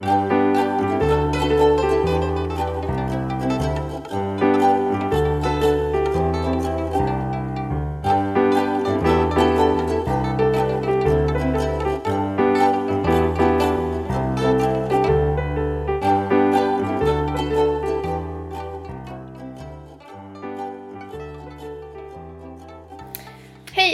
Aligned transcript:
Hej 0.00 0.08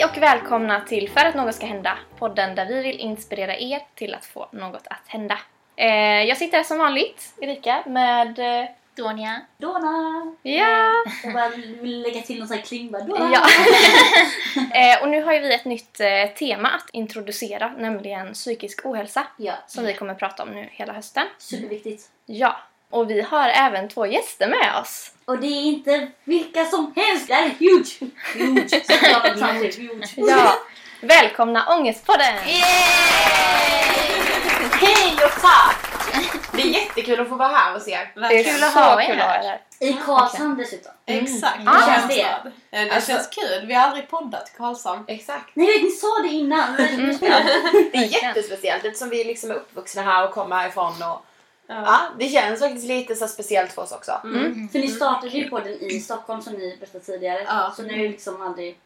och 0.04 0.18
välkomna 0.18 0.80
till 0.80 1.08
För 1.08 1.24
att 1.24 1.34
något 1.34 1.54
ska 1.54 1.66
hända, 1.66 1.98
podden 2.18 2.54
där 2.54 2.66
vi 2.66 2.82
vill 2.82 2.98
inspirera 2.98 3.56
er 3.56 3.80
till 3.94 4.14
att 4.14 4.24
få 4.24 4.48
något 4.52 4.86
att 4.86 5.08
hända. 5.08 5.38
Eh, 5.76 6.24
jag 6.24 6.36
sitter 6.36 6.56
här 6.56 6.64
som 6.64 6.78
vanligt, 6.78 7.34
Erika, 7.40 7.82
med... 7.86 8.38
Eh, 8.38 8.68
Donja. 8.96 9.40
Dona! 9.58 10.34
ja! 10.42 11.04
Jag 11.24 11.32
bara 11.32 11.48
vill 11.48 12.02
lägga 12.02 12.20
till 12.22 12.38
någon 12.38 12.48
sån 12.48 12.56
här 12.56 12.64
kling 12.64 12.90
bara. 12.90 13.02
Dona! 13.02 13.30
ja. 13.32 13.46
eh, 14.96 15.02
och 15.02 15.08
nu 15.08 15.22
har 15.22 15.32
ju 15.32 15.40
vi 15.40 15.54
ett 15.54 15.64
nytt 15.64 16.00
eh, 16.00 16.26
tema 16.38 16.68
att 16.68 16.90
introducera, 16.92 17.72
nämligen 17.78 18.32
psykisk 18.32 18.86
ohälsa, 18.86 19.26
ja. 19.36 19.52
som 19.66 19.84
vi 19.84 19.94
kommer 19.94 20.12
att 20.12 20.18
prata 20.18 20.42
om 20.42 20.50
nu 20.50 20.68
hela 20.70 20.92
hösten. 20.92 21.26
Superviktigt. 21.38 22.02
Ja, 22.26 22.56
och 22.90 23.10
vi 23.10 23.20
har 23.20 23.48
även 23.48 23.88
två 23.88 24.06
gäster 24.06 24.48
med 24.48 24.80
oss. 24.82 25.12
Och 25.24 25.38
det 25.38 25.46
är 25.46 25.62
inte 25.62 26.08
vilka 26.24 26.64
som 26.64 26.92
helst, 26.96 27.28
det 27.28 27.34
här 27.34 27.46
är 27.46 27.54
huge! 27.58 28.12
Huge! 28.34 28.84
Såklart 28.84 29.38
samtidigt, 29.38 29.78
huge. 29.78 30.14
Ja, 30.16 30.54
välkomna 31.08 31.66
Ångestpodden! 31.68 32.34
Hej 34.72 35.14
och 35.24 35.40
tack! 35.42 35.76
Det 36.52 36.62
är 36.62 36.66
jättekul 36.66 37.20
att 37.20 37.28
få 37.28 37.34
vara 37.34 37.48
här 37.48 37.72
hos 37.74 37.88
er. 37.88 38.12
Det 38.14 38.20
är 38.40 38.44
Kul 38.44 38.58
så 38.60 38.66
att 38.66 38.74
ha 38.74 39.02
er 39.02 39.06
kul 39.06 39.20
att 39.20 39.26
ha 39.26 39.32
här. 39.32 39.60
I 39.80 39.92
Karlshamn 39.92 40.56
dessutom. 40.58 40.92
Exakt, 41.06 41.58
Ah. 41.66 41.72
det 41.86 41.92
känns 41.94 42.08
det? 42.08 42.14
det. 42.70 42.78
Eh, 42.78 42.84
Det 42.84 42.90
Alltså- 42.94 43.12
känns 43.12 43.26
kul. 43.28 43.66
Vi 43.66 43.74
har 43.74 43.82
aldrig 43.86 44.08
poddat 44.10 44.48
i 44.54 44.56
Karlshamn. 44.58 45.04
Exakt. 45.08 45.50
Nej 45.54 45.66
vet, 45.66 45.82
ni 45.82 45.90
sa 45.90 46.18
det 46.22 46.28
innan. 46.28 46.72
men- 46.76 47.18
Det 47.92 47.96
är 47.98 48.24
jättespeciellt 48.24 48.84
eftersom 48.84 49.10
vi 49.10 49.24
liksom 49.24 49.50
är 49.50 49.54
uppvuxna 49.54 50.02
här 50.02 50.24
och 50.28 50.34
kommer 50.34 50.56
härifrån. 50.56 50.92
Och, 51.02 51.24
ja, 51.66 52.00
det 52.18 52.28
känns 52.28 52.60
faktiskt 52.60 52.86
lite 52.86 53.14
så 53.14 53.28
speciellt 53.28 53.72
för 53.72 53.82
oss 53.82 53.92
också. 53.92 54.20
Mm. 54.24 54.68
För 54.72 54.78
ni 54.78 54.88
startade 54.88 55.28
ju 55.32 55.48
podden 55.50 55.72
i 55.82 56.00
Stockholm 56.00 56.42
som 56.42 56.52
ni 56.52 56.76
berättade 56.80 57.04
tidigare. 57.04 57.44
Ja. 57.48 57.72
Så 57.76 57.82
ni 57.82 57.88
har 57.88 58.02
ju 58.02 58.08
liksom 58.08 58.42
aldrig 58.42 58.78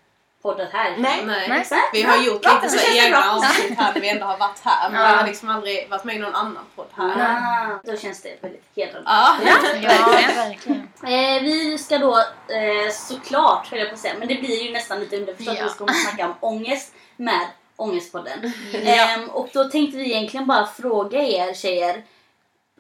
poddat 0.43 0.69
här. 0.73 0.95
Nej. 0.99 1.23
Nej. 1.27 1.49
Nej. 1.49 1.61
Exakt. 1.61 1.83
Vi 1.93 2.03
har 2.03 2.17
gjort 2.23 2.43
Bra, 2.43 2.61
lite 2.63 2.79
så 2.79 2.93
egna 2.93 3.21
bra. 3.21 3.31
avsnitt 3.31 3.79
här 3.79 3.95
när 3.95 4.01
vi 4.01 4.09
ändå 4.09 4.27
har 4.27 4.39
varit 4.39 4.61
här. 4.65 4.91
Men 4.91 5.01
Ja. 5.03 5.09
vi 5.09 5.15
har 5.17 5.27
liksom 5.27 5.49
aldrig 5.49 5.91
varit 5.91 6.05
med 6.05 6.17
i 6.17 6.19
någon 6.19 6.35
annan 6.35 6.65
podd 6.77 6.87
här. 6.95 7.21
Ah, 7.21 7.81
då 7.85 7.97
känns 7.97 8.23
det 8.23 8.43
väldigt 8.43 8.65
hedrande. 8.77 9.11
Ja. 9.11 9.37
Ja, 9.83 10.09
verkligen. 10.37 10.89
Eh, 11.03 11.43
vi 11.43 11.79
ska 11.79 11.99
då 11.99 12.19
eh, 12.49 12.91
såklart, 12.93 13.71
höll 13.71 13.79
jag 13.79 13.89
på 13.89 13.95
att 13.95 14.01
säga, 14.01 14.15
men 14.19 14.29
det 14.29 14.35
blir 14.35 14.63
ju 14.63 14.73
nästan 14.73 15.01
lite 15.01 15.17
underförstått 15.17 15.57
Ja. 15.59 15.65
att 15.65 15.71
vi 15.71 15.75
ska 15.75 15.87
snacka 16.09 16.27
om 16.27 16.35
ångest 16.41 16.93
med 17.17 17.47
Ångestpodden. 17.77 18.53
Ehm, 18.75 19.29
och 19.29 19.49
då 19.53 19.65
tänkte 19.65 19.97
vi 19.99 20.05
egentligen 20.05 20.47
bara 20.47 20.67
fråga 20.67 21.23
er 21.23 21.55
tjejer, 21.55 22.05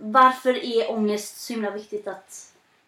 varför 0.01 0.64
är 0.64 0.91
ångest 0.91 1.41
så 1.41 1.53
himla 1.53 1.70
viktigt 1.70 2.09
att 2.09 2.34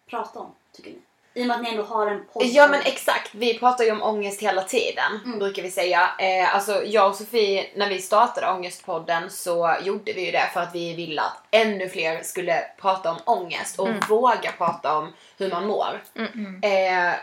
prata 0.09 0.39
om, 0.39 0.51
tycker 0.75 0.89
ni? 0.91 0.97
I 1.33 1.43
och 1.43 1.47
med 1.47 1.55
att 1.57 1.63
ni 1.63 1.69
ändå 1.69 1.83
har 1.83 2.07
en 2.07 2.25
podd. 2.33 2.43
Ja 2.45 2.67
men 2.67 2.81
exakt, 2.81 3.29
vi 3.35 3.59
pratar 3.59 3.83
ju 3.83 3.91
om 3.91 4.01
ångest 4.01 4.41
hela 4.41 4.61
tiden 4.63 5.19
Mm. 5.25 5.39
brukar 5.39 5.61
vi 5.63 5.71
säga. 5.71 6.09
Eh, 6.19 6.55
alltså 6.55 6.83
jag 6.85 7.09
och 7.09 7.15
Sofie, 7.15 7.65
när 7.75 7.89
vi 7.89 8.01
startade 8.01 8.51
Ångestpodden 8.51 9.29
så 9.29 9.75
gjorde 9.83 10.13
vi 10.13 10.25
ju 10.25 10.31
det 10.31 10.49
för 10.53 10.59
att 10.61 10.75
vi 10.75 10.93
ville 10.95 11.21
att 11.21 11.37
ännu 11.51 11.89
fler 11.89 12.23
skulle 12.23 12.63
prata 12.81 13.11
om 13.11 13.17
ångest 13.25 13.79
och 13.79 13.89
våga 14.09 14.51
prata 14.57 14.97
om 14.97 15.13
hur 15.37 15.49
man 15.49 15.67
mår. 15.67 16.01
Eh, 16.61 17.13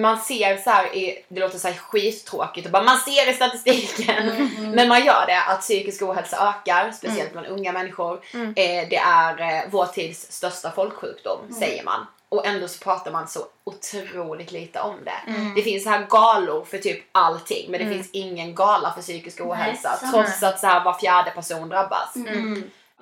man 0.00 0.18
ser 0.18 0.56
så 0.56 0.70
här 0.70 0.96
i, 0.96 1.24
det 1.28 1.40
låter 1.40 1.58
så 1.58 1.68
här 1.68 1.74
skittråkigt 1.74 2.66
och 2.66 2.72
bara 2.72 2.82
man 2.82 2.98
ser 2.98 3.30
i 3.30 3.34
statistiken. 3.34 4.48
Men 4.74 4.88
man 4.88 5.04
gör 5.04 5.26
det 5.26 5.42
att 5.48 5.60
psykisk 5.60 6.02
ohälsa 6.02 6.48
ökar, 6.48 6.90
speciellt 6.92 7.32
bland 7.32 7.46
unga 7.46 7.72
människor. 7.72 8.20
Eh, 8.34 8.88
det 8.90 8.96
är 8.96 9.40
eh, 9.40 9.62
vår 9.70 9.86
tids 9.86 10.32
största 10.32 10.70
folksjukdom 10.70 11.38
säger 11.58 11.84
man. 11.84 12.06
Och 12.32 12.46
ändå 12.46 12.68
så 12.68 12.78
pratar 12.78 13.10
man 13.12 13.28
så 13.28 13.40
otroligt 13.64 14.52
lite 14.52 14.80
om 14.80 14.96
det. 15.04 15.32
Det 15.56 15.62
finns 15.62 15.84
så 15.84 15.90
här 15.90 16.06
galor 16.10 16.64
för 16.64 16.78
typ 16.78 17.04
allting 17.12 17.70
men 17.70 17.80
det 17.80 17.94
finns 17.94 18.10
ingen 18.12 18.54
gala 18.54 18.92
för 18.92 19.02
psykisk 19.02 19.40
ohälsa 19.40 19.96
sant. 19.96 20.12
trots 20.12 20.42
att 20.42 20.60
så 20.60 20.66
här 20.66 20.84
var 20.84 20.94
fjärde 20.98 21.30
person 21.30 21.68
drabbas. 21.68 22.12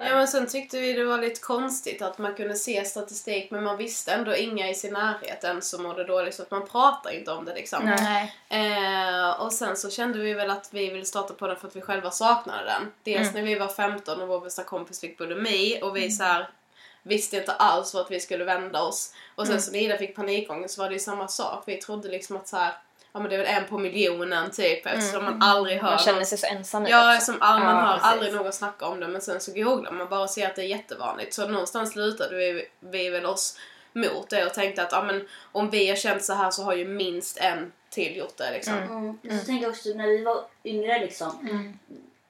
Ja 0.02 0.14
men 0.14 0.28
sen 0.28 0.46
tyckte 0.46 0.78
vi 0.80 0.92
det 0.92 1.04
var 1.04 1.18
lite 1.18 1.40
konstigt 1.40 2.02
att 2.02 2.18
man 2.18 2.34
kunde 2.34 2.54
se 2.54 2.84
statistik 2.84 3.50
men 3.50 3.64
man 3.64 3.76
visste 3.76 4.12
ändå 4.12 4.36
inga 4.36 4.68
i 4.70 4.74
sin 4.74 4.92
närhet 4.92 5.44
än 5.44 5.62
som 5.62 5.82
mådde 5.82 6.04
dåligt 6.04 6.34
så 6.34 6.42
att 6.42 6.50
man 6.50 6.66
pratar 6.68 7.10
inte 7.10 7.32
om 7.32 7.44
det 7.44 7.54
liksom. 7.54 7.84
Nej. 7.84 8.34
Eh, 8.48 9.40
och 9.40 9.52
sen 9.52 9.76
så 9.76 9.90
kände 9.90 10.18
vi 10.18 10.32
väl 10.34 10.50
att 10.50 10.68
vi 10.70 10.90
ville 10.90 11.04
starta 11.04 11.34
på 11.34 11.46
den 11.46 11.56
för 11.56 11.68
att 11.68 11.76
vi 11.76 11.80
själva 11.80 12.10
saknade 12.10 12.64
den. 12.64 12.92
Dels 13.02 13.28
Mm. 13.30 13.32
när 13.34 13.42
vi 13.42 13.58
var 13.58 13.68
15 13.68 14.22
och 14.22 14.28
vår 14.28 14.40
bästa 14.40 14.64
kompis 14.64 15.00
fick 15.00 15.18
bulimi 15.18 15.78
och 15.82 15.96
vi 15.96 16.10
så 16.10 16.22
här 16.24 16.48
visste 17.02 17.36
inte 17.36 17.52
alls 17.52 17.94
vart 17.94 18.10
vi 18.10 18.20
skulle 18.20 18.44
vända 18.44 18.82
oss. 18.82 19.14
Och 19.34 19.44
Mm. 19.46 19.52
sen 19.58 19.62
så 19.62 19.72
när 19.72 19.78
Ida 19.78 19.98
fick 19.98 20.16
panikångest 20.16 20.74
så 20.74 20.80
var 20.82 20.88
det 20.88 20.92
ju 20.94 21.00
samma 21.00 21.28
sak. 21.28 21.62
Vi 21.66 21.76
trodde 21.76 22.08
liksom 22.08 22.36
att 22.36 22.48
så 22.48 22.56
här, 22.56 22.72
ja 23.12 23.20
men 23.20 23.28
det 23.28 23.34
är 23.34 23.38
väl 23.38 23.46
en 23.62 23.64
på 23.68 23.78
miljonen 23.78 24.50
typ 24.50 24.86
eftersom 24.86 25.24
man 25.24 25.42
aldrig 25.42 25.78
hör 25.78 25.90
Man 25.90 25.98
känner 25.98 26.24
sig 26.24 26.38
så 26.38 26.46
ensam 26.46 26.86
Ja, 26.86 27.20
som 27.20 27.36
all, 27.40 27.60
man 27.62 27.76
Ja, 27.76 27.80
hör 27.80 27.92
precis. 27.92 28.06
aldrig 28.12 28.34
någon 28.34 28.52
snacka 28.52 28.86
om 28.86 29.00
det 29.00 29.08
men 29.08 29.20
sen 29.20 29.40
så 29.40 29.52
googlar 29.52 29.92
man 29.92 30.08
bara 30.08 30.20
och 30.22 30.30
ser 30.30 30.46
att 30.46 30.56
det 30.56 30.62
är 30.62 30.66
jättevanligt. 30.66 31.34
Så 31.34 31.48
någonstans 31.48 31.92
slutade 31.92 32.36
vi, 32.36 32.66
vi 32.80 33.10
väl 33.10 33.26
oss 33.26 33.58
mot 33.92 34.30
det 34.30 34.46
och 34.46 34.54
tänkte 34.54 34.82
att 34.82 34.92
ja, 34.92 35.02
men, 35.02 35.28
om 35.52 35.70
vi 35.70 35.88
har 35.88 35.96
känt 35.96 36.24
så 36.24 36.32
här 36.32 36.50
så 36.50 36.62
har 36.62 36.74
ju 36.74 36.84
minst 36.88 37.36
en 37.36 37.72
till 37.90 38.16
gjort 38.16 38.36
det 38.36 38.50
liksom. 38.50 38.74
Mm. 38.74 39.38
Så 39.40 39.46
tänker 39.46 39.62
jag 39.62 39.70
också 39.70 39.88
när 39.88 40.06
vi 40.06 40.24
var 40.24 40.44
yngre 40.64 40.98
liksom. 40.98 41.38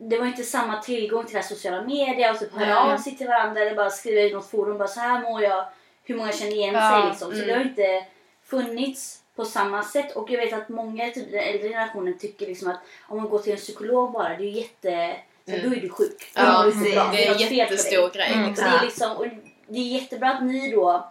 Det 0.02 0.18
var 0.18 0.26
inte 0.26 0.42
samma 0.42 0.82
tillgång 0.82 1.24
till 1.24 1.36
det 1.36 1.42
sociala 1.42 1.82
medier 1.82 2.32
och 2.32 2.38
typ 2.38 2.52
höra 2.54 2.80
av 2.80 2.98
sig 2.98 3.16
till 3.16 3.26
varandra 3.26 3.60
eller 3.60 3.76
bara 3.76 3.90
skriva 3.90 4.20
i 4.20 4.32
något 4.32 4.50
forum 4.50 4.78
bara 4.78 4.88
så 4.88 5.00
här 5.00 5.22
mår 5.22 5.42
jag. 5.42 5.64
Hur 6.04 6.14
många 6.16 6.32
känner 6.32 6.52
igen 6.52 6.74
Ja, 6.74 7.00
sig 7.02 7.10
liksom. 7.10 7.32
Så 7.32 7.46
det 7.46 7.52
har 7.52 7.60
inte 7.60 8.04
funnits 8.44 9.22
på 9.36 9.44
samma 9.44 9.82
sätt 9.82 10.16
och 10.16 10.30
jag 10.30 10.38
vet 10.38 10.52
att 10.52 10.68
många 10.68 11.10
typ 11.10 11.30
den 11.30 11.40
äldre 11.40 11.68
generationen 11.68 12.18
tycker 12.18 12.46
liksom 12.46 12.70
att 12.70 12.80
om 13.08 13.16
man 13.16 13.28
går 13.28 13.38
till 13.38 13.52
en 13.52 13.58
psykolog 13.58 14.12
bara 14.12 14.28
det 14.36 14.44
är 14.44 14.50
jätte 14.50 15.16
så 15.44 15.50
då 15.50 15.74
är 15.74 15.80
du 15.80 15.88
sjuk. 15.88 16.32
Då 16.34 16.42
Ja, 16.42 16.64
du 16.64 16.92
bra. 16.92 17.10
Det 17.12 17.26
är 17.26 17.32
en 17.32 17.54
jättestor 17.54 18.10
grej. 18.10 18.32
Mm. 18.32 18.48
Liksom. 18.48 18.64
Det, 18.70 18.76
är 18.76 18.84
liksom, 18.84 19.16
och 19.16 19.26
det 19.66 19.78
är 19.78 20.00
jättebra 20.00 20.30
att 20.30 20.42
ni 20.42 20.70
då 20.70 21.10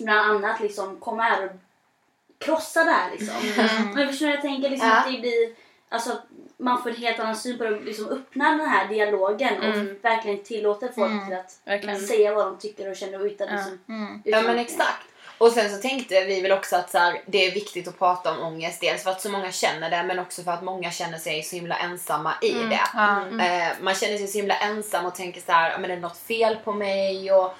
bland 0.00 0.30
annat 0.30 0.60
liksom 0.60 0.96
kommer 0.96 1.22
här 1.22 1.44
och 1.44 1.50
krossar 2.38 2.84
det 2.84 2.90
här 2.90 3.10
liksom. 3.10 3.34
Men 3.94 4.08
förstår 4.08 4.28
jag 4.28 4.42
tänker 4.42 4.70
liksom 4.70 4.88
Ja. 4.88 4.98
att 4.98 5.12
det 5.12 5.18
blir, 5.18 5.54
alltså 5.94 6.18
man 6.56 6.82
får 6.82 6.90
en 6.90 6.96
helt 6.96 7.20
annan 7.20 7.36
syn 7.36 7.58
på 7.58 7.64
det 7.64 7.70
och 7.76 7.82
liksom 7.84 8.08
öppnar 8.08 8.58
den 8.58 8.68
här 8.68 8.88
dialogen 8.88 9.56
och 9.58 10.04
verkligen 10.04 10.42
tillåter 10.42 10.88
folk 10.94 11.26
till 11.26 11.36
att 11.36 11.58
Verkligen. 11.64 12.00
säga 12.00 12.34
vad 12.34 12.46
de 12.46 12.58
tycker 12.58 12.90
och 12.90 12.96
känner 12.96 13.26
utan 13.26 13.48
liksom, 13.56 13.78
Mm. 13.88 14.22
Ja 14.24 14.42
men 14.42 14.58
exakt. 14.58 15.06
Och 15.38 15.50
sen 15.50 15.70
så 15.70 15.76
tänkte 15.82 16.24
vi 16.24 16.40
väl 16.40 16.52
också 16.52 16.76
att 16.76 16.90
så 16.90 16.98
här, 16.98 17.20
det 17.26 17.46
är 17.46 17.50
viktigt 17.54 17.88
att 17.88 17.98
prata 17.98 18.30
om 18.32 18.40
ångest. 18.40 18.80
Dels 18.80 19.02
för 19.02 19.10
att 19.10 19.20
så 19.20 19.30
många 19.30 19.52
känner 19.52 19.90
det 19.90 20.02
men 20.02 20.18
också 20.18 20.42
för 20.42 20.50
att 20.50 20.62
många 20.62 20.90
känner 20.90 21.18
sig 21.18 21.42
så 21.42 21.56
himla 21.56 21.76
ensamma 21.76 22.34
i 22.42 22.52
det. 22.52 22.80
Ja. 22.94 23.20
Eh, 23.44 23.72
man 23.80 23.94
känner 23.94 24.18
sig 24.18 24.26
så 24.26 24.38
himla 24.38 24.54
ensam 24.56 25.06
och 25.06 25.14
tänker 25.14 25.40
så 25.40 25.52
här, 25.52 25.70
"Ja, 25.70 25.78
men 25.78 25.88
det 25.90 25.96
är 25.96 26.00
något 26.00 26.18
fel 26.18 26.56
på 26.64 26.72
mig. 26.72 27.32
Och 27.32 27.54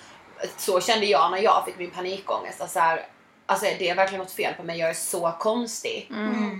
så 0.57 0.81
kände 0.81 1.07
jag 1.07 1.31
när 1.31 1.39
jag 1.39 1.65
fick 1.67 1.79
min 1.79 1.91
panikångest. 1.91 2.71
Så 2.71 2.79
här, 2.79 3.07
alltså 3.47 3.67
det 3.79 3.91
är 3.91 3.95
verkligen 3.95 4.23
något 4.23 4.33
fel 4.33 4.55
på 4.55 4.63
mig, 4.63 4.79
jag 4.79 4.91
är 4.91 4.95
så 4.95 5.33
konstig. 5.39 6.11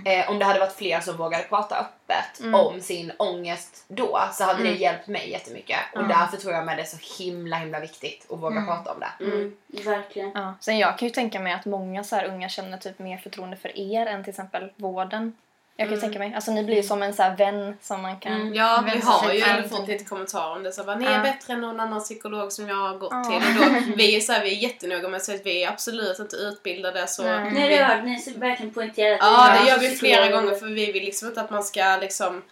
Eh, 0.05 0.29
om 0.29 0.39
det 0.39 0.45
hade 0.45 0.59
varit 0.59 0.75
fler 0.75 0.99
som 0.99 1.17
vågade 1.17 1.43
prata 1.43 1.75
öppet 1.79 2.53
om 2.53 2.81
sin 2.81 3.11
ångest 3.19 3.85
då 3.87 4.19
så 4.33 4.43
hade 4.43 4.63
det 4.63 4.73
hjälpt 4.73 5.07
mig 5.07 5.29
jättemycket. 5.31 5.79
Och 5.95 6.07
därför 6.07 6.37
tror 6.37 6.53
jag 6.53 6.65
med 6.65 6.77
det 6.77 6.81
är 6.81 6.85
så 6.85 7.23
himla 7.23 7.57
himla 7.57 7.79
viktigt 7.79 8.25
att 8.31 8.39
våga 8.39 8.65
prata 8.65 8.91
om 8.91 8.99
det. 8.99 9.25
Mm, 9.25 9.55
verkligen. 9.85 10.31
Ja. 10.35 10.53
Sen 10.59 10.77
jag 10.77 10.97
kan 10.97 11.07
ju 11.07 11.13
tänka 11.13 11.39
mig 11.39 11.53
att 11.53 11.65
många 11.65 12.03
så 12.03 12.15
här 12.15 12.25
unga 12.25 12.49
känner 12.49 12.77
typ 12.77 12.99
mer 12.99 13.17
förtroende 13.17 13.57
för 13.57 13.77
er 13.79 14.05
än 14.05 14.23
till 14.23 14.31
exempel 14.31 14.71
vården. 14.75 15.33
Jag 15.77 15.87
kan 15.87 15.95
ju 15.95 16.01
tänka 16.01 16.19
mig. 16.19 16.33
Alltså 16.35 16.51
ni 16.51 16.63
blir 16.63 16.75
ju 16.75 16.83
som 16.83 17.03
en 17.03 17.13
så 17.13 17.23
här 17.23 17.35
vän 17.37 17.77
som 17.81 18.01
man 18.01 18.19
kan... 18.19 18.53
Ja, 18.53 18.83
vi 18.93 18.99
har 18.99 19.33
ju 19.33 19.41
ändå 19.41 19.67
fått 19.69 19.87
lite 19.87 20.03
kommentarer 20.05 20.55
om 20.55 20.63
det. 20.63 20.71
Så 20.71 20.83
bara, 20.83 20.95
ni 20.95 21.05
är 21.05 21.11
Ja. 21.17 21.19
bättre 21.23 21.53
än 21.53 21.61
någon 21.61 21.79
annan 21.79 21.99
psykolog 22.01 22.51
som 22.51 22.67
jag 22.69 22.75
har 22.75 22.97
gått 22.97 23.11
Ja. 23.11 23.23
till. 23.23 23.61
Och 23.61 23.65
då, 23.71 23.79
vi, 23.95 24.15
är 24.15 24.19
så 24.19 24.31
här, 24.33 24.43
vi 24.43 24.51
är 24.51 24.55
jättenoga 24.63 25.07
med 25.07 25.17
att 25.17 25.23
säga 25.23 25.39
att 25.39 25.45
vi 25.45 25.63
är 25.63 25.69
absolut 25.69 26.19
inte 26.19 26.35
utbildade. 26.35 27.07
Så 27.07 27.23
Nej. 27.23 27.51
Nej, 27.53 27.69
vi, 27.69 27.75
det 27.77 27.83
hör 27.83 28.01
ni 28.01 28.19
så 28.19 28.31
verkligen 28.39 28.73
poängterar 28.73 29.13
att 29.13 29.19
Ja, 29.21 29.57
det 29.63 29.69
gör 29.69 29.79
vi 29.79 29.89
flera 29.95 30.21
psykologer. 30.21 30.41
gånger 30.41 30.59
för 30.59 30.65
vi 30.65 30.91
vill 30.91 31.03
liksom 31.05 31.27
inte 31.27 31.41
att 31.41 31.49
man 31.51 31.63
ska 31.63 31.97
liksom 32.01 32.43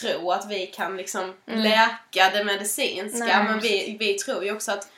tro 0.00 0.30
att 0.32 0.50
vi 0.50 0.66
kan 0.66 0.96
liksom 0.96 1.34
Mm. 1.48 1.60
läka 1.60 2.30
det 2.32 2.44
medicinska. 2.44 3.24
Nej, 3.24 3.44
men 3.44 3.60
vi, 3.60 3.96
vi 4.00 4.14
tror 4.14 4.44
ju 4.44 4.52
också 4.52 4.72
att 4.72 4.88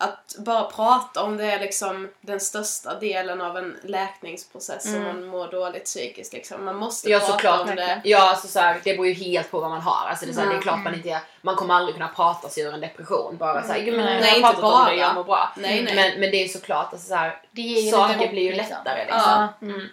att 0.00 0.34
bara 0.38 0.64
prata 0.64 1.22
om 1.22 1.36
det 1.36 1.44
är 1.44 1.60
liksom 1.60 2.08
den 2.20 2.40
största 2.40 2.94
delen 3.00 3.40
av 3.40 3.56
en 3.58 3.76
läkningsprocess 3.84 4.86
om 4.94 5.02
man 5.04 5.26
mår 5.26 5.50
dåligt 5.50 5.84
psykiskt. 5.84 6.32
Liksom. 6.32 6.64
Man 6.64 6.76
måste 6.76 7.10
Ja 7.10 7.18
prata 7.18 7.32
såklart. 7.32 7.60
om 7.70 7.76
det. 7.76 8.00
Ja 8.04 8.30
alltså 8.30 8.48
så 8.48 8.58
här, 8.60 8.80
det 8.84 8.92
beror 8.92 9.06
ju 9.06 9.12
helt 9.12 9.50
på 9.50 9.60
vad 9.60 9.70
man 9.70 9.80
har. 9.80 10.08
Alltså, 10.08 10.24
det, 10.26 10.32
är 10.32 10.34
så 10.34 10.40
här, 10.40 10.46
det 10.46 10.52
är 10.52 10.54
Mm. 10.54 10.62
klart 10.62 10.84
man 10.84 10.94
inte, 10.94 11.20
man 11.42 11.56
kommer 11.56 11.74
aldrig 11.74 11.94
kunna 11.94 12.08
prata 12.08 12.48
sig 12.48 12.62
ur 12.62 12.74
en 12.74 12.80
depression. 12.80 13.36
Bara 13.36 13.62
såhär, 13.62 13.80
mm. 13.80 13.96
men 13.96 14.04
Nej, 14.04 14.14
jag 14.20 14.28
har 14.28 14.36
inte 14.36 14.40
pratat 14.60 14.64
om 14.64 14.70
bara. 14.70 14.90
det, 14.90 14.96
jag 14.96 15.14
mår 15.14 15.24
bra. 15.24 15.52
Nej, 15.56 15.82
nej. 15.82 15.94
Men, 15.94 16.20
men 16.20 16.30
det 16.30 16.36
är 16.36 16.42
ju 16.42 16.48
såklart, 16.48 16.92
alltså, 16.92 17.08
så 17.08 17.14
här, 17.14 17.42
ju 17.52 17.90
saker 17.90 18.14
hopp, 18.18 18.30
blir 18.30 18.42
ju 18.42 18.52
liksom. 18.52 18.76
lättare 18.84 19.04
liksom. 19.04 19.20
Ja. 19.26 19.48
Mm. 19.62 19.88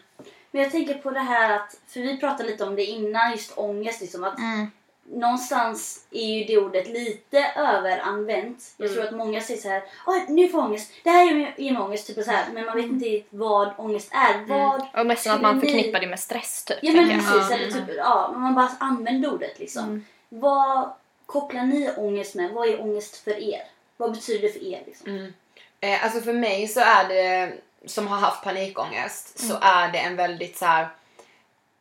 Men 0.52 0.62
jag 0.64 0.72
tänker 0.72 0.94
på 0.94 1.12
det 1.12 1.20
här 1.20 1.56
att, 1.56 1.76
för 1.88 2.00
vi 2.00 2.18
pratade 2.18 2.50
lite 2.50 2.64
om 2.64 2.76
det 2.76 2.84
innan, 2.86 3.32
just 3.32 3.58
ångest. 3.58 4.02
Liksom, 4.02 4.24
att 4.24 4.38
Mm. 4.38 4.72
Någonstans 5.08 6.06
är 6.12 6.26
ju 6.26 6.44
det 6.44 6.58
ordet 6.58 6.88
lite 6.88 7.52
överanvänt. 7.56 8.74
Jag 8.78 8.94
tror 8.94 9.04
att 9.04 9.16
många 9.16 9.42
säger 9.42 9.62
så 9.62 9.70
här, 9.70 9.84
Oj, 10.06 10.26
nu 10.28 10.50
får 10.50 10.60
jag 10.60 10.68
ångest, 10.70 10.92
det 11.04 11.10
här 11.10 11.26
ger 11.58 11.72
mig, 11.74 11.82
ångest. 11.82 12.08
Typ 12.08 12.26
så 12.26 12.32
här. 12.32 12.46
Men 12.54 12.66
man 12.66 12.76
vet 12.76 12.86
inte 12.86 13.06
riktigt 13.06 13.28
vad 13.40 13.74
ångest 13.78 14.12
är. 14.12 14.46
Vad, 14.46 14.86
Och 14.94 15.06
mest 15.06 15.28
att 15.28 15.42
man 15.42 15.56
ni- 15.56 15.62
förknippar 15.62 16.00
det 16.00 16.08
med 16.08 16.20
stress 16.20 16.64
typ. 16.64 16.78
Ja 16.82 16.92
men 16.94 17.10
precis, 17.10 17.52
eller 17.52 17.72
typ, 17.72 17.96
ja, 17.98 18.30
men 18.32 18.42
man 18.42 18.56
bara 18.56 18.72
använder 18.80 19.34
ordet 19.34 19.60
liksom. 19.60 20.06
Vad 20.30 20.90
kopplar 21.26 21.64
ni 21.64 21.92
ångest 21.98 22.36
med? 22.36 22.52
Vad 22.52 22.68
är 22.70 22.82
ångest 22.82 23.24
för 23.24 23.32
er? 23.54 23.62
Vad 23.98 24.12
betyder 24.12 24.42
det 24.48 24.54
för 24.54 24.64
er? 24.64 24.84
Liksom? 24.86 25.34
Eh, 25.80 26.04
alltså 26.04 26.22
för 26.22 26.34
mig 26.34 26.68
så 26.68 26.80
är 26.80 27.08
det, 27.08 27.54
som 27.86 28.08
har 28.08 28.18
haft 28.18 28.44
panikångest, 28.44 29.40
så 29.40 29.58
är 29.62 29.92
det 29.92 29.98
en 30.00 30.16
väldigt 30.16 30.58
så 30.58 30.66
här, 30.66 30.88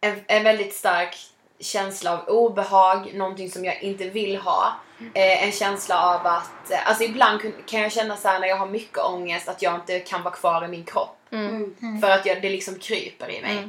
en, 0.00 0.20
en 0.26 0.44
väldigt 0.44 0.74
stark 0.74 1.16
känsla 1.64 2.12
av 2.12 2.28
obehag, 2.28 3.14
någonting 3.14 3.50
som 3.50 3.64
jag 3.64 3.82
inte 3.82 4.08
vill 4.08 4.36
ha. 4.36 4.76
Eh, 5.14 5.44
en 5.44 5.52
känsla 5.52 6.14
av 6.14 6.26
att, 6.26 6.70
eh, 6.70 6.88
alltså 6.88 7.04
ibland 7.04 7.40
kan 7.66 7.80
jag 7.80 7.92
känna 7.92 8.16
så 8.16 8.28
här 8.28 8.40
när 8.40 8.48
jag 8.48 8.56
har 8.56 8.66
mycket 8.66 8.98
ångest 8.98 9.48
att 9.48 9.62
jag 9.62 9.74
inte 9.74 10.00
kan 10.00 10.22
vara 10.22 10.34
kvar 10.34 10.64
i 10.64 10.68
min 10.68 10.84
kropp. 10.84 11.18
Mm. 11.30 12.00
För 12.00 12.10
att 12.10 12.26
jag, 12.26 12.42
det 12.42 12.48
liksom 12.48 12.78
kryper 12.78 13.30
i 13.30 13.42
mig. 13.42 13.68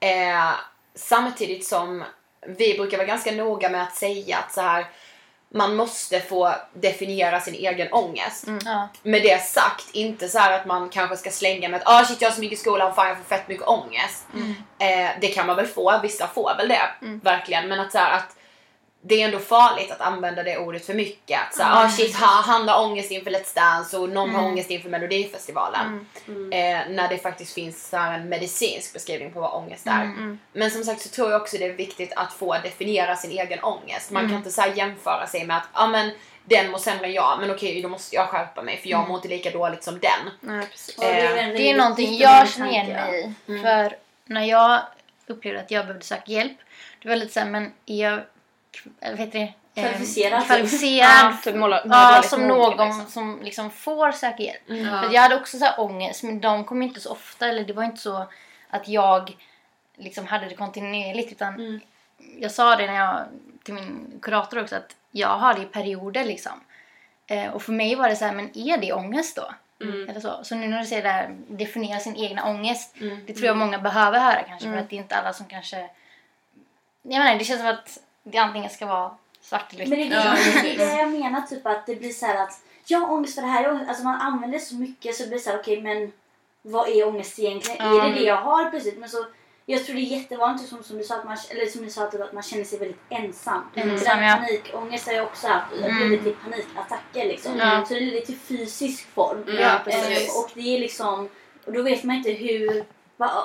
Eh, 0.00 0.50
samtidigt 0.94 1.66
som 1.66 2.04
vi 2.46 2.74
brukar 2.74 2.96
vara 2.96 3.06
ganska 3.06 3.32
noga 3.32 3.68
med 3.68 3.82
att 3.82 3.96
säga 3.96 4.36
att 4.36 4.52
så 4.52 4.60
här, 4.60 4.86
man 5.54 5.76
måste 5.76 6.20
få 6.20 6.54
definiera 6.74 7.40
sin 7.40 7.54
egen 7.54 7.92
ångest. 7.92 8.44
Ja. 8.64 8.88
Med 9.02 9.22
det 9.22 9.44
sagt, 9.44 9.86
inte 9.92 10.28
så 10.28 10.38
här 10.38 10.58
att 10.58 10.66
man 10.66 10.88
kanske 10.88 11.16
ska 11.16 11.30
slänga 11.30 11.68
med 11.68 11.80
att 11.80 11.88
ah 11.88 12.04
shit 12.04 12.20
jag 12.22 12.28
har 12.28 12.34
så 12.34 12.40
mycket 12.40 12.58
i 12.58 12.60
skolan, 12.60 12.94
fan 12.94 13.08
jag 13.08 13.16
får 13.16 13.24
fett 13.24 13.48
mycket 13.48 13.68
ångest. 13.68 14.26
Eh, 14.78 15.10
det 15.20 15.28
kan 15.28 15.46
man 15.46 15.56
väl 15.56 15.66
få, 15.66 16.00
vissa 16.02 16.26
får 16.26 16.54
väl 16.56 16.68
det, 16.68 16.90
verkligen. 17.22 17.68
Men 17.68 17.80
att 17.80 17.92
så 17.92 17.98
här, 17.98 18.16
att 18.16 18.36
det 19.00 19.22
är 19.22 19.24
ändå 19.24 19.38
farligt 19.38 19.90
att 19.90 20.00
använda 20.00 20.42
det 20.42 20.58
ordet 20.58 20.86
för 20.86 20.94
mycket. 20.94 21.40
Att 21.40 21.54
så 21.54 21.62
här, 21.62 21.84
ah 21.84 21.88
shit, 21.88 22.16
ha, 22.16 22.26
han 22.26 22.68
har 22.68 22.84
ångest 22.84 23.10
inför 23.10 23.30
Let's 23.30 23.54
Dance 23.54 23.98
och 23.98 24.08
någon 24.08 24.34
har 24.34 24.44
ångest 24.44 24.70
inför 24.70 24.88
Melodifestivalen. 24.90 26.06
Eh, 26.26 26.90
när 26.90 27.08
det 27.08 27.18
faktiskt 27.18 27.54
finns 27.54 27.88
så 27.88 27.96
här 27.96 28.18
en 28.18 28.28
medicinsk 28.28 28.92
beskrivning 28.92 29.32
på 29.32 29.40
vad 29.40 29.54
ångest 29.54 29.86
är. 29.86 30.36
Men 30.52 30.70
som 30.70 30.84
sagt 30.84 31.00
så 31.00 31.08
tror 31.08 31.30
jag 31.30 31.42
också 31.42 31.56
det 31.58 31.64
är 31.64 31.72
viktigt 31.72 32.12
att 32.16 32.32
få 32.32 32.52
definiera 32.52 33.16
sin 33.16 33.30
egen 33.30 33.62
ångest. 33.62 34.10
Man 34.10 34.28
kan 34.28 34.36
inte 34.36 34.50
så 34.50 34.60
här 34.60 34.72
jämföra 34.74 35.26
sig 35.26 35.46
med 35.46 35.56
att 35.56 35.68
ah, 35.72 35.86
men, 35.86 36.10
den 36.44 36.70
mår 36.70 36.78
sämre 36.78 37.06
än 37.06 37.12
jag, 37.12 37.40
men 37.40 37.50
okej 37.50 37.82
då 37.82 37.88
måste 37.88 38.16
jag 38.16 38.28
skärpa 38.28 38.62
mig 38.62 38.76
för 38.76 38.88
jag 38.88 39.08
mår 39.08 39.16
inte 39.16 39.28
lika 39.28 39.50
dåligt 39.50 39.84
som 39.84 39.98
den. 39.98 40.10
Nej, 40.40 40.66
det, 40.98 41.04
är 41.04 41.18
Eh, 41.18 41.24
Det 41.24 41.30
är 41.30 41.34
väldigt 41.34 41.76
någonting 41.76 42.18
jag 42.18 42.48
känner 42.48 42.70
igen 42.70 42.92
mig 42.92 43.20
i. 43.20 43.52
Mm. 43.52 43.62
För 43.62 43.96
när 44.24 44.44
jag 44.44 44.80
upplevde 45.26 45.60
att 45.60 45.70
jag 45.70 45.86
behövde 45.86 46.04
söka 46.04 46.32
hjälp, 46.32 46.58
det 47.02 47.08
var 47.08 47.16
lite 47.16 47.32
såhär, 47.32 47.50
men 47.50 47.72
är 47.86 48.10
jag, 48.10 48.20
eller 49.00 49.16
vad 49.16 49.26
heter 49.26 49.38
det? 49.38 49.80
Eh, 49.80 49.88
Kvalificerad. 49.88 50.46
Kvalificerad. 50.46 51.10
Ja, 51.10 51.36
typ 51.44 51.54
måla, 51.54 51.82
måla 51.84 52.12
Ja, 52.16 52.22
som 52.22 52.48
någon 52.48 52.86
liksom. 52.86 53.06
som 53.06 53.40
liksom 53.42 53.70
får 53.70 54.12
söka 54.12 54.42
hjälp. 54.42 54.62
Ja. 54.66 55.02
För 55.02 55.14
jag 55.14 55.22
hade 55.22 55.36
också 55.36 55.58
så 55.58 55.64
här 55.64 55.80
ångest, 55.80 56.22
men 56.22 56.40
de 56.40 56.64
kom 56.64 56.82
inte 56.82 57.00
så 57.00 57.12
ofta. 57.12 57.48
Eller 57.48 57.64
det 57.64 57.72
var 57.72 57.84
inte 57.84 58.00
så 58.00 58.26
att 58.70 58.88
jag 58.88 59.36
liksom 59.96 60.26
hade 60.26 60.46
det 60.48 60.54
kontinuerligt. 60.54 61.32
Utan 61.32 61.80
Jag 62.38 62.50
sa 62.50 62.76
det 62.76 62.86
när 62.86 62.94
jag, 62.94 63.20
till 63.64 63.74
min 63.74 64.18
kurator 64.22 64.62
också, 64.62 64.76
att 64.76 64.96
jag 65.10 65.28
har 65.38 65.54
det 65.54 65.62
i 65.62 65.64
perioder. 65.64 66.24
Liksom. 66.24 66.52
Eh, 67.26 67.50
och 67.50 67.62
för 67.62 67.72
mig 67.72 67.94
var 67.94 68.08
det 68.08 68.16
så 68.16 68.24
här, 68.24 68.32
men 68.32 68.58
är 68.58 68.78
det 68.78 68.92
ångest 68.92 69.36
då? 69.36 69.52
Eller 70.08 70.20
så. 70.20 70.44
så 70.44 70.54
nu 70.54 70.68
när 70.68 70.78
du 70.80 70.86
säger 70.86 71.02
det 71.02 71.08
här, 71.08 71.36
definiera 71.48 71.98
sin 72.00 72.16
egna 72.16 72.44
ångest. 72.44 72.94
Det 73.26 73.32
tror 73.32 73.46
jag 73.46 73.56
många 73.56 73.78
behöver 73.78 74.20
höra 74.20 74.42
kanske. 74.42 74.68
För 74.68 74.76
att 74.76 74.90
det 74.90 74.96
är 74.96 74.98
inte 74.98 75.16
alla 75.16 75.32
som 75.32 75.46
kanske... 75.46 75.90
Jag 77.02 77.18
menar, 77.18 77.38
det 77.38 77.44
känns 77.44 77.60
som 77.60 77.68
att 77.68 77.98
det 78.30 78.38
antingen 78.38 78.70
ska 78.70 78.86
vara 78.86 79.10
svart 79.40 79.72
eller 79.74 79.86
Men 79.86 79.98
det 79.98 80.04
är 80.04 80.62
det, 80.62 80.84
är 80.84 80.96
det 80.96 81.00
jag 81.00 81.10
menar, 81.10 81.40
typ 81.40 81.66
att 81.66 81.86
det 81.86 81.96
blir 81.96 82.10
så 82.10 82.26
här 82.26 82.42
att 82.42 82.60
jag 82.86 82.98
har 83.00 83.12
ångest 83.12 83.34
för 83.34 83.42
det 83.42 83.48
här. 83.48 83.62
Jag, 83.62 83.88
alltså 83.88 84.04
man 84.04 84.20
använder 84.20 84.58
så 84.58 84.74
mycket 84.74 85.14
så 85.14 85.22
det 85.22 85.28
blir 85.28 85.38
så 85.38 85.50
här, 85.50 85.58
okej 85.58 85.82
men 85.82 86.12
vad 86.62 86.88
är 86.88 87.08
ångest 87.08 87.38
egentligen? 87.38 87.80
Är 87.80 88.08
det 88.08 88.14
det 88.14 88.24
jag 88.24 88.36
har 88.36 88.70
precis? 88.70 88.94
Men 88.98 89.08
så, 89.08 89.26
jag 89.66 89.84
tror 89.84 89.94
det 89.94 90.00
är 90.00 90.18
jättevanligt 90.18 90.68
som, 90.68 90.82
som 90.82 90.98
du 90.98 91.04
sa, 91.04 91.16
att 91.16 91.24
man, 91.24 91.36
eller 91.50 91.66
som 91.66 91.82
du 91.82 91.90
sa, 91.90 92.10
typ, 92.10 92.20
att 92.20 92.32
man 92.32 92.42
känner 92.42 92.64
sig 92.64 92.78
väldigt 92.78 93.00
ensam. 93.08 93.62
Den 93.74 93.98
ja. 94.04 94.36
panikångest 94.36 95.06
har 95.06 95.14
jag 95.14 95.26
också 95.26 95.46
haft. 95.48 95.66
Det 95.76 95.90
har 95.90 96.06
blivit 96.06 96.22
till 96.22 96.34
panikattacker 96.44 97.24
liksom. 97.24 97.58
Ja. 97.58 97.84
Så 97.88 97.94
det 97.94 98.00
blir 98.00 98.20
till 98.20 98.38
fysisk 98.38 99.06
form. 99.14 99.42
Mm, 99.42 99.62
ja, 99.62 99.74
Eh, 99.74 99.84
precis. 99.84 100.36
och 100.36 100.50
det 100.54 100.76
är 100.76 100.80
liksom, 100.80 101.28
och 101.64 101.72
då 101.72 101.82
vet 101.82 102.04
man 102.04 102.16
inte 102.16 102.30
hur, 102.30 102.84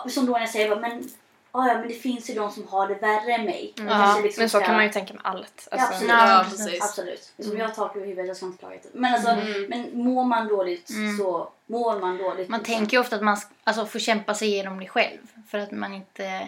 som 0.09 0.25
då 0.25 0.33
när 0.33 0.39
jag 0.39 0.50
säger 0.50 0.75
men 0.75 1.09
Ah, 1.56 1.68
ja, 1.68 1.74
men 1.74 1.88
det 1.88 1.94
finns 1.94 2.30
ju 2.30 2.34
de 2.34 2.52
som 2.52 2.68
har 2.68 2.88
det 2.88 2.96
värre 2.96 3.34
än 3.34 3.46
mig. 3.46 3.74
Jag 3.76 3.86
Ja, 3.88 4.20
liksom 4.24 4.42
men 4.42 4.50
så 4.50 4.58
ska- 4.58 4.66
kan 4.66 4.76
man 4.76 4.84
ju 4.84 4.92
tänka 4.92 5.14
med 5.14 5.22
allt. 5.26 5.68
Ja, 5.72 5.78
Alltså, 5.78 5.88
absolut. 5.94 6.10
Ja, 6.12 6.46
precis. 6.50 6.84
Absolut. 6.84 7.34
Liksom, 7.38 7.58
Jag 7.58 7.68
har 7.68 7.74
tak 7.76 7.96
över 7.96 8.06
huvudet, 8.08 8.28
jag 8.28 8.38
ska 8.38 8.46
inte 8.46 8.58
klaga. 8.58 8.76
Men, 8.94 9.14
alltså, 9.14 9.30
Mm. 9.30 9.64
men 9.70 10.04
mår 10.04 10.24
man 10.24 10.48
dåligt 10.48 10.88
så 11.20 11.50
mår 11.66 12.00
man 12.00 12.18
dåligt. 12.18 12.50
Man 12.50 12.60
liksom. 12.60 12.76
tänker 12.76 12.98
ju 12.98 13.02
ofta 13.02 13.16
att 13.16 13.22
man 13.24 13.38
alltså, 13.64 13.86
får 13.86 14.00
kämpa 14.00 14.34
sig 14.34 14.48
igenom 14.48 14.80
det 14.80 14.88
själv. 14.88 15.18
För 15.48 15.58
att 15.60 15.72
man 15.72 15.94
inte 15.94 16.48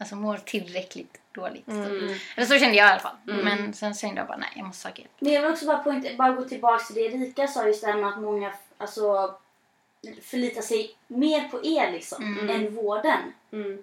alltså, 0.00 0.16
mår 0.16 0.36
tillräckligt 0.36 1.18
dåligt. 1.32 1.68
Mm. 1.68 2.14
Eller 2.36 2.46
så 2.46 2.58
kände 2.58 2.76
jag 2.76 2.88
i 2.88 2.90
alla 2.90 3.00
fall. 3.00 3.16
Men 3.24 3.72
sen 3.74 3.94
kände 3.94 4.16
jag 4.20 4.26
bara 4.28 4.36
nej, 4.38 4.48
jag 4.56 4.66
måste 4.66 4.82
söka 4.82 5.00
hjälp. 5.02 5.12
Men 5.18 5.32
jag 5.32 5.42
vill 5.42 5.50
också 5.52 5.66
bara, 5.66 5.78
poängtera- 5.84 6.16
bara 6.16 6.32
gå 6.32 6.44
tillbaka 6.44 6.84
till 6.84 6.94
det 6.94 7.00
Erika 7.00 7.46
sa 7.48 7.66
just 7.66 7.84
det 7.84 7.94
med 7.94 8.08
att 8.08 8.20
många 8.20 8.52
alltså, 8.78 9.34
förlitar 10.22 10.62
sig 10.62 10.94
mer 11.06 11.48
på 11.48 11.64
er 11.66 11.92
liksom, 11.92 12.48
än 12.50 12.74
vården. 12.74 13.18
Mm. 13.52 13.82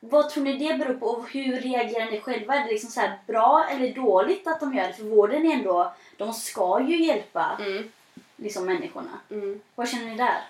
Vad 0.00 0.30
tror 0.30 0.44
ni 0.44 0.68
det 0.68 0.74
beror 0.74 0.94
på 0.94 1.06
och 1.06 1.30
hur 1.30 1.60
reagerar 1.60 2.10
ni 2.10 2.20
själva? 2.20 2.54
Är 2.54 2.64
det 2.64 2.72
liksom 2.72 2.90
så 2.90 3.10
bra 3.26 3.66
eller 3.70 3.94
dåligt 3.94 4.46
att 4.46 4.60
de 4.60 4.74
gör 4.74 4.86
det? 4.86 4.92
För 4.92 5.04
vården 5.04 5.46
är 5.46 5.54
ändå, 5.54 5.94
de 6.16 6.32
ska 6.32 6.80
ju 6.80 7.04
hjälpa 7.04 7.58
Mm. 7.60 7.92
liksom, 8.36 8.66
människorna. 8.66 9.20
Mm. 9.30 9.60
Vad 9.74 9.88
känner 9.88 10.06
ni 10.06 10.16
där? 10.16 10.42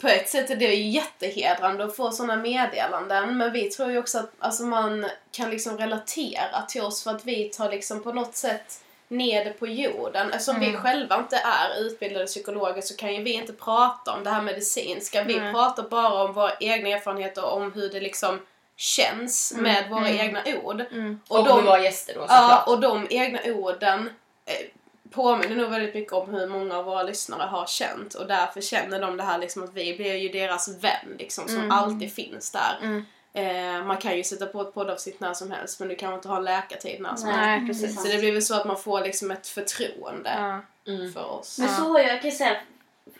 På 0.00 0.08
ett 0.08 0.28
sätt 0.28 0.50
är 0.50 0.56
det 0.56 0.74
ju 0.74 0.90
jättehedrande 0.90 1.84
att 1.84 1.96
få 1.96 2.10
sådana 2.10 2.36
meddelanden 2.36 3.36
men 3.36 3.52
vi 3.52 3.70
tror 3.70 3.90
ju 3.90 3.98
också 3.98 4.18
att 4.18 4.32
alltså, 4.38 4.62
man 4.62 5.06
kan 5.30 5.50
liksom 5.50 5.78
relatera 5.78 6.62
till 6.68 6.82
oss 6.82 7.04
för 7.04 7.10
att 7.10 7.26
vi 7.26 7.48
tar 7.48 7.70
liksom 7.70 8.02
på 8.02 8.12
något 8.12 8.34
sätt 8.34 8.84
ner 9.10 9.44
det 9.44 9.50
på 9.50 9.66
jorden. 9.66 10.30
Eftersom 10.32 10.60
vi 10.60 10.72
själva 10.76 11.18
inte 11.18 11.36
är 11.36 11.80
utbildade 11.80 12.26
psykologer 12.26 12.80
så 12.82 12.96
kan 12.96 13.14
ju 13.14 13.22
vi 13.22 13.32
inte 13.32 13.52
prata 13.52 14.12
om 14.12 14.24
det 14.24 14.30
här 14.30 14.42
medicinska. 14.42 15.24
Vi 15.24 15.38
Nej. 15.38 15.52
pratar 15.52 15.82
bara 15.82 16.22
om 16.24 16.32
våra 16.32 16.52
egna 16.60 16.88
erfarenheter 16.88 17.44
och 17.44 17.56
om 17.56 17.72
hur 17.72 17.88
det 17.90 18.00
liksom 18.00 18.40
känns 18.76 19.52
med 19.56 19.90
våra 19.90 20.10
egna 20.10 20.42
ord. 20.62 20.84
Och, 21.28 21.38
Och 21.38 21.44
de- 21.44 21.56
med 21.56 21.64
våra 21.64 21.80
gäster 21.80 22.14
då 22.14 22.20
Ja, 22.20 22.26
såklart. 22.28 22.68
och 22.68 22.80
de 22.80 23.06
egna 23.10 23.38
orden 23.44 24.10
eh, 24.46 24.66
påminner 25.10 25.56
nog 25.56 25.70
väldigt 25.70 25.94
mycket 25.94 26.12
om 26.12 26.34
hur 26.34 26.46
många 26.46 26.78
av 26.78 26.84
våra 26.84 27.02
lyssnare 27.02 27.42
har 27.48 27.66
känt 27.66 28.14
och 28.14 28.26
därför 28.26 28.60
känner 28.60 29.00
de 29.00 29.16
det 29.16 29.22
här 29.22 29.38
liksom 29.38 29.64
att 29.64 29.72
vi 29.74 29.96
blir 29.96 30.14
ju 30.14 30.28
deras 30.28 30.68
vän 30.68 31.16
liksom 31.18 31.48
som 31.48 31.70
alltid 31.70 32.12
finns 32.14 32.50
där. 32.52 33.02
Eh, 33.32 33.84
man 33.84 33.96
kan 33.96 34.16
ju 34.16 34.24
sätta 34.24 34.46
på 34.46 34.60
ett 34.60 34.74
poddavsnitt 34.74 35.20
när 35.20 35.34
som 35.34 35.50
helst 35.50 35.80
men 35.80 35.88
du 35.88 35.94
kan 35.94 36.14
inte 36.14 36.28
ha 36.28 36.36
en 36.36 36.44
läkartid 36.44 37.00
när 37.00 37.16
som 37.16 37.28
helst. 37.28 37.40
Nej, 37.40 37.60
det 37.60 37.64
är 37.64 37.66
precis. 37.66 38.02
Så 38.02 38.08
det 38.08 38.18
blir 38.18 38.32
väl 38.32 38.42
så 38.42 38.54
att 38.54 38.66
man 38.66 38.76
får 38.78 39.00
liksom 39.00 39.30
ett 39.30 39.46
förtroende 39.48 40.60
Ja. 40.84 41.10
för 41.14 41.30
oss. 41.30 41.58
Men 41.58 41.68
så 41.68 41.82
har 41.82 41.98
jag, 42.00 42.08
jag 42.08 42.22
kan 42.22 42.32
säga 42.32 42.56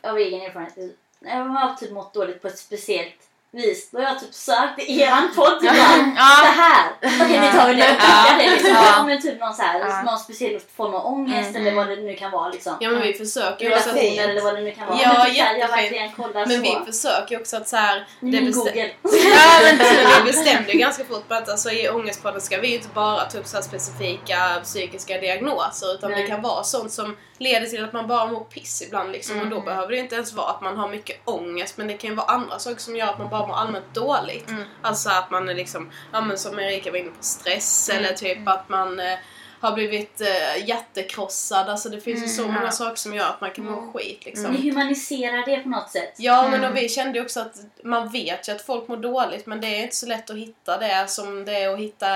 av 0.01 0.19
egen 0.19 0.41
erfarenhet, 0.41 0.97
jag 1.21 1.45
har 1.45 1.75
typ 1.75 1.93
mått 1.93 2.15
dåligt 2.15 2.43
på 2.43 2.49
ett 2.49 2.59
speciellt 2.59 3.29
vis, 3.53 3.91
då 3.91 3.99
har 3.99 4.05
jag 4.05 4.21
typ 4.21 4.35
sökt 4.35 4.79
i 4.79 5.01
eran 5.01 5.29
podd 5.37 5.59
ibland. 5.59 6.13
Ja. 6.17 6.43
Det 6.43 6.49
här! 6.63 6.91
Okej, 7.03 7.41
vi 7.41 7.59
tar 7.59 7.67
väl 7.67 7.77
det. 7.77 7.97
Ja. 8.01 8.39
det 8.39 8.51
liksom. 8.51 8.71
Ja. 8.71 9.05
men 9.07 9.23
typ 9.23 9.41
någon, 9.41 9.55
så 9.55 9.63
här, 9.63 9.81
Ja. 9.81 10.03
någon 10.03 10.19
speciell 10.19 10.61
form 10.77 10.95
av 10.95 11.07
ångest 11.07 11.57
eller 11.57 11.75
vad 11.75 11.89
det 11.89 11.97
nu 11.97 12.15
kan 12.17 12.31
vara. 12.31 12.49
Liksom. 12.49 12.77
Ja 12.81 12.91
men 12.91 13.03
vi 13.03 13.15
försöker 13.15 13.65
ju 13.65 13.75
också 13.77 13.91
att, 13.91 13.97
Relationer 13.97 14.29
eller 14.29 14.41
vad 14.43 14.55
det 14.55 14.61
nu 14.61 14.71
kan 14.71 14.87
vara. 14.87 14.99
Ja, 15.03 15.13
men 15.19 15.27
typ 15.27 15.37
jag 15.61 15.69
verkligen 15.69 16.13
kollar 16.13 16.47
men 16.47 16.57
så. 16.57 16.63
vi 16.87 16.93
försöker 16.93 17.35
ju 17.35 17.41
också 17.41 17.57
att 17.57 17.69
så 17.69 17.77
här, 17.77 18.07
det 18.21 18.27
är 18.27 18.31
min 18.43 18.53
bestä- 18.53 18.55
Google. 18.55 18.91
Ja, 19.35 19.61
men 19.63 19.79
så 19.79 20.25
vi 20.25 20.33
bestämde 20.33 20.73
ju 20.73 20.79
ganska 20.79 21.05
fort 21.05 21.29
på 21.29 21.35
att 21.35 21.49
alltså, 21.49 21.71
i 21.71 21.89
Ångestpodden 21.89 22.41
ska 22.41 22.61
vi 22.61 22.69
ju 22.69 22.75
inte 22.75 22.89
bara 22.95 23.25
ta 23.25 23.39
upp 23.39 23.47
så 23.47 23.57
här 23.57 23.63
specifika 23.65 24.61
psykiska 24.63 25.19
diagnoser 25.21 25.95
utan 25.95 26.11
Nej. 26.11 26.23
det 26.23 26.29
kan 26.29 26.43
vara 26.43 26.63
sånt 26.63 26.93
som 26.93 27.17
leder 27.39 27.67
till 27.67 27.85
att 27.85 27.93
man 27.93 28.07
bara 28.07 28.27
mår 28.27 28.41
piss 28.41 28.83
ibland 28.83 29.13
liksom, 29.13 29.37
och 29.37 29.43
Mm. 29.47 29.55
då 29.59 29.61
behöver 29.65 29.89
det 29.89 29.97
inte 29.99 30.15
ens 30.15 30.33
vara 30.33 30.51
att 30.51 30.61
man 30.61 30.77
har 30.77 30.89
mycket 30.89 31.21
ångest 31.25 31.77
men 31.77 31.87
det 31.89 31.95
kan 31.95 32.11
ju 32.11 32.17
vara 32.17 32.27
andra 32.27 32.59
saker 32.59 32.81
som 32.81 32.97
gör 32.97 33.07
att 33.07 33.19
man 33.19 33.29
bara 33.29 33.40
mår 33.47 33.55
allmänt 33.57 33.95
dåligt. 33.95 34.49
Mm. 34.51 34.65
Alltså 34.83 35.11
att 35.11 35.31
man 35.31 35.49
är 35.49 35.55
liksom, 35.55 35.91
ja 36.13 36.21
men 36.21 36.39
som 36.39 36.59
Erika 36.59 36.91
var 36.91 36.99
inne 36.99 37.11
på, 37.11 37.23
stress 37.23 37.89
Mm. 37.93 38.05
eller 38.05 38.15
typ 38.17 38.49
att 38.49 38.69
man 38.69 39.01
eh, 39.01 39.19
har 39.61 39.73
blivit 39.73 40.21
eh, 40.21 40.69
hjärtekrossad. 40.69 41.69
Alltså 41.69 41.89
det 41.89 42.01
finns 42.01 42.25
ju 42.25 42.29
så 42.29 42.43
Mm, 42.43 42.55
många 42.55 42.67
ja. 42.67 42.71
saker 42.73 42.97
som 42.97 43.15
gör 43.15 43.27
att 43.29 43.41
man 43.41 43.51
kan 43.51 43.65
må 43.65 43.79
Mm. 43.79 43.93
skit 43.93 44.23
liksom. 44.25 44.53
Ni 44.53 44.71
humaniserar 44.71 45.47
det 45.47 45.59
på 45.63 45.69
något 45.69 45.91
sätt. 45.91 46.15
Ja, 46.17 46.43
men 46.43 46.55
Mm. 46.55 46.71
och 46.71 46.77
vi 46.77 46.89
kände 46.89 47.19
ju 47.19 47.25
också 47.25 47.41
att 47.41 47.55
man 47.85 48.09
vet 48.09 48.49
ju 48.49 48.53
att 48.53 48.63
folk 48.63 48.89
mår 48.89 48.97
dåligt 48.97 49.47
men 49.47 49.61
det 49.61 49.67
är 49.67 49.83
inte 49.83 49.97
så 49.97 50.07
lätt 50.07 50.31
att 50.31 50.37
hitta 50.37 50.79
det 50.79 51.05
som 51.11 51.45
det 51.45 51.63
är 51.63 51.73
att 51.73 51.79
hitta 51.79 52.07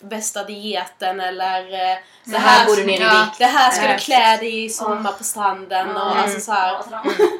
bästa 0.00 0.44
dieten 0.44 1.20
eller 1.20 1.90
eh, 1.92 1.98
Så 2.32 2.36
här 2.36 2.66
går 2.66 2.76
du 2.76 2.84
ner 2.86 3.00
i 3.00 3.02
Ja. 3.02 3.24
vikt. 3.26 3.38
det 3.38 3.44
här 3.44 3.70
ska 3.70 3.92
du 3.92 3.98
klä 3.98 4.36
dig 4.36 4.64
i 4.64 4.68
sommar 4.70 5.12
på 5.12 5.24
stranden 5.24 5.96
och 5.96 6.16
alltså 6.16 6.40
så 6.40 6.52
här, 6.52 6.80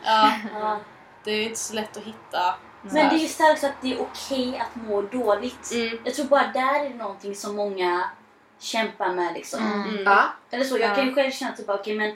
ja. 0.05 0.79
det 1.25 1.31
är 1.31 1.37
ju 1.37 1.43
inte 1.45 1.61
så 1.61 1.75
lätt 1.75 1.97
att 1.97 2.03
hitta. 2.05 2.55
Men 2.93 3.09
det 3.09 3.25
är 3.25 3.47
det 3.47 3.53
också 3.53 3.67
att 3.67 3.73
det 3.83 3.93
är 3.93 4.01
okej 4.01 4.59
att 4.59 4.83
må 4.89 5.03
dåligt. 5.03 5.73
Mm. 5.75 5.99
Jag 6.05 6.15
tror 6.15 6.27
bara 6.27 6.47
där 6.55 6.85
är 6.85 6.89
det 6.89 6.95
någonting 6.95 7.35
som 7.35 7.57
många 7.57 8.11
kämpar 8.59 9.09
med 9.13 9.35
liksom. 9.35 9.63
Mm. 9.67 9.89
Mm. 9.89 10.03
Ja. 10.05 10.25
Eller 10.51 10.65
så, 10.65 10.79
jag 10.79 10.91
Ja. 10.91 10.95
kan 10.95 11.07
ju 11.07 11.15
själv 11.15 11.31
känna 11.31 11.53
typ 11.57 11.69
okej 11.69 11.95
men, 11.97 12.09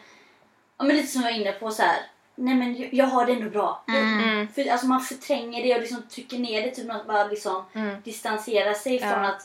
ja, 0.79 0.85
men 0.85 0.97
lite 0.97 1.09
som 1.09 1.23
jag 1.23 1.31
var 1.33 1.39
inne 1.41 1.53
på 1.53 1.71
så 1.71 1.83
här. 1.83 1.97
Nej 2.35 2.55
men 2.55 2.77
jag- 2.77 2.95
jag 2.95 3.07
har 3.07 3.27
det 3.27 3.33
ändå 3.33 3.51
bra. 3.51 3.85
Mm. 3.89 4.23
Mm. 4.23 4.49
För, 4.49 4.71
alltså 4.73 4.87
man 4.87 5.01
förtränger 5.01 5.63
det 5.63 5.75
och 5.75 5.81
liksom 5.81 6.03
trycker 6.11 6.39
ner 6.39 6.63
det 6.63 6.71
typ 6.71 6.91
att 6.91 7.07
bara 7.07 7.25
liksom 7.25 7.65
Mm. 7.73 8.01
distansera 8.03 8.75
sig 8.75 8.97
Ja. 8.97 9.09
från 9.11 9.25
att 9.25 9.43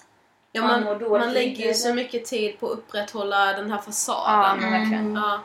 Ja, 0.56 0.62
Man 0.62 0.72
man, 0.72 0.84
mår 0.84 0.96
dåligt 0.96 1.26
man 1.26 1.34
lägger 1.34 1.68
ju 1.68 1.74
så 1.74 1.94
mycket 1.94 2.26
tid 2.26 2.60
på 2.60 2.66
att 2.68 2.74
upprätthålla 2.78 3.46
den 3.54 3.72
här 3.72 3.78
Ja, 3.78 3.82
fasaden. 3.82 5.14
Ja. 5.16 5.20
Det, 5.20 5.40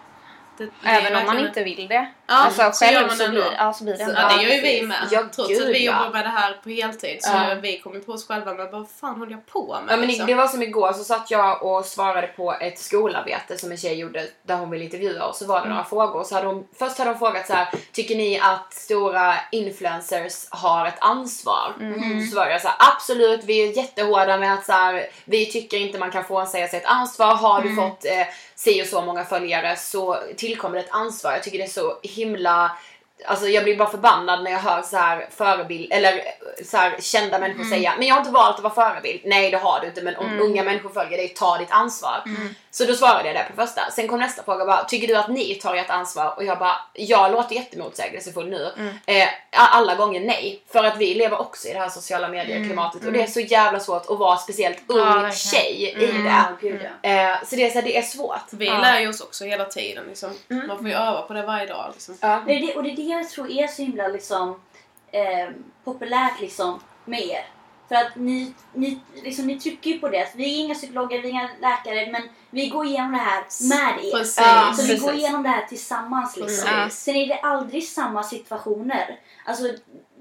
det 0.58 0.68
Även 0.84 1.16
om 1.16 1.26
man 1.26 1.38
inte 1.38 1.62
vill 1.64 1.88
det. 1.88 1.94
Ja, 2.26 2.34
alltså 2.34 2.72
så 2.72 2.84
gör 2.84 2.92
själv 2.92 3.06
man 3.06 3.16
så 3.16 3.24
ändå. 3.24 3.40
blir, 3.40 3.52
ja, 3.58 3.72
så 3.72 3.84
blir 3.84 3.92
det 3.94 4.04
Så- 4.04 4.10
ändå. 4.10 4.20
Ja, 4.20 4.36
det 4.36 4.42
gör 4.42 4.54
ju 4.54 4.60
vi 4.60 4.82
med. 4.86 4.96
Ja, 5.10 5.20
Trots 5.34 5.38
att 5.38 5.48
gud, 5.48 5.66
vi 5.68 5.84
ja. 5.86 5.92
jobbar 5.92 6.10
med 6.12 6.24
det 6.24 6.28
här 6.28 6.52
på 6.62 6.68
heltid 6.70 7.18
så 7.20 7.30
Ja. 7.32 7.54
vi 7.62 7.78
kommit 7.78 8.06
på 8.06 8.12
oss 8.12 8.26
själva 8.28 8.54
med 8.54 8.70
vad 8.72 8.88
fan 9.00 9.18
håller 9.18 9.32
jag 9.32 9.46
på 9.46 9.78
med? 9.86 9.92
Ja, 9.92 9.96
men 9.96 10.06
liksom? 10.06 10.26
det 10.26 10.34
var 10.34 10.46
som 10.48 10.62
igår 10.62 10.92
så 10.92 11.04
satt 11.04 11.30
jag 11.30 11.62
och 11.62 11.84
svarade 11.84 12.26
på 12.26 12.52
ett 12.60 12.78
skolarbete 12.78 13.58
som 13.58 13.70
en 13.70 13.76
tjej 13.76 13.94
gjorde 13.94 14.26
där 14.42 14.56
hon 14.56 14.70
ville 14.70 14.84
intervjua 14.84 15.24
oss. 15.24 15.38
Så 15.38 15.46
var 15.46 15.62
det 15.62 15.68
några 15.68 15.84
frågor. 15.84 16.24
Så 16.24 16.34
hade 16.34 16.46
hon, 16.46 16.66
först 16.78 16.98
hade 16.98 17.10
hon 17.10 17.18
frågat 17.18 17.46
så 17.46 17.52
här: 17.52 17.68
Tycker 17.92 18.16
ni 18.16 18.40
att 18.40 18.74
stora 18.74 19.34
influencers 19.52 20.46
har 20.50 20.86
ett 20.86 20.98
ansvar? 21.00 21.72
Mm. 21.80 22.26
Så 22.26 22.32
svarade 22.32 22.52
jag 22.52 22.60
så 22.62 22.68
här, 22.68 22.76
absolut, 22.96 23.44
vi 23.44 23.68
är 23.68 23.76
jättehårda 23.76 24.36
med 24.38 24.54
att 24.54 24.64
så 24.66 24.72
här, 24.72 25.06
vi 25.24 25.46
tycker 25.46 25.76
inte 25.76 25.98
man 25.98 26.10
kan 26.10 26.24
frånsäga 26.24 26.68
sig 26.68 26.78
ett 26.78 26.86
ansvar. 26.86 27.34
Har 27.34 27.62
du 27.62 27.74
fått 27.76 28.04
eh, 28.04 28.26
si 28.58 28.82
och 28.82 28.86
så 28.86 29.02
många 29.02 29.24
följare 29.24 29.76
så 29.76 30.18
tillkommer 30.36 30.76
det 30.76 30.82
ett 30.82 30.90
ansvar. 30.90 31.32
Jag 31.32 31.42
tycker 31.42 31.58
det 31.58 31.64
är 31.64 31.68
så 31.68 31.98
himla 32.02 32.78
Alltså 33.26 33.46
jag 33.48 33.64
blir 33.64 33.76
bara 33.76 33.90
förbannad 33.90 34.44
när 34.44 34.50
jag 34.50 34.58
hör 34.58 34.82
så 34.82 34.96
här 34.96 35.26
förebild 35.30 35.92
eller 35.92 36.22
så 36.64 36.76
här 36.76 36.96
kända 37.00 37.38
människor 37.38 37.64
säga 37.64 37.94
men 37.98 38.06
jag 38.06 38.14
har 38.14 38.20
inte 38.20 38.32
valt 38.32 38.56
att 38.56 38.62
vara 38.62 38.74
förebild. 38.74 39.20
Nej 39.24 39.50
det 39.50 39.56
har 39.56 39.80
du 39.80 39.86
inte 39.86 40.02
men 40.02 40.16
om 40.16 40.40
unga 40.40 40.62
människor 40.64 40.90
följer 40.90 41.18
dig, 41.18 41.28
ta 41.28 41.58
ditt 41.58 41.70
ansvar. 41.70 42.22
Så 42.70 42.84
då 42.84 42.94
svarade 42.94 43.28
jag 43.28 43.36
det 43.36 43.46
på 43.56 43.66
första. 43.66 43.90
Sen 43.90 44.08
kom 44.08 44.18
nästa 44.18 44.42
fråga 44.42 44.64
bara, 44.64 44.84
tycker 44.84 45.08
du 45.08 45.14
att 45.14 45.28
ni 45.28 45.54
tar 45.54 45.74
ert 45.74 45.90
ansvar? 45.90 46.34
Och 46.36 46.44
jag 46.44 46.58
bara, 46.58 46.74
jag 46.92 47.32
låter 47.32 47.54
jättemotsägelsefull 47.54 48.48
nu. 48.50 48.72
Eh, 49.06 49.28
alla 49.50 49.94
gånger 49.94 50.20
nej. 50.20 50.62
För 50.72 50.84
att 50.84 50.96
vi 50.96 51.14
lever 51.14 51.40
också 51.40 51.68
i 51.68 51.72
det 51.72 51.78
här 51.78 51.88
sociala 51.88 52.28
medier-klimatet 52.28 53.04
och 53.06 53.12
det 53.12 53.22
är 53.22 53.26
så 53.26 53.40
jävla 53.40 53.80
svårt 53.80 54.10
att 54.10 54.18
vara 54.18 54.36
speciellt 54.36 54.78
ung 54.86 54.98
Ja, 54.98 55.30
tjej 55.30 55.94
i 56.00 56.06
det. 57.02 57.08
Eh, 57.08 57.36
så 57.44 57.56
det 57.56 57.66
är, 57.66 57.70
så 57.70 57.74
här, 57.74 57.82
det 57.82 57.96
är 57.96 58.02
svårt. 58.02 58.44
Vi 58.50 58.66
Ja. 58.66 58.78
lär 58.78 59.00
ju 59.00 59.08
oss 59.08 59.20
också 59.20 59.44
hela 59.44 59.64
tiden. 59.64 60.04
Liksom. 60.08 60.30
Man 60.48 60.78
får 60.78 60.88
ju 60.88 60.94
öva 60.94 61.22
på 61.22 61.32
det 61.32 61.42
varje 61.42 61.66
dag. 61.66 61.90
Liksom. 61.92 62.16
Ja. 62.20 62.42
Det 62.46 62.74
och 62.76 62.82
det 62.82 62.90
är 62.90 62.96
det 62.96 63.07
jag 63.10 63.28
tror 63.28 63.50
är 63.50 63.66
så 63.66 63.82
himla 63.82 64.08
liksom, 64.08 64.60
eh, 65.10 65.50
populärt 65.84 66.40
liksom, 66.40 66.80
med 67.04 67.20
er. 67.20 67.46
För 67.88 67.94
att 67.94 68.16
ni, 68.16 68.54
ni, 68.72 69.00
liksom, 69.22 69.46
ni 69.46 69.60
trycker 69.60 69.90
ju 69.90 69.98
på 69.98 70.08
det. 70.08 70.20
Alltså, 70.20 70.38
vi 70.38 70.44
är 70.44 70.64
inga 70.64 70.74
psykologer, 70.74 71.22
vi 71.22 71.28
är 71.28 71.32
inga 71.32 71.50
läkare 71.60 72.12
men 72.12 72.22
vi 72.50 72.68
går 72.68 72.86
igenom 72.86 73.12
det 73.12 73.18
här 73.18 73.42
med 73.68 74.04
er. 74.04 74.10
Precis. 74.18 74.38
Ja, 74.38 74.72
Så 74.76 74.82
vi 74.82 74.88
precis. 74.88 75.02
går 75.04 75.14
igenom 75.14 75.42
det 75.42 75.48
här 75.48 75.66
tillsammans. 75.66 76.36
Liksom. 76.36 76.68
Precis. 76.68 76.98
Sen 77.00 77.16
är 77.16 77.26
det 77.26 77.40
aldrig 77.40 77.88
samma 77.88 78.22
situationer. 78.22 79.20
Alltså, 79.44 79.64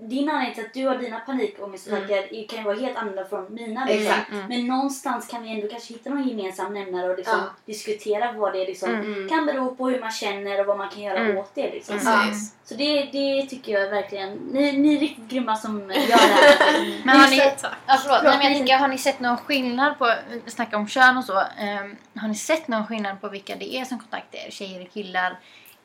din 0.01 0.29
anledning 0.29 0.55
till 0.55 0.65
att 0.65 0.73
du 0.73 0.87
har 0.87 0.95
dina 0.97 1.19
panikångestattacker 1.19 2.47
kan 2.47 2.59
ju 2.59 2.65
vara 2.65 2.75
helt 2.79 2.97
annorlunda 2.97 3.29
från 3.29 3.53
mina. 3.53 3.85
Liksom. 3.85 4.01
Exakt. 4.13 4.31
Men 4.49 4.67
någonstans 4.67 5.27
kan 5.27 5.43
vi 5.43 5.49
ändå 5.51 5.67
kanske 5.67 5.93
hitta 5.93 6.09
någon 6.09 6.27
gemensam 6.27 6.73
nämnare 6.73 7.09
och 7.09 7.17
liksom 7.17 7.37
Ja. 7.39 7.49
diskutera 7.65 8.31
vad 8.31 8.53
det 8.53 8.65
liksom 8.65 8.89
Mm. 8.89 9.29
kan 9.29 9.45
bero 9.45 9.75
på 9.75 9.89
hur 9.89 9.99
man 9.99 10.11
känner 10.11 10.59
och 10.59 10.65
vad 10.65 10.77
man 10.77 10.89
kan 10.89 11.01
göra 11.03 11.17
Mm. 11.17 11.37
åt 11.37 11.55
det. 11.55 11.71
Liksom. 11.71 11.95
Precis. 11.99 12.53
Så 12.65 12.73
det, 12.75 13.03
det 13.11 13.45
tycker 13.49 13.71
jag 13.79 13.89
verkligen. 13.89 14.29
Ni, 14.33 14.71
ni 14.77 14.95
är 14.95 14.99
riktigt 14.99 15.27
grymma 15.29 15.55
som 15.55 15.79
gör 15.79 15.87
det 16.07 16.13
här. 16.15 17.01
Men 17.05 17.19
har 17.19 17.27
ni, 17.27 17.37
ja, 17.37 17.51
förlåt, 17.57 18.01
Förlåt, 18.03 18.23
nej, 18.23 18.37
men 18.37 18.47
jag 18.47 18.57
tänker, 18.57 18.77
har 18.77 18.87
ni 18.87 18.97
sett 18.97 19.19
någon 19.19 19.37
skillnad 19.37 19.97
på, 19.97 20.13
snacka 20.47 20.77
om 20.77 20.87
kön 20.87 21.17
och 21.17 21.23
så, 21.23 21.39
ehm, 21.59 21.95
har 22.17 22.27
ni 22.27 22.35
sett 22.35 22.67
någon 22.67 22.87
skillnad 22.87 23.21
på 23.21 23.29
vilka 23.29 23.55
det 23.55 23.75
är 23.75 23.85
som 23.85 23.99
kontaktar 23.99 24.39
er, 24.39 24.51
tjejer 24.51 24.81
och 24.81 24.93
killar? 24.93 25.39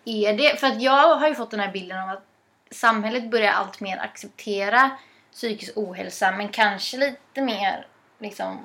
Är 0.04 0.32
det, 0.32 0.60
för 0.60 0.66
att 0.66 0.82
jag 0.82 1.16
har 1.16 1.28
ju 1.28 1.34
fått 1.34 1.50
den 1.50 1.60
här 1.60 1.72
bilden 1.72 1.98
av 2.02 2.10
att 2.10 2.24
samhället 2.70 3.30
börjar 3.30 3.52
allt 3.52 3.80
mer 3.80 3.98
acceptera 3.98 4.90
psykisk 5.32 5.72
ohälsa 5.76 6.32
men 6.32 6.48
kanske 6.48 6.96
lite 6.96 7.40
mer 7.40 7.86
liksom 8.18 8.64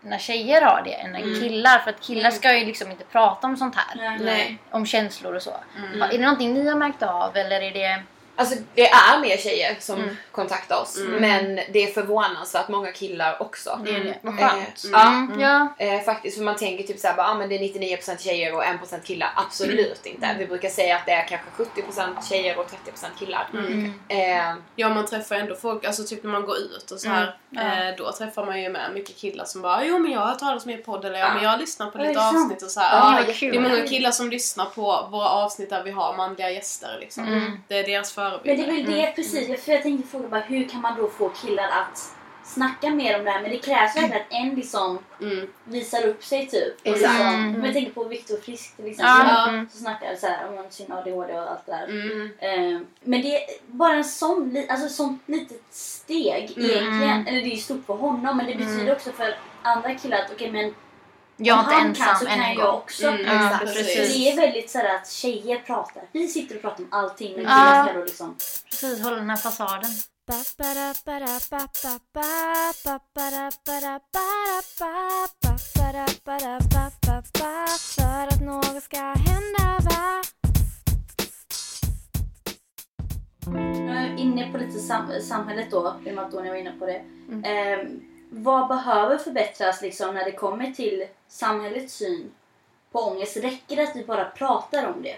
när 0.00 0.18
tjejer 0.18 0.62
har 0.62 0.82
det 0.84 0.92
än 0.94 1.12
när 1.12 1.20
Mm. 1.20 1.40
killar. 1.40 1.78
För 1.78 1.90
att 1.90 2.00
killar 2.00 2.30
ska 2.30 2.58
ju 2.58 2.64
liksom 2.64 2.90
inte 2.90 3.04
prata 3.04 3.46
om 3.46 3.56
sånt 3.56 3.74
här. 3.76 3.96
Nej. 3.96 4.18
Nej. 4.20 4.58
Om 4.70 4.86
känslor 4.86 5.34
och 5.34 5.42
så. 5.42 5.54
Mm. 5.76 6.02
Är 6.02 6.08
det 6.08 6.18
någonting 6.18 6.54
ni 6.54 6.68
har 6.68 6.76
märkt 6.76 7.02
av 7.02 7.36
eller 7.36 7.60
är 7.60 7.72
det... 7.72 8.02
Alltså 8.36 8.54
det 8.74 8.88
är 8.88 9.20
mer 9.20 9.36
tjejer 9.36 9.76
som 9.80 9.96
Mm. 10.00 10.16
kontaktar 10.32 10.76
oss 10.82 10.96
Mm. 10.96 11.12
men 11.20 11.60
det 11.72 11.82
är 11.82 11.86
förvånansvärt 11.92 12.68
många 12.68 12.92
killar 12.92 13.42
också. 13.42 13.80
det, 13.84 13.90
är 13.90 14.04
det. 14.04 14.18
Vad 14.22 14.38
Eh, 14.40 14.48
skönt. 14.48 14.84
ja, 14.92 15.08
Mm, 15.08 15.40
ja. 15.40 15.68
Eh, 15.78 16.00
faktiskt, 16.00 16.36
för 16.36 16.44
man 16.44 16.56
tänker 16.56 16.84
typ 16.84 16.98
såhär, 16.98 17.14
bara, 17.16 17.26
ah, 17.28 17.34
men 17.34 17.48
det 17.48 17.54
är 17.54 17.58
99% 17.58 18.20
tjejer 18.20 18.54
och 18.54 18.64
1% 18.64 19.04
killar. 19.04 19.30
Absolut 19.36 20.06
inte. 20.06 20.36
Vi 20.38 20.46
brukar 20.46 20.68
säga 20.68 20.96
att 20.96 21.06
det 21.06 21.12
är 21.12 21.26
kanske 21.28 21.46
70% 21.56 22.28
tjejer 22.28 22.58
och 22.58 22.66
30% 22.70 23.18
killar. 23.18 23.48
Mm. 23.54 23.92
Eh, 24.08 24.54
Ja, 24.78 24.88
man 24.88 25.06
träffar 25.06 25.36
ändå 25.36 25.54
folk, 25.54 25.84
alltså 25.84 26.04
typ 26.04 26.22
när 26.22 26.30
man 26.30 26.42
går 26.46 26.56
ut 26.56 26.90
och 26.90 27.00
så 27.00 27.08
här, 27.08 27.36
Mm. 27.56 27.88
eh, 27.88 27.96
då 27.96 28.12
träffar 28.12 28.46
man 28.46 28.62
ju 28.62 28.68
med 28.68 28.90
mycket 28.94 29.16
killar 29.16 29.44
som 29.44 29.62
bara 29.62 29.84
Jo 29.84 29.98
men 29.98 30.12
jag 30.12 30.20
har 30.20 30.26
hört 30.26 30.38
talas 30.38 30.64
om 30.64 30.70
er 30.70 30.76
podd 30.78 31.04
eller 31.04 31.18
ja, 31.18 31.34
men 31.34 31.42
jag 31.42 31.50
har 31.50 31.58
lyssnat 31.58 31.92
på 31.92 31.98
lite 31.98 32.20
avsnitt 32.28 32.62
och 32.62 32.70
så 32.70 32.80
här. 32.80 32.96
Ja, 33.18 33.22
det 33.40 33.46
är 33.56 33.60
många 33.60 33.86
killar 33.86 34.10
som 34.10 34.30
lyssnar 34.30 34.64
på 34.64 35.08
våra 35.10 35.28
avsnitt 35.28 35.70
där 35.70 35.82
vi 35.82 35.90
har 35.90 36.16
manliga 36.16 36.50
gäster 36.50 36.96
liksom. 37.00 37.24
Mm. 37.28 37.60
Det 37.68 37.78
är 37.78 37.84
deras 37.84 38.12
Men 38.30 38.40
det 38.44 38.50
är 38.52 38.56
förebilder. 38.56 38.92
väl 38.92 39.00
det 39.00 39.12
precis. 39.16 39.64
För 39.64 39.72
jag 39.72 39.82
tänkte 39.82 40.08
fråga 40.08 40.28
bara 40.28 40.40
hur 40.40 40.68
kan 40.68 40.80
man 40.80 40.96
då 40.98 41.08
få 41.08 41.28
killar 41.28 41.68
att 41.68 42.12
snacka 42.44 42.90
mer 42.90 43.18
om 43.18 43.24
det 43.24 43.30
här? 43.30 43.42
Men 43.42 43.50
det 43.50 43.56
krävs 43.58 43.96
verkligen 43.96 44.20
att 44.22 44.26
en 44.30 44.54
liksom 44.54 44.98
Mm. 45.20 45.46
visar 45.64 46.06
upp 46.06 46.24
sig 46.24 46.46
typ. 46.46 46.74
Exakt. 46.82 47.00
Liksom, 47.12 47.26
Mm. 47.34 47.54
Om 47.56 47.64
jag 47.64 47.74
tänker 47.74 47.92
på 47.92 48.04
Viktor 48.04 48.36
Frisk 48.36 48.76
till 48.76 48.86
exempel. 48.86 49.48
Mm. 49.54 49.68
Så 49.72 49.78
snackar 49.78 50.06
jag 50.06 50.18
så 50.18 50.26
här 50.26 50.48
om 50.58 50.64
sin 50.70 50.92
ADHD 50.92 51.32
och 51.32 51.50
allt 51.50 51.66
det 51.66 51.72
där. 51.72 51.84
Mm. 51.84 52.30
Eh, 52.38 52.80
men 53.04 53.22
det 53.22 53.36
är 53.36 53.42
bara 53.66 53.94
en 53.94 54.04
sån, 54.04 54.64
alltså 54.68 54.88
sånt 54.88 55.22
litet 55.26 55.62
steg 55.70 56.52
Mm. 56.56 56.70
egentligen. 56.70 57.26
Eller 57.26 57.40
det 57.40 57.46
är 57.48 57.54
ju 57.54 57.56
stort 57.56 57.86
för 57.86 57.94
honom 57.94 58.36
men 58.36 58.46
det 58.46 58.54
betyder 58.54 58.92
också 58.92 59.12
för 59.12 59.34
andra 59.62 59.94
killar 59.94 60.18
att 60.18 60.30
okej 60.32 60.50
men 60.52 60.74
Jag 61.36 61.58
är 61.58 61.60
inte 61.62 61.74
han 61.74 61.94
kan 61.94 62.18
så 62.18 62.26
ensam 62.26 62.26
än 62.28 62.34
kan 62.38 62.44
en 62.50 62.54
jag 62.58 62.66
gång. 62.66 62.74
också. 62.76 63.06
Mm, 63.08 63.20
Ja, 63.26 63.44
exakt. 63.46 63.68
Så 63.68 63.74
precis. 63.74 64.14
det 64.14 64.30
är 64.32 64.36
väldigt 64.36 64.70
så 64.70 64.78
här 64.78 64.94
att 64.96 65.10
tjejer 65.10 65.58
pratar. 65.58 66.02
Vi 66.12 66.28
sitter 66.28 66.54
och 66.56 66.62
pratar 66.62 66.82
om 66.84 66.88
allting 66.92 67.32
men 67.36 67.42
Ja. 67.44 67.48
killar 67.50 67.84
ska 67.86 67.98
då 67.98 68.04
liksom... 68.04 68.36
Precis, 68.70 69.02
hålla 69.04 69.16
den 69.16 69.30
här 69.30 69.36
fasaden. 69.36 69.90
För 77.96 78.26
att 78.28 78.40
något 78.40 78.82
ska 78.82 78.96
hända 79.00 79.78
va? 79.90 80.22
Nu 83.46 83.90
är 83.90 84.06
jag 84.10 84.18
inne 84.18 84.52
på 84.52 84.58
lite 84.58 84.78
sam- 84.78 85.20
samhället 85.22 85.70
då, 85.70 85.96
i 86.06 86.10
och 86.10 86.14
med 86.14 86.24
att 86.24 86.30
Tony 86.32 86.48
var 86.48 86.56
inne 86.56 86.72
på 86.72 86.86
det. 86.86 87.02
Mm. 87.28 87.44
Ehm, 87.44 88.00
vad 88.30 88.68
behöver 88.68 89.18
förbättras 89.18 89.82
liksom 89.82 90.14
när 90.14 90.24
det 90.24 90.32
kommer 90.32 90.70
till 90.70 91.06
samhällets 91.28 91.94
syn 91.94 92.30
på 92.92 92.98
ångest? 93.00 93.36
Räcker 93.36 93.76
det 93.76 93.82
att 93.82 93.96
vi 93.96 94.04
bara 94.04 94.24
pratar 94.24 94.86
om 94.86 95.02
det? 95.02 95.16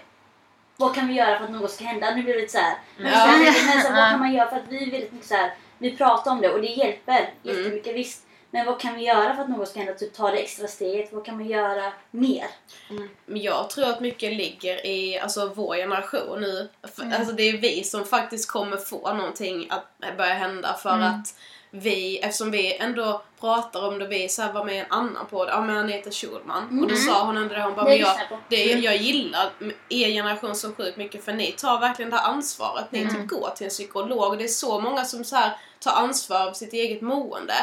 Vad 0.77 0.95
kan 0.95 1.07
vi 1.07 1.13
göra 1.13 1.37
för 1.37 1.45
att 1.45 1.51
något 1.51 1.71
ska 1.71 1.83
hända? 1.83 2.15
Nu 2.15 2.23
blir 2.23 2.33
det 2.33 2.39
lite 2.39 2.51
så 2.51 2.57
här. 2.57 2.77
Men, 2.97 3.11
Ja. 3.11 3.27
men 3.65 3.81
så 3.81 3.89
vad 3.93 4.09
kan 4.11 4.19
man 4.19 4.33
göra 4.33 4.49
för 4.49 4.55
att 4.57 4.67
vi 4.69 4.87
är 4.87 4.91
väldigt 4.91 5.11
mycket 5.11 5.27
så 5.27 5.35
här, 5.35 5.53
vi 5.77 5.97
pratar 5.97 6.31
om 6.31 6.41
det 6.41 6.49
och 6.49 6.61
det 6.61 6.67
hjälper 6.67 7.33
jättemycket 7.43 7.95
visst. 7.95 8.25
Men 8.51 8.65
vad 8.65 8.79
kan 8.79 8.95
vi 8.95 9.03
göra 9.05 9.35
för 9.35 9.41
att 9.43 9.49
något 9.49 9.69
ska 9.69 9.79
hända? 9.79 9.93
Typ 9.93 10.13
ta 10.13 10.31
det 10.31 10.37
extra 10.37 10.67
steget. 10.67 11.13
Vad 11.13 11.25
kan 11.25 11.35
man 11.37 11.47
göra 11.47 11.93
mer? 12.11 12.45
Men 13.25 13.41
jag 13.41 13.69
tror 13.69 13.89
att 13.89 13.99
mycket 13.99 14.33
ligger 14.33 14.85
i 14.85 15.19
alltså, 15.19 15.51
vår 15.55 15.75
generation 15.75 16.41
nu. 16.41 16.69
Mm. 17.01 17.13
Alltså, 17.19 17.33
det 17.33 17.43
är 17.43 17.57
vi 17.57 17.83
som 17.83 18.05
faktiskt 18.05 18.51
kommer 18.51 18.77
få 18.77 19.13
någonting 19.13 19.67
att 19.69 20.17
börja 20.17 20.33
hända 20.33 20.73
för 20.73 20.89
Mm. 20.93 21.03
att 21.03 21.35
vi, 21.71 22.17
eftersom 22.17 22.51
vi 22.51 22.77
ändå 22.77 23.21
pratar 23.39 23.87
om 23.87 23.99
det, 23.99 24.07
vi 24.07 24.29
så 24.29 24.41
här 24.41 24.53
var 24.53 24.65
med 24.65 24.75
i 24.75 24.77
en 24.77 24.85
annan 24.89 25.25
podd, 25.29 25.47
ja 25.51 25.61
men 25.61 25.77
Anita 25.77 26.11
Schulman. 26.11 26.79
Och 26.83 26.89
då 26.89 26.95
sa 26.95 27.25
hon 27.25 27.37
ändå 27.37 27.55
det, 27.55 27.61
hon 27.61 27.75
bara, 27.75 27.85
Det 27.85 27.89
men 27.89 27.99
jag, 27.99 28.29
på. 28.29 28.37
det, 28.49 28.63
jag 28.63 28.97
gillar 28.97 29.51
er 29.89 30.07
generation 30.07 30.55
så 30.55 30.71
sjukt 30.71 30.97
mycket 30.97 31.25
för 31.25 31.33
ni 31.33 31.51
tar 31.51 31.79
verkligen 31.79 32.11
det 32.11 32.17
här 32.17 32.31
ansvaret. 32.31 32.91
Ni 32.91 32.99
Mm. 33.01 33.15
typ 33.15 33.27
går 33.27 33.49
till 33.55 33.63
en 33.65 33.69
psykolog 33.69 34.19
och 34.31 34.37
det 34.37 34.43
är 34.43 34.47
så 34.47 34.79
många 34.79 35.05
som 35.05 35.23
så 35.23 35.35
här 35.35 35.51
ta 35.79 35.89
ansvar 35.91 36.45
för 36.47 36.53
sitt 36.53 36.73
eget 36.73 37.01
mående. 37.01 37.53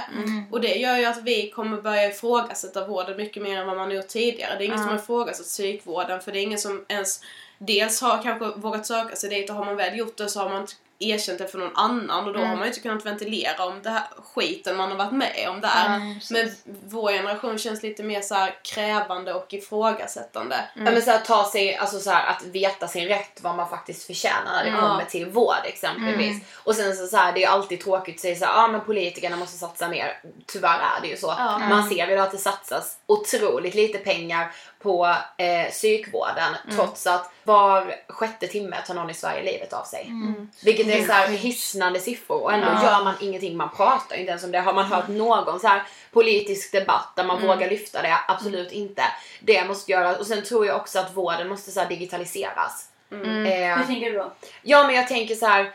Och 0.51 0.61
det 0.61 0.75
gör 0.75 0.97
ju 0.99 1.05
att 1.05 1.23
vi 1.23 1.51
kommer 1.51 1.83
börja 1.83 2.09
ifrågasätta 2.09 2.87
vården 2.87 3.17
mycket 3.17 3.43
mer 3.43 3.61
än 3.61 3.67
vad 3.67 3.77
man 3.77 3.91
gjort 3.91 4.09
tidigare. 4.09 4.55
Det 4.59 4.65
är 4.65 4.67
ingen 4.67 4.79
som 4.79 4.89
har 4.89 4.97
ifrågasatt 4.97 5.47
psykvården 5.47 6.21
för 6.21 6.33
det 6.33 6.39
är 6.39 6.43
ingen 6.43 6.59
som 6.59 6.85
ens 6.89 7.21
dels 7.59 8.01
har 8.01 8.23
kanske 8.23 8.61
vågat 8.61 8.87
söka 8.87 9.17
sig 9.17 9.31
dit 9.31 9.51
och 9.51 9.57
har 9.57 9.65
man 9.65 9.77
väl 9.77 9.99
gjort 9.99 10.17
det 10.17 10.29
så 10.29 10.41
har 10.41 10.49
man 10.51 10.67
erkänt 10.99 11.39
det 11.39 11.49
för 11.49 11.59
någon 11.59 11.77
annan 11.77 12.27
och 12.27 12.33
då 12.33 12.41
har 12.41 12.47
man 12.57 12.61
ju 12.63 12.67
inte 12.67 12.81
kunnat 12.81 13.07
ventilera 13.07 13.65
om 13.65 13.83
det 13.83 13.91
här 13.91 14.03
skiten 14.35 14.77
man 14.77 14.91
har 14.91 14.99
varit 14.99 15.13
med 15.13 15.47
om 15.49 15.61
där. 15.61 16.15
Precis. 16.15 16.31
Men 16.31 16.77
vår 16.89 17.13
generation 17.13 17.59
känns 17.59 17.83
lite 17.83 18.03
mer 18.03 18.21
så 18.21 18.49
krävande 18.63 19.35
och 19.35 19.53
ifrågasättande. 19.55 20.57
Ja, 20.75 20.83
men 20.83 21.03
så 21.03 21.11
här, 21.11 21.19
ta 21.19 21.51
sig, 21.51 21.77
alltså 21.77 22.01
så 22.01 22.11
här, 22.11 22.27
att 22.31 22.43
veta 22.43 22.89
sin 22.89 23.09
rätt, 23.09 23.39
vad 23.43 23.55
man 23.57 23.69
faktiskt 23.69 24.07
förtjänar 24.07 24.53
när 24.53 24.65
det 24.65 24.69
Mm. 24.71 24.81
kommer 24.81 25.05
till 25.05 25.27
vård 25.27 25.55
exempelvis. 25.65 26.43
Och 26.65 26.75
sen 26.75 26.97
så, 26.97 27.07
så 27.07 27.17
här, 27.17 27.33
det 27.33 27.45
är 27.45 27.49
alltid 27.49 27.81
tråkigt 27.81 28.15
att 28.15 28.21
säga 28.21 28.37
så 28.37 28.45
här, 28.45 28.65
ah, 28.65 28.69
men 28.69 28.81
politikerna 28.81 29.37
måste 29.37 29.59
satsa 29.59 29.89
mer. 29.89 30.21
Tyvärr 30.47 30.79
är 30.79 31.01
det 31.03 31.09
ju 31.09 31.17
så. 31.17 31.35
Man 31.71 31.89
ser 31.89 32.07
ju 32.09 32.19
att 32.19 32.31
det 32.33 32.39
satsas 32.39 32.99
otroligt 33.07 33.75
lite 33.75 33.99
pengar 33.99 34.53
på 34.87 35.07
eh, 35.37 35.71
psykvården 35.71 36.57
trots 36.77 37.07
att 37.07 37.31
var 37.45 37.95
sjätte 38.09 38.47
timme 38.47 38.77
tar 38.87 38.95
någon 38.95 39.11
i 39.11 39.15
Sverige 39.15 39.53
livet 39.53 39.73
av 39.73 39.85
sig. 39.85 40.11
Vilket 40.65 40.87
är 40.87 41.07
så 41.07 41.13
här 41.13 41.29
hisnande 41.29 42.01
siffror 42.01 42.43
och 42.43 42.53
ändå 42.53 42.67
Ja. 42.67 42.83
gör 42.85 43.05
man 43.05 43.15
ingenting, 43.21 43.57
man 43.57 43.71
pratar 43.77 44.17
inte 44.17 44.31
ens 44.31 44.45
om 44.45 44.51
det. 44.53 44.59
Har 44.61 44.73
man 44.75 44.85
hört 44.87 45.09
någon 45.09 45.61
så 45.61 45.67
här 45.69 45.83
politisk 46.13 46.73
debatt 46.73 47.13
där 47.17 47.25
man 47.25 47.43
vågar 47.47 47.71
lyfta 47.71 48.03
det? 48.03 48.17
Absolut 48.29 48.73
inte. 48.73 49.03
Det 49.41 49.65
måste 49.65 49.93
göras 49.93 50.19
och 50.19 50.27
sen 50.27 50.45
tror 50.45 50.67
jag 50.67 50.77
också 50.77 50.99
att 50.99 51.17
vården 51.17 51.49
måste 51.49 51.71
så 51.71 51.81
här 51.81 51.89
digitaliseras. 51.89 52.89
Eh, 53.13 53.19
Hur 53.79 53.85
tänker 53.87 54.13
du 54.13 54.19
då? 54.19 54.33
Ja 54.63 54.87
men 54.87 54.95
jag 54.97 55.09
tänker 55.09 55.35
så 55.35 55.47
här. 55.47 55.73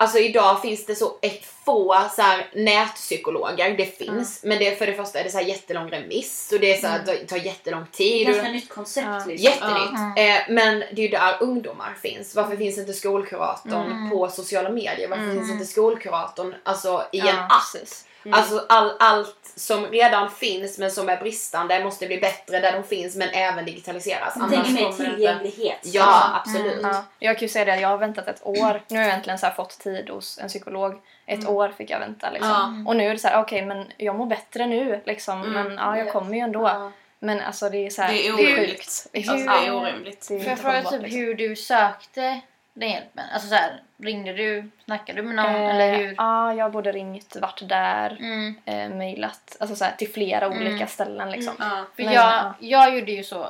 Alltså 0.00 0.18
idag 0.18 0.62
finns 0.62 0.86
det 0.86 0.94
så 0.94 1.12
ett 1.22 1.44
få 1.64 1.96
så 2.16 2.22
här, 2.22 2.46
nätpsykologer, 2.54 3.74
det 3.76 3.98
finns. 3.98 4.40
Men 4.44 4.58
det, 4.58 4.78
för 4.78 4.86
det 4.86 4.94
första 4.94 5.20
är 5.20 5.24
det 5.24 5.30
så 5.30 5.38
här 5.38 5.44
jättelång 5.44 5.90
remiss 5.90 6.52
och 6.54 6.60
det 6.60 6.72
är 6.72 6.80
så 6.80 6.86
här, 6.86 6.98
tar, 7.04 7.14
tar 7.26 7.36
jättelång 7.36 7.86
tid. 7.92 8.28
och- 8.28 8.34
Ganska 8.34 8.52
nytt 8.52 8.68
koncept 8.68 9.26
liksom. 9.26 9.44
Jättenytt. 9.44 10.18
Eh, 10.18 10.54
men 10.54 10.78
det 10.78 11.02
är 11.02 11.02
ju 11.02 11.08
där 11.08 11.36
ungdomar 11.40 11.94
finns. 12.02 12.34
Varför 12.34 12.56
finns 12.56 12.78
inte 12.78 12.92
skolkuratorn 12.92 14.10
på 14.10 14.28
sociala 14.28 14.70
medier? 14.70 15.08
Varför 15.08 15.32
finns 15.34 15.50
inte 15.50 15.66
skolkuratorn 15.66 16.54
alltså, 16.62 17.04
i 17.12 17.20
en 17.20 17.26
Ja, 17.26 17.32
app? 17.44 17.52
Precis. 18.22 18.38
Alltså 18.38 18.66
all, 18.68 18.92
allt 18.98 19.52
som 19.56 19.86
redan 19.86 20.30
finns 20.30 20.78
men 20.78 20.90
som 20.90 21.08
är 21.08 21.16
bristande 21.16 21.84
måste 21.84 22.06
bli 22.06 22.18
bättre 22.18 22.60
där 22.60 22.72
de 22.72 22.84
finns 22.84 23.16
men 23.16 23.28
även 23.28 23.64
digitaliseras. 23.64 24.34
Jag 24.36 24.50
tänker 24.50 24.72
mer 24.72 24.92
tillgänglighet. 24.92 25.78
Ja, 25.82 26.42
absolut. 26.44 26.80
Ja, 26.82 27.04
jag 27.18 27.36
kan 27.38 27.42
ju 27.42 27.48
säga 27.48 27.64
det, 27.64 27.80
jag 27.80 27.88
har 27.88 27.98
väntat 27.98 28.28
ett 28.28 28.40
år. 28.46 28.82
Nu 28.88 28.98
har 28.98 29.04
jag 29.04 29.14
äntligen 29.14 29.38
så 29.38 29.46
här 29.46 29.54
fått 29.54 29.78
tid 29.78 30.10
hos 30.10 30.38
en 30.38 30.48
psykolog. 30.48 30.94
Ett 31.26 31.48
år 31.48 31.68
fick 31.78 31.90
jag 31.90 31.98
vänta 31.98 32.30
liksom. 32.30 32.86
Och 32.86 32.96
nu 32.96 33.04
är 33.06 33.12
det 33.12 33.18
så 33.18 33.28
här, 33.28 33.42
okej 33.42 33.62
men 33.66 33.86
jag 33.96 34.14
mår 34.16 34.26
bättre 34.26 34.66
nu 34.66 35.00
liksom. 35.04 35.40
Men 35.40 35.74
ja, 35.74 35.98
jag 35.98 36.12
kommer 36.12 36.34
ju 36.34 36.40
ändå. 36.40 36.92
Men 37.22 37.40
alltså 37.40 37.68
det 37.68 37.86
är 37.86 37.90
så 37.90 38.02
här, 38.02 38.12
Det 38.12 38.26
är 38.26 38.32
sjukt. 38.32 38.48
orimligt. 38.50 39.06
Alltså, 39.14 39.32
det 39.46 39.66
är 39.66 39.74
orimligt. 39.74 40.26
Det 40.28 40.34
är 40.34 40.40
Får 40.40 40.48
jag 40.50 40.58
fråga 40.58 40.82
typ 40.82 41.02
liksom. 41.02 41.20
hur 41.20 41.34
du 41.34 41.56
sökte 41.56 42.40
den 42.80 42.90
hjälpen? 42.90 43.24
Alltså 43.32 43.48
så 43.48 43.54
här, 43.54 43.82
ringde 43.98 44.32
du? 44.32 44.70
Snackade 44.84 45.22
du 45.22 45.28
med 45.28 45.34
någon? 45.36 45.54
Eh, 45.54 45.70
eller 45.74 45.96
hur? 45.96 46.14
Ja, 46.18 46.54
jag 46.54 46.64
har 46.64 46.70
både 46.70 46.92
ringt, 46.92 47.36
varit 47.36 47.68
där, 47.68 48.16
Mm. 48.20 48.54
eh, 48.64 48.88
mejlat. 48.96 49.56
Alltså 49.60 49.76
så 49.76 49.84
här, 49.84 49.92
till 49.96 50.12
flera 50.12 50.48
olika 50.48 50.86
ställen 50.86 51.30
liksom. 51.30 51.54
Ja. 51.58 51.84
För 51.96 52.02
Men, 52.02 52.12
jag, 52.12 52.24
ja. 52.32 52.54
jag 52.60 52.94
gjorde 52.98 53.12
ju 53.12 53.22
så, 53.24 53.42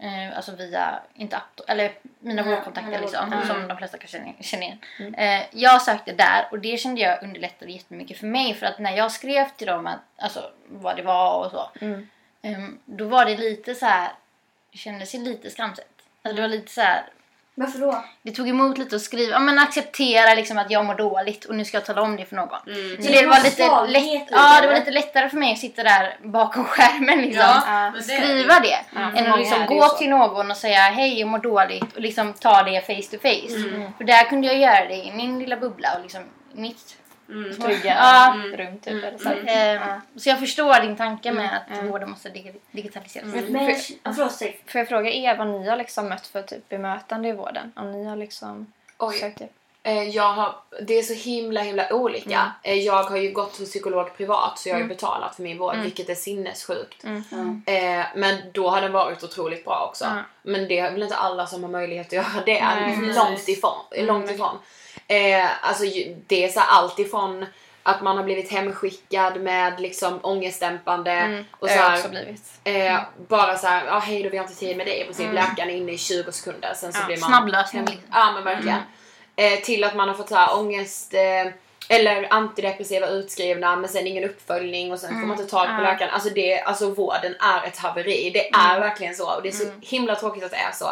eh, 0.00 0.36
alltså 0.36 0.52
via, 0.56 1.00
inte 1.14 1.36
app, 1.36 1.60
eller 1.68 1.92
mina 2.18 2.42
Mm, 2.42 2.54
vårdkontakter 2.54 2.90
mina 2.90 3.00
liksom, 3.02 3.30
vård- 3.30 3.46
som 3.46 3.68
de 3.68 3.76
flesta 3.76 3.98
kan 3.98 4.08
känna, 4.08 4.32
känna 4.40 4.62
igen. 4.62 4.78
Eh, 5.14 5.42
jag 5.50 5.82
sökte 5.82 6.12
där 6.12 6.48
och 6.50 6.58
det 6.58 6.76
kände 6.80 7.00
jag 7.00 7.22
underlättade 7.22 7.72
jättemycket 7.72 8.18
för 8.18 8.26
mig 8.26 8.54
för 8.54 8.66
att 8.66 8.78
när 8.78 8.96
jag 8.96 9.12
skrev 9.12 9.48
till 9.48 9.66
dem 9.66 9.86
att, 9.86 9.98
alltså, 10.18 10.50
vad 10.68 10.96
det 10.96 11.02
var 11.02 11.44
och 11.44 11.50
så, 11.50 11.70
Mm. 11.80 12.08
ehm, 12.42 12.78
då 12.84 13.04
var 13.04 13.24
det 13.24 13.36
lite 13.36 13.74
så 13.74 13.86
här, 13.86 14.08
det 14.72 14.78
kändes 14.78 15.14
ju 15.14 15.18
lite 15.18 15.50
skamset. 15.50 15.88
Alltså 16.22 16.36
det 16.36 16.42
var 16.42 16.48
lite 16.48 16.72
så 16.72 16.80
här, 16.80 17.02
Varför 17.58 17.78
då? 17.78 18.04
det 18.22 18.30
tog 18.32 18.48
emot 18.48 18.78
lite 18.78 18.96
att 18.96 19.02
skriva, 19.02 19.32
ja 19.32 19.38
men 19.38 19.58
acceptera 19.58 20.34
liksom 20.34 20.58
att 20.58 20.70
jag 20.70 20.84
mår 20.84 20.94
dåligt 20.94 21.44
och 21.44 21.54
nu 21.54 21.64
ska 21.64 21.76
jag 21.76 21.84
tala 21.86 22.02
om 22.02 22.16
det 22.16 22.24
för 22.24 22.36
någon. 22.36 22.58
Mm. 22.66 23.02
Så 23.02 23.10
Det 23.12 23.20
det 23.20 23.26
var 23.26 23.44
lite 23.44 23.86
lätt, 23.86 24.28
ja 24.30 24.60
det 24.60 24.66
var 24.66 24.74
lite 24.74 24.90
lättare 24.90 25.28
för 25.28 25.36
mig 25.36 25.52
att 25.52 25.58
sitta 25.58 25.82
där 25.82 26.16
bakom 26.24 26.64
skärmen 26.64 27.22
liksom. 27.22 27.40
Ja, 27.46 27.62
Ja, 27.66 27.90
men 27.90 27.92
det- 27.94 28.02
skriva 28.02 28.60
det. 28.60 28.78
för 28.92 29.18
än 29.18 29.32
att 29.32 29.38
liksom 29.38 29.66
gå 29.66 29.88
till 29.88 30.10
någon 30.10 30.50
och 30.50 30.56
säga 30.56 30.80
hej 30.80 31.18
jag 31.20 31.28
mår 31.28 31.38
dåligt 31.38 31.92
och 31.94 32.00
liksom 32.00 32.32
ta 32.32 32.62
det 32.62 32.80
face 32.86 33.16
to 33.16 33.22
face. 33.22 33.56
Mm. 33.56 33.92
För 33.98 34.04
där 34.04 34.24
kunde 34.24 34.46
jag 34.46 34.56
göra 34.58 34.84
det 34.88 34.94
i 34.96 35.12
min 35.14 35.38
lilla 35.38 35.56
bubbla 35.56 35.88
och 35.96 36.02
liksom 36.02 36.20
mitt 36.52 36.96
Mm. 37.28 37.56
Trygga 37.60 37.94
Ja. 37.94 38.34
rum 38.56 38.78
typ. 38.78 39.04
Eller 39.04 39.18
så. 39.18 39.30
Eh, 39.32 39.98
Så 40.16 40.28
jag 40.28 40.38
förstår 40.40 40.80
din 40.80 40.96
tanke 40.96 41.32
med 41.32 41.56
att 41.56 41.78
Mm. 41.78 41.88
vården 41.90 42.10
måste 42.10 42.28
dig- 42.28 42.60
digitaliseras. 42.70 43.24
Men, 43.26 43.74
förlåt, 44.14 44.32
säg. 44.32 44.60
Får 44.66 44.78
jag 44.78 44.88
fråga 44.88 45.10
er 45.10 45.36
vad 45.36 45.46
ni 45.46 45.68
har 45.68 45.76
liksom 45.76 46.08
mött 46.08 46.26
för 46.26 46.42
typ 46.42 46.68
bemötande 46.68 47.28
i 47.28 47.32
vården? 47.32 47.72
Om 47.76 47.92
ni 47.92 48.04
har 48.04 48.16
liksom 48.16 48.72
Oj. 48.98 49.14
sökt 49.18 49.40
hjälp? 49.40 49.52
Eh, 49.82 50.02
Jag 50.02 50.32
har, 50.32 50.54
det 50.82 50.94
är 50.98 51.02
så 51.02 51.14
himla 51.14 51.60
himla 51.60 51.92
olika. 51.92 52.52
Eh, 52.62 52.74
Jag 52.74 53.02
har 53.02 53.16
ju 53.16 53.30
gått 53.32 53.58
hos 53.58 53.68
psykolog 53.70 54.16
privat 54.16 54.58
så 54.58 54.68
jag 54.68 54.74
har 54.74 54.80
ju 54.82 54.88
betalat 54.88 55.36
för 55.36 55.42
min 55.42 55.58
vård 55.58 55.76
vilket 55.76 56.08
är 56.08 56.14
sinnessjukt. 56.14 57.04
Ja. 57.04 57.72
Eh, 57.72 58.06
men 58.16 58.36
då 58.52 58.68
har 58.70 58.80
den 58.80 58.92
varit 58.92 59.24
otroligt 59.24 59.64
bra 59.64 59.86
också. 59.88 60.06
Men 60.42 60.68
det 60.68 60.78
är 60.78 60.92
väl 60.92 61.02
inte 61.02 61.16
alla 61.16 61.46
som 61.46 61.62
har 61.62 61.70
möjlighet 61.70 62.06
att 62.06 62.12
göra 62.12 62.26
det. 62.46 62.64
Nej, 62.64 62.96
långt 63.14 63.48
ifrån. 63.48 63.78
Långt 63.96 64.30
ifrån. 64.30 64.58
Eh, 65.08 65.68
alltså, 65.68 65.84
det 66.26 66.44
är 66.44 66.48
så 66.48 66.60
allt 66.60 66.98
ifrån 66.98 67.46
att 67.82 68.02
man 68.02 68.16
har 68.16 68.24
blivit 68.24 68.50
hemskickad 68.50 69.40
med 69.40 69.80
liksom 69.80 70.18
ångestdämpande 70.22 71.10
Mm, 71.12 71.44
och 71.58 71.68
så 71.68 71.74
här, 71.74 72.36
eh, 72.64 73.00
bara 73.28 73.56
så 73.58 73.66
här, 73.66 73.86
ja 73.86 73.98
hej 73.98 74.22
då 74.22 74.28
vi 74.28 74.36
har 74.36 74.44
inte 74.44 74.58
tid 74.58 74.76
med 74.76 74.86
dig. 74.86 75.06
Och 75.08 75.16
så 75.16 75.22
är 75.22 75.32
läkaren 75.32 75.70
inne 75.70 75.92
i 75.92 75.98
20 75.98 76.32
sekunder. 76.32 76.74
Sen 76.74 76.92
så 76.92 76.98
Ja, 77.02 77.06
blir 77.06 77.20
man 77.20 77.30
Snabblösning. 77.30 78.00
Ja 78.12 78.32
men 78.32 78.44
verkligen. 78.44 78.78
Eh, 79.36 79.60
till 79.60 79.84
att 79.84 79.96
man 79.96 80.08
har 80.08 80.14
fått 80.14 80.28
så 80.28 80.34
här, 80.34 80.58
ångest 80.58 81.14
eh, 81.14 81.52
eller 81.88 82.26
antidepressiva 82.30 83.06
utskrivna 83.06 83.76
men 83.76 83.88
sen 83.90 84.06
ingen 84.06 84.24
uppföljning 84.24 84.92
och 84.92 84.98
sen 84.98 85.08
får 85.20 85.26
man 85.26 85.38
inte 85.40 85.50
tag 85.50 85.66
på 85.66 85.72
Ja. 85.72 85.80
läkaren. 85.90 86.10
Alltså, 86.14 86.28
det, 86.34 86.60
alltså 86.60 86.90
vården 86.90 87.34
är 87.40 87.66
ett 87.66 87.78
haveri. 87.78 88.30
Det 88.34 88.48
är 88.48 88.80
verkligen 88.80 89.14
så 89.14 89.34
och 89.36 89.42
det 89.42 89.48
är 89.48 89.52
så 89.52 89.64
himla 89.80 90.14
tråkigt 90.14 90.44
att 90.44 90.50
det 90.50 90.56
är 90.56 90.72
så. 90.72 90.90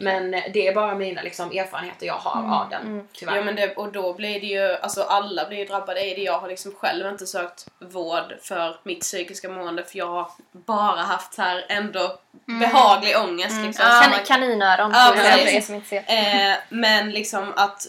Men 0.00 0.30
det 0.30 0.66
är 0.68 0.74
bara 0.74 0.94
mina 0.94 1.22
liksom, 1.22 1.50
erfarenheter 1.50 2.06
jag 2.06 2.14
har 2.14 2.60
av 2.62 2.70
den. 2.70 3.08
Tyvärr. 3.12 3.36
Ja 3.36 3.42
men 3.42 3.56
det, 3.56 3.74
och 3.76 3.92
då 3.92 4.12
blir 4.14 4.40
det 4.40 4.46
ju, 4.46 4.76
alltså 4.76 5.02
alla 5.02 5.48
blir 5.48 5.58
ju 5.58 5.64
drabbade 5.64 6.00
i 6.06 6.14
det. 6.14 6.22
Jag 6.22 6.38
har 6.38 6.48
liksom 6.48 6.74
själv 6.74 7.06
inte 7.06 7.26
sökt 7.26 7.66
vård 7.78 8.34
för 8.42 8.76
mitt 8.82 9.00
psykiska 9.00 9.48
mående 9.48 9.84
för 9.84 9.98
jag 9.98 10.06
har 10.06 10.30
bara 10.52 11.00
haft 11.00 11.34
så 11.34 11.42
här 11.42 11.64
ändå 11.68 12.18
behaglig 12.60 13.16
ångest 13.16 13.56
liksom. 13.66 13.84
Kan, 14.02 14.12
kaninöron 14.26 14.90
Ja, 14.94 15.12
precis. 15.14 15.66
som 15.66 15.74
inte 15.74 15.88
ser. 15.88 16.04
Eh, 16.06 16.54
men 16.68 17.10
liksom 17.10 17.52
att 17.56 17.86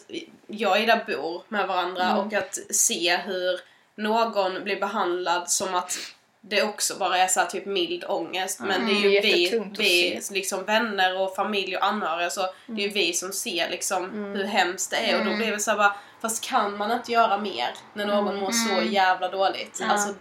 jag 0.50 0.72
och 0.72 0.78
Ida 0.80 1.02
bor 1.08 1.44
med 1.48 1.68
varandra 1.68 2.04
Mm. 2.04 2.18
och 2.18 2.34
att 2.34 2.58
se 2.70 3.18
hur 3.18 3.60
någon 3.96 4.64
blir 4.64 4.80
behandlad 4.80 5.50
som 5.52 5.76
att 5.76 5.98
det 6.42 6.64
också 6.64 6.96
bara 7.00 7.18
är 7.18 7.28
så 7.28 7.40
här 7.40 7.48
typ 7.48 7.66
mild 7.66 8.04
ångest. 8.08 8.60
Men 8.60 8.86
det 8.88 8.92
är 8.92 8.96
ju 8.96 9.08
Mm. 9.58 9.74
Det 9.74 9.84
är 9.84 10.14
vi, 10.16 10.20
vi 10.30 10.36
liksom 10.36 10.66
vänner 10.66 11.22
och 11.22 11.36
familj 11.36 11.78
och 11.78 11.86
anhöriga 11.86 12.30
så 12.30 12.42
det 12.42 12.48
är 12.48 12.70
Mm. 12.70 12.80
ju 12.82 12.90
vi 12.90 13.14
som 13.14 13.32
ser 13.34 13.70
liksom 13.70 14.14
hur 14.36 14.44
hemskt 14.44 14.92
det 14.92 14.98
är 14.98 15.20
och 15.20 15.26
då 15.26 15.36
blir 15.36 15.52
det 15.52 15.60
så 15.60 15.72
här 15.72 15.78
bara 15.78 15.96
fast 16.22 16.44
kan 16.44 16.78
man 16.78 16.92
inte 16.92 17.12
göra 17.12 17.38
mer 17.38 17.70
när 17.94 18.06
någon 18.06 18.28
Mm. 18.28 18.40
mår 18.40 18.52
så 18.52 18.82
jävla 18.90 19.30
dåligt? 19.30 19.82
Alltså 19.90 20.14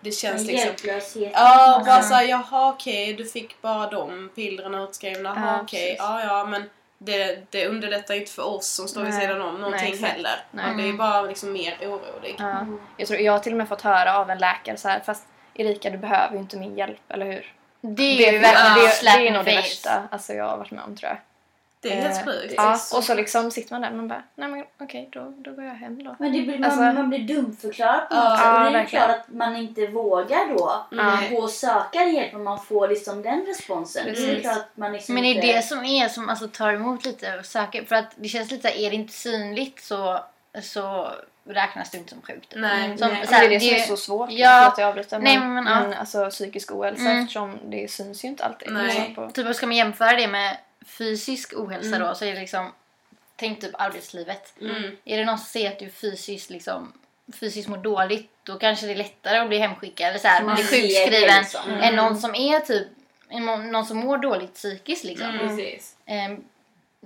det 0.00 0.10
känns 0.12 0.40
En 0.40 0.46
liksom 0.46 0.66
hjälplöshet. 0.68 1.30
Ja, 1.34 1.82
bara 1.86 2.02
såhär, 2.02 2.24
jaha 2.24 2.68
okej, 2.68 3.12
du 3.12 3.24
fick 3.24 3.62
bara 3.62 3.90
de 3.90 4.30
pillren 4.34 4.74
utskrivna, 4.74 5.32
jaha 5.36 5.52
Ja, 5.56 5.60
okej, 5.62 5.80
precis. 5.80 5.98
ja 5.98 6.24
ja 6.24 6.44
men 6.44 6.70
det, 6.98 7.50
det 7.50 7.66
underlättar 7.66 8.14
ju 8.14 8.20
inte 8.20 8.32
för 8.32 8.46
oss 8.46 8.66
som 8.66 8.88
står 8.88 9.04
vid 9.04 9.14
sidan 9.14 9.40
om 9.42 9.60
någonting 9.60 9.96
Nej, 10.00 10.10
heller. 10.10 10.44
Nej. 10.50 10.66
Man 10.66 10.76
blir 10.76 10.86
ju 10.86 10.92
bara 10.92 11.22
liksom 11.22 11.52
mer 11.52 11.76
orolig. 11.80 12.36
Ja. 12.38 12.66
Jag, 12.96 13.08
tror, 13.08 13.20
jag 13.20 13.32
har 13.32 13.38
till 13.38 13.52
och 13.52 13.58
med 13.58 13.68
fått 13.68 13.82
höra 13.82 14.18
av 14.18 14.30
en 14.30 14.38
läkare 14.38 14.76
så 14.76 14.88
här, 14.88 15.00
fast 15.00 15.26
Erika 15.54 15.90
du 15.90 15.98
behöver 15.98 16.34
ju 16.34 16.40
inte 16.40 16.56
min 16.56 16.76
hjälp, 16.76 17.00
eller 17.08 17.26
hur? 17.26 17.52
Det 17.80 18.02
är 18.02 18.16
Det, 18.16 18.22
ju 18.24 18.32
det, 18.32 18.38
verkligen 18.38 18.88
det, 18.88 18.90
slap 18.90 19.14
det 19.14 19.20
är 19.20 19.26
in 19.26 19.32
nog 19.32 19.44
det 19.44 19.54
värsta 19.54 20.02
alltså, 20.10 20.32
jag 20.32 20.44
har 20.44 20.56
varit 20.56 20.70
med 20.70 20.84
om 20.84 20.96
tror 20.96 21.08
jag. 21.08 21.18
Det 21.88 21.92
är 21.92 22.02
helt 22.02 22.18
Eh, 22.20 22.24
sjukt. 22.24 22.54
Ja, 22.56 22.72
och 22.94 23.04
så 23.04 23.14
liksom 23.14 23.50
sitter 23.50 23.72
man 23.74 23.80
där 23.82 23.90
och 23.90 23.96
man 23.96 24.08
bara, 24.08 24.22
nej 24.34 24.48
men 24.48 24.64
okej 24.80 25.08
då, 25.12 25.32
då 25.36 25.52
går 25.52 25.64
jag 25.64 25.74
hem 25.74 26.04
då. 26.04 26.16
Men 26.18 26.32
det 26.32 26.40
blir, 26.42 26.58
man, 26.58 26.64
Alltså- 26.70 26.82
man 26.82 27.08
blir 27.08 27.18
dumförklarad 27.34 28.08
på 28.08 28.14
något 28.14 28.24
Ja, 28.24 28.36
sätt. 28.38 28.46
Och 28.46 28.60
det 28.60 28.68
är 28.68 28.72
verkligen. 28.72 29.04
klart 29.04 29.18
att 29.20 29.28
man 29.34 29.56
inte 29.56 29.86
vågar 29.86 30.56
då 30.56 30.86
Ja. 30.90 31.18
gå 31.30 31.36
och 31.42 31.50
söka 31.50 32.04
hjälp 32.04 32.34
om 32.34 32.44
man 32.44 32.58
får 32.60 32.88
liksom 32.88 33.22
den 33.22 33.46
responsen. 33.46 34.04
Det 34.06 34.36
är 34.36 34.40
klart 34.40 34.56
att 34.56 34.76
man 34.76 34.92
liksom 34.92 35.14
Men 35.14 35.24
det 35.24 35.30
är 35.30 35.34
inte... 35.34 35.46
det 35.46 35.62
som 35.62 35.84
är 35.84 36.08
som 36.08 36.28
alltså, 36.28 36.48
tar 36.48 36.72
emot 36.72 37.04
lite 37.04 37.38
och 37.38 37.46
söker. 37.46 37.84
För 37.84 37.94
att 37.96 38.12
det 38.16 38.28
känns 38.28 38.50
lite 38.50 38.68
så 38.68 38.74
är 38.78 38.90
det 38.90 38.96
inte 38.96 39.12
synligt 39.12 39.82
så, 39.84 40.20
så 40.62 41.08
räknas 41.48 41.90
det 41.90 41.98
inte 41.98 42.10
som 42.10 42.22
sjukt. 42.22 42.52
Nej, 42.56 42.98
Som, 42.98 43.08
nej. 43.08 43.26
så 43.26 43.32
det 43.32 43.38
är 43.44 43.48
det 43.48 43.60
som 43.60 43.74
är 43.74 43.78
så 43.78 43.96
svårt, 43.96 44.30
Ja. 44.32 44.66
att 44.66 44.78
jag 44.78 44.88
avbryter. 44.88 45.18
Nej, 45.18 45.38
Men, 45.38 45.54
men, 45.54 45.64
men, 45.64 45.90
ja. 45.92 45.98
alltså 45.98 46.30
psykisk 46.30 46.72
ohälsa 46.72 47.02
Mm. 47.02 47.22
eftersom 47.22 47.58
det 47.64 47.90
syns 47.90 48.24
ju 48.24 48.28
inte 48.28 48.44
alltid. 48.44 48.72
Nej. 48.72 48.84
liksom, 48.86 49.14
på, 49.14 49.30
Typ 49.30 49.56
ska 49.56 49.66
man 49.66 49.76
jämföra 49.76 50.12
det 50.16 50.28
med 50.28 50.56
fysisk 50.86 51.52
ohälsa 51.56 51.96
Mm. 51.96 52.08
då 52.08 52.14
så 52.14 52.24
är 52.24 52.34
det 52.34 52.40
liksom 52.40 52.72
Tänk 53.38 53.60
typ 53.60 53.74
arbetslivet. 53.78 54.54
Mm. 54.60 54.96
Är 55.04 55.18
det 55.18 55.24
någon 55.24 55.38
som 55.38 55.46
säger 55.46 55.70
att 55.72 55.78
du 55.78 55.90
fysiskt 55.90 56.50
liksom 56.50 56.92
fysiskt 57.40 57.68
mår 57.68 57.76
dåligt 57.76 58.30
då 58.42 58.58
kanske 58.58 58.86
det 58.86 58.92
är 58.92 58.96
lättare 58.96 59.38
att 59.38 59.48
bli 59.48 59.58
hemskickad 59.58 60.08
eller 60.08 60.18
så 60.18 60.28
här, 60.28 60.44
bli 60.54 60.64
ser 60.64 60.76
det 60.76 60.82
sjukskriven 60.82 61.38
liksom. 61.38 61.70
än 61.70 61.96
någon 61.96 62.16
som 62.16 62.34
är 62.34 62.60
typ 62.60 62.86
någon 63.72 63.86
som 63.86 63.96
mår 63.96 64.18
dåligt 64.18 64.54
psykiskt 64.54 65.04
liksom. 65.04 65.38
Precis. 65.38 65.96
Ehm, 66.06 66.44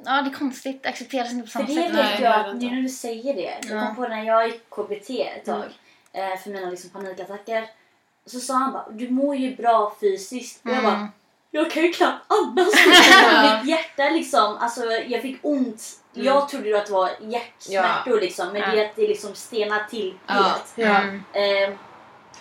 ja, 0.04 0.22
det 0.22 0.30
är 0.30 0.34
konstigt. 0.34 0.82
Det 0.82 0.88
accepteras 0.88 1.32
inte 1.32 1.42
på 1.42 1.50
För 1.50 1.52
samma 1.52 1.66
det 1.66 1.74
sätt. 1.74 1.94
Vet 1.94 2.18
det 2.18 2.24
jag 2.24 2.46
det 2.46 2.66
nu 2.66 2.74
när 2.74 2.82
du 2.82 2.88
säger 2.88 3.34
det. 3.34 3.68
Jag 3.68 3.76
Ja. 3.82 3.86
kom 3.86 3.96
på 3.96 4.08
när 4.08 4.24
jag 4.24 4.46
gick 4.48 4.70
KBT 4.70 5.10
ett 5.36 5.44
tag. 5.44 5.64
eh, 6.12 6.36
För 6.36 6.50
mina 6.50 6.70
liksom 6.70 6.90
panikattacker. 6.90 7.66
Så 8.26 8.40
sa 8.40 8.54
han 8.54 8.72
bara, 8.72 8.86
du 8.90 9.10
mår 9.10 9.36
ju 9.36 9.56
bra 9.56 9.96
fysiskt. 10.00 10.60
Och 10.64 10.70
jag 10.70 10.82
bara, 10.82 11.08
jag 11.50 11.70
kan 11.70 11.82
ju 11.82 11.92
knappt 11.92 12.32
andas. 12.32 12.74
Mitt 13.42 13.70
hjärta 13.70 14.10
liksom, 14.10 14.56
alltså 14.60 14.84
jag 14.84 15.22
fick 15.22 15.38
ont. 15.42 15.82
Jag 16.12 16.48
trodde 16.48 16.68
ju 16.68 16.76
att 16.76 16.86
det 16.86 16.92
var 16.92 17.10
hjärtsmärtor 17.20 18.20
liksom. 18.20 18.48
Men 18.52 18.70
det 18.70 18.82
är 18.82 18.86
att 18.86 18.96
det 18.96 19.08
liksom 19.08 19.34
stenar 19.34 19.84
till 19.90 20.14
Ja. 20.26 20.34
helt. 20.34 20.72
Ja. 20.74 20.96
Mm. 20.96 21.22
Eh, 21.32 21.76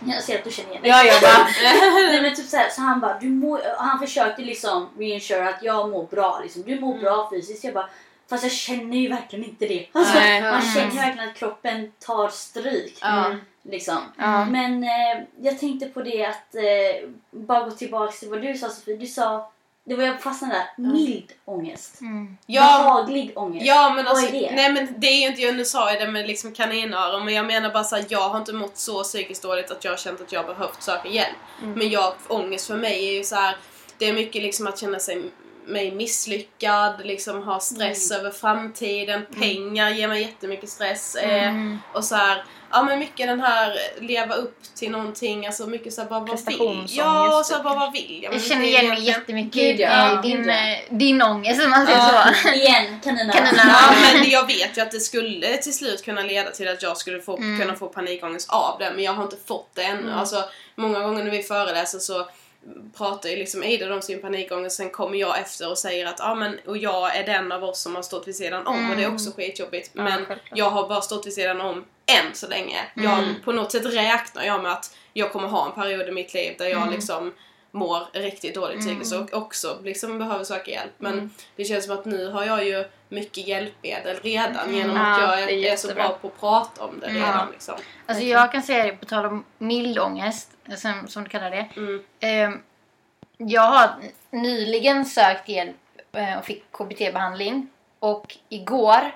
jag 0.06 0.24
ser 0.24 0.38
att 0.38 0.43
du 0.43 0.52
känner 0.52 0.69
igen 0.69 0.82
dig. 0.82 0.91
Ja, 0.91 1.04
jag 1.04 1.22
bara... 1.22 1.48
Nej, 1.93 2.22
men 2.22 2.36
typ 2.36 2.45
så, 2.48 2.58
här, 2.58 2.69
så 2.69 2.82
han 2.82 3.00
bara, 3.00 3.19
du 3.19 3.30
mår, 3.30 3.62
han 3.78 4.00
försökte 4.00 4.41
liksom 4.41 4.89
reinsure 4.98 5.50
att 5.50 5.63
jag 5.63 5.89
mår 5.89 6.04
bra. 6.08 6.39
Liksom. 6.43 6.63
Du 6.63 6.80
mår 6.80 6.98
bra 6.98 7.30
fysiskt. 7.30 7.63
Jag 7.63 7.74
bara, 7.74 7.89
fast 8.30 8.43
jag 8.43 8.52
känner 8.52 8.98
ju 8.98 9.10
verkligen 9.10 9.45
inte 9.45 9.65
det. 9.67 9.88
Alltså, 9.91 10.13
Nej. 10.13 10.41
man 10.52 10.62
känner 10.62 10.91
ju 10.91 10.98
verkligen 10.98 11.30
att 11.30 11.36
kroppen 11.36 11.91
tar 12.00 12.30
stryk. 12.30 12.98
Ja. 13.02 13.36
Liksom. 13.63 13.98
Ja. 14.17 14.45
Men 14.45 14.84
eh, 14.84 15.24
jag 15.41 15.60
tänkte 15.60 15.86
på 15.86 16.02
det 16.02 16.26
att, 16.26 16.56
eh, 16.56 17.10
bara 17.32 17.63
gå 17.63 17.72
tillbaka 17.72 18.12
till 18.12 18.30
vad 18.30 18.41
du 18.41 18.58
sa 18.58 18.69
Sofie. 18.69 18.98
Du 18.98 19.08
sa, 19.08 19.52
det 19.84 19.95
var 19.95 20.04
jag 20.04 20.22
fastnade 20.22 20.54
där, 20.54 20.84
mild 20.84 21.32
ångest. 21.45 22.02
Mm. 22.02 22.38
Ja, 22.45 23.08
ångest. 23.36 23.65
Ja 23.65 23.93
men 23.95 24.06
Vad 24.06 24.15
alltså, 24.15 24.36
är 24.36 24.41
det? 24.41 24.56
nej 24.56 24.74
men 24.74 24.88
det 24.98 25.08
är 25.08 25.22
ju 25.22 25.28
inte, 25.28 25.41
jag 25.41 25.56
nu 25.56 25.65
sa 25.65 25.91
jag 25.91 26.02
det 26.02 26.12
med 26.12 26.28
liksom 26.28 26.52
kaninöron 26.54 27.26
men 27.26 27.34
jag 27.34 27.45
menar 27.45 27.74
bara 27.74 27.84
såhär, 27.84 28.06
jag 28.10 28.30
har 28.30 28.38
inte 28.38 28.54
mått 28.54 28.78
så 28.78 29.04
psykiskt 29.04 29.43
dåligt 29.43 29.72
att 29.72 29.84
jag 29.84 29.91
har 29.91 29.98
känt 29.98 30.22
att 30.22 30.32
jag 30.32 30.45
behövt 30.45 30.84
söka 30.84 31.08
hjälp. 31.08 31.38
Mm. 31.62 31.74
Men 31.80 31.89
jag, 31.89 32.13
ångest 32.28 32.67
för 32.67 32.78
mig 32.78 33.08
är 33.08 33.17
ju 33.17 33.24
så 33.24 33.36
här. 33.36 33.58
det 33.98 34.06
är 34.06 34.13
mycket 34.13 34.41
liksom 34.43 34.67
att 34.67 34.80
känna 34.80 35.00
sig 35.00 35.32
mig 35.69 35.91
misslyckad, 35.91 36.93
liksom 37.03 37.43
ha 37.43 37.60
stress 37.60 38.12
Mm. 38.12 38.19
över 38.25 38.32
framtiden, 38.38 39.25
pengar 39.39 39.89
ger 39.89 40.08
mig 40.08 40.21
jättemycket 40.21 40.69
stress. 40.69 41.15
Mm. 41.21 41.71
Eh, 41.73 41.77
och 41.93 42.03
så 42.03 42.15
här, 42.15 42.43
ja 42.71 42.84
men 42.84 42.99
mycket 42.99 43.27
den 43.27 43.39
här 43.41 43.75
leva 43.99 44.36
upp 44.36 44.58
till 44.75 44.91
någonting, 44.91 45.45
alltså 45.45 45.67
mycket 45.67 45.93
så 45.93 46.01
här, 46.01 46.10
bara 46.10 46.19
vad 46.19 46.45
vill 46.45 46.86
Ja, 46.88 47.39
och 47.39 47.45
så 47.45 47.53
här, 47.53 47.60
typ. 47.60 47.63
bara 47.63 47.79
vad 47.79 47.93
vill 47.93 48.19
jag? 48.23 48.34
Jag 48.34 48.41
känner 48.43 48.65
igen 48.65 48.88
mig 48.89 49.03
jättemycket 49.03 49.79
ja. 49.79 50.19
i 50.23 50.27
din, 50.27 50.45
ja. 50.49 50.53
eh, 50.73 50.77
din 50.97 51.21
ångest 51.21 51.63
om 51.63 51.69
man 51.69 51.86
säger 51.86 51.99
Ja. 51.99 52.34
så. 52.43 52.49
Igen, 52.49 52.99
kaninöron. 53.03 53.45
Ja, 53.58 53.93
men 54.13 54.29
jag 54.29 54.47
vet 54.47 54.77
ju 54.77 54.82
att 54.82 54.91
det 54.91 54.99
skulle 54.99 55.58
till 55.58 55.73
slut 55.73 56.05
kunna 56.05 56.21
leda 56.21 56.49
till 56.51 56.67
att 56.67 56.84
jag 56.84 56.97
skulle 56.97 57.21
få, 57.21 57.38
Mm. 57.38 57.60
kunna 57.62 57.75
få 57.75 57.88
panikångest 57.88 58.49
av 58.49 58.79
det, 58.79 58.91
men 58.95 59.03
jag 59.03 59.13
har 59.13 59.23
inte 59.23 59.38
fått 59.47 59.69
det 59.75 59.84
ännu. 59.84 60.12
Alltså, 60.13 60.43
många 60.75 60.99
gånger 60.99 61.23
när 61.23 61.32
vi 61.32 61.43
föreläser 61.43 61.99
så 61.99 62.27
pratar 62.98 63.30
ju 63.30 63.36
liksom 63.36 63.63
Ida 63.63 63.93
om 63.93 64.02
sin 64.02 64.22
panikångest, 64.22 64.76
sen 64.76 64.89
kommer 64.89 65.17
jag 65.17 65.39
efter 65.39 65.69
och 65.69 65.78
säger 65.78 66.06
att 66.06 66.22
ah, 66.22 66.36
men, 66.36 66.60
och 66.65 66.78
jag 66.78 67.15
är 67.15 67.26
den 67.26 67.52
av 67.52 67.63
oss 67.63 67.82
som 67.82 67.95
har 67.95 68.02
stått 68.02 68.28
vid 68.28 68.36
sidan 68.36 68.67
om 68.67 68.89
och 68.89 68.95
det 68.95 69.04
är 69.04 69.13
också 69.13 69.32
skitjobbigt. 69.32 69.89
Men 69.93 70.26
självklart. 70.26 70.39
jag 70.56 70.69
har 70.69 70.89
bara 70.89 71.02
stått 71.02 71.28
vid 71.28 71.34
sidan 71.34 71.62
om 71.62 71.86
än 72.06 72.36
så 72.36 72.48
länge. 72.48 72.78
Jag, 72.93 73.24
på 73.43 73.52
något 73.52 73.72
sätt 73.72 73.86
räknar 73.86 74.43
jag 74.43 74.63
med 74.63 74.72
att 74.72 74.98
jag 75.13 75.32
kommer 75.32 75.48
ha 75.48 75.65
en 75.65 75.72
period 75.72 76.08
i 76.08 76.12
mitt 76.12 76.34
liv 76.34 76.56
där 76.58 76.65
jag 76.65 76.91
liksom 76.91 77.34
mår 77.72 78.02
riktigt 78.13 78.56
dåligt 78.56 78.80
psykiskt 78.80 79.15
och 79.15 79.34
också 79.34 79.80
liksom 79.84 80.19
behöver 80.19 80.43
söka 80.43 80.72
hjälp. 80.72 80.91
Men 80.98 81.32
det 81.56 81.65
känns 81.65 81.86
som 81.86 81.93
att 81.93 82.06
nu 82.06 82.32
har 82.32 82.43
jag 82.43 82.65
ju 82.65 82.86
mycket 83.10 83.48
hjälpmedel 83.48 84.19
redan 84.24 84.76
genom 84.76 84.98
att 84.98 85.22
Ja, 85.22 85.39
jag 85.39 85.48
det 85.48 85.54
är 85.54 85.69
är, 85.69 85.74
är 85.74 85.76
så 85.76 85.93
bra 85.93 86.17
på 86.22 86.28
att 86.28 86.39
prata 86.39 86.84
om 86.84 87.00
det 87.00 87.08
redan. 87.08 87.52
Liksom. 87.52 87.76
Alltså 88.06 88.24
jag 88.24 88.52
kan 88.52 88.63
säga 88.63 88.86
det 88.86 88.91
på 88.91 89.06
tal 89.06 89.26
om 89.26 89.45
mild 89.58 90.00
ångest, 90.00 90.52
som, 90.78 91.08
som 91.08 91.24
du 91.24 91.30
kallar 91.30 91.52
det. 91.52 91.69
Mm. 91.78 92.04
Ehm, 92.19 92.62
jag 93.38 93.62
har 93.62 93.89
nyligen 94.30 95.06
sökt 95.06 95.50
hjälp 95.50 95.76
eh, 96.12 96.38
och 96.38 96.45
fick 96.45 96.72
KBT-behandling. 96.72 97.67
Och 98.00 98.38
igår 98.50 99.15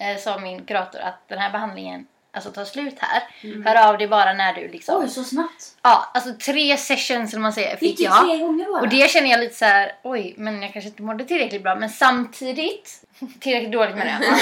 eh, 0.00 0.16
sa 0.16 0.38
min 0.38 0.64
kurator 0.64 1.00
att 1.00 1.28
den 1.28 1.38
här 1.38 1.50
behandlingen 1.50 2.06
alltså 2.34 2.50
tar 2.50 2.64
slut 2.64 2.94
här. 2.98 3.22
Mm. 3.42 3.66
Hör 3.66 3.88
av 3.88 3.98
dig 3.98 4.08
bara 4.08 4.32
när 4.32 4.54
du 4.54 4.68
liksom... 4.68 5.02
Oj, 5.02 5.08
så 5.08 5.24
snabbt. 5.24 5.64
Ja, 5.82 6.10
alltså 6.14 6.32
tre 6.34 6.76
sessions 6.76 7.32
eller 7.32 7.42
man 7.42 7.52
säger 7.52 7.76
Fick 7.76 8.00
jag. 8.00 8.24
tre 8.28 8.38
gånger 8.38 8.64
bara? 8.72 8.80
Och 8.80 8.88
det 8.88 9.10
känner 9.10 9.30
jag 9.30 9.40
lite 9.40 9.54
så 9.54 9.64
här, 9.64 9.92
oj, 10.02 10.34
men 10.38 10.62
jag 10.62 10.72
kanske 10.72 10.88
inte 10.88 11.02
mådde 11.02 11.24
tillräckligt 11.24 11.62
bra. 11.62 11.74
Men 11.74 11.90
samtidigt, 11.90 13.04
tillräckligt 13.40 13.72
dåligt 13.72 13.96
menar 13.96 14.12
jag. 14.20 14.22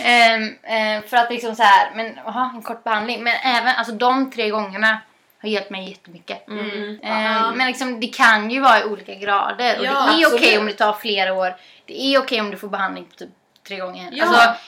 Ehm, 0.00 0.56
ehm, 0.62 1.02
för 1.02 1.16
att 1.16 1.30
liksom 1.30 1.54
så 1.56 1.62
här, 1.62 1.90
men 1.94 2.18
aha, 2.18 2.52
en 2.54 2.62
kort 2.62 2.84
behandling. 2.84 3.22
Men 3.22 3.34
även, 3.44 3.74
alltså 3.76 3.92
de 3.94 4.30
tre 4.30 4.50
gångerna 4.50 5.00
har 5.42 5.48
hjälpt 5.48 5.70
mig 5.70 5.88
jättemycket. 5.88 6.48
Mm. 6.48 6.98
Ehm, 7.02 7.56
Men 7.56 7.66
liksom, 7.66 8.00
det 8.00 8.06
kan 8.06 8.50
ju 8.50 8.60
vara 8.60 8.80
i 8.80 8.84
olika 8.84 9.14
grader. 9.14 9.78
Och 9.78 9.84
Ja, 9.84 9.92
det 9.92 10.22
är 10.22 10.26
okej 10.26 10.34
absolut. 10.34 10.58
om 10.58 10.66
det 10.66 10.72
tar 10.72 10.92
flera 10.92 11.32
år. 11.32 11.56
Det 11.86 12.02
är 12.02 12.18
okej 12.18 12.40
om 12.40 12.50
du 12.50 12.56
får 12.56 12.68
behandling 12.68 13.06
typ 13.16 13.28
tre 13.68 13.76
gånger. 13.78 14.08
Ja. 14.12 14.26
Alltså, 14.26 14.64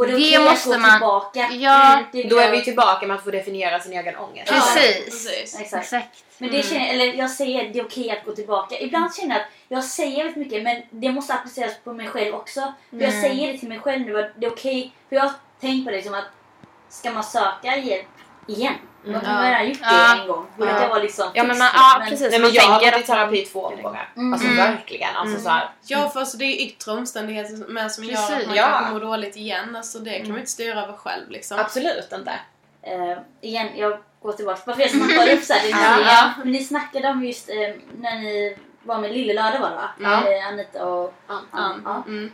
och 0.00 0.08
är 0.08 0.38
det 0.38 0.44
måste 0.50 0.78
man- 0.78 0.90
tillbaka. 0.90 1.48
ja, 1.52 2.02
Det 2.12 2.22
Då 2.22 2.38
är 2.38 2.50
vi 2.50 2.64
tillbaka 2.64 3.06
med 3.06 3.16
att 3.16 3.24
få 3.24 3.30
definiera 3.30 3.80
sin 3.80 3.92
egen 3.92 4.16
ångest. 4.16 4.50
Precis. 4.52 4.96
Ja, 4.98 5.04
precis. 5.04 5.60
Exakt. 5.60 5.82
exakt. 5.84 6.24
Men 6.38 6.50
det 6.50 6.62
känner, 6.62 6.92
eller 6.94 7.14
jag 7.14 7.30
säger 7.30 7.68
det 7.72 7.78
är 7.78 7.84
okej 7.84 8.10
att 8.10 8.24
gå 8.24 8.32
tillbaka. 8.32 8.78
Ibland 8.80 9.14
känner 9.14 9.34
jag 9.34 9.42
att 9.42 9.48
jag 9.68 9.84
säger 9.84 10.16
väldigt 10.16 10.36
mycket 10.36 10.62
men 10.62 10.82
det 10.90 11.12
måste 11.12 11.34
appliceras 11.34 11.72
på 11.84 11.92
mig 11.92 12.06
själv 12.08 12.34
också. 12.34 12.72
För 12.90 13.00
jag 13.00 13.12
säger 13.12 13.52
det 13.52 13.58
till 13.58 13.68
mig 13.68 13.78
själv 13.78 14.06
nu 14.06 14.18
att 14.20 14.30
det 14.36 14.46
är 14.46 14.50
okej. 14.50 14.92
För 15.08 15.16
jag 15.16 15.22
har 15.22 15.32
tänkt 15.60 15.84
på 15.84 15.90
det 15.90 16.02
som 16.02 16.14
att 16.14 16.24
ska 16.88 17.10
man 17.10 17.24
söka 17.24 17.76
hjälp 17.76 18.06
igen? 18.48 18.74
Har 19.04 19.12
man 19.34 19.44
redan 19.44 19.68
gjort 19.68 19.78
det 19.78 19.84
Ja. 19.90 20.20
en 20.20 20.28
gång. 20.28 20.46
Borde 20.56 20.70
Ja. 20.70 20.80
det 20.80 20.88
vara 20.88 20.98
liksom 20.98 21.30
Ja 21.34 21.42
men, 21.44 21.58
man, 21.58 21.66
fixat, 21.68 21.72
ja 21.96 22.04
precis. 22.08 22.20
Nej 22.30 22.40
man 22.40 22.40
men 22.40 22.54
jag 22.54 22.62
har 22.62 22.80
tänker 22.80 22.98
gått 22.98 23.08
i 23.08 23.12
man- 23.12 23.16
terapi 23.18 23.44
två 23.46 23.60
gånger. 23.82 24.08
Mm. 24.16 24.32
Alltså 24.32 24.48
verkligen. 24.48 25.16
Alltså 25.16 25.40
så 25.40 25.48
här, 25.48 25.68
Ja, 25.86 26.08
för 26.08 26.20
alltså, 26.20 26.36
det 26.36 26.44
är 26.44 26.66
yttre 26.66 26.92
omständigheter 26.92 27.68
med 27.72 27.92
som 27.92 28.04
gör 28.04 28.14
Precis, 28.14 28.30
att 28.36 28.46
man 28.46 28.56
ja. 28.56 28.62
kanske 28.68 28.92
mår 28.92 29.00
dåligt 29.00 29.36
igen. 29.36 29.76
Alltså, 29.76 29.98
det 29.98 30.18
kan 30.18 30.28
man 30.28 30.38
inte 30.38 30.50
styra 30.50 30.82
över 30.82 30.92
själv. 30.92 31.30
Liksom. 31.30 31.58
absolut 31.58 32.12
inte. 32.12 32.32
Eh, 32.82 33.18
igen, 33.40 33.68
jag 33.76 33.98
går 34.22 34.32
tillbaka. 34.32 34.60
Varför 34.66 34.82
jag 34.82 34.90
snappar 34.90 35.32
upp 35.32 35.42
så 35.44 35.52
här, 35.52 35.62
det 35.62 35.70
är 35.72 36.00
Ja. 36.00 36.12
ja. 36.12 36.30
Men 36.38 36.52
ni 36.52 36.64
snackade 36.64 37.08
om 37.08 37.24
just 37.24 37.48
eh, 37.48 37.56
när 37.98 38.18
ni 38.18 38.56
var 38.82 38.98
med 38.98 39.12
Lillelördag 39.12 39.60
var 39.60 39.70
det 39.70 39.76
va? 39.76 39.90
Ja. 40.00 40.30
Eh, 40.32 40.48
Anita 40.48 40.84
och 40.84 41.14
Ja. 41.28 41.40
Ann. 41.50 41.82
Ja. 41.84 42.02
Mm. 42.06 42.32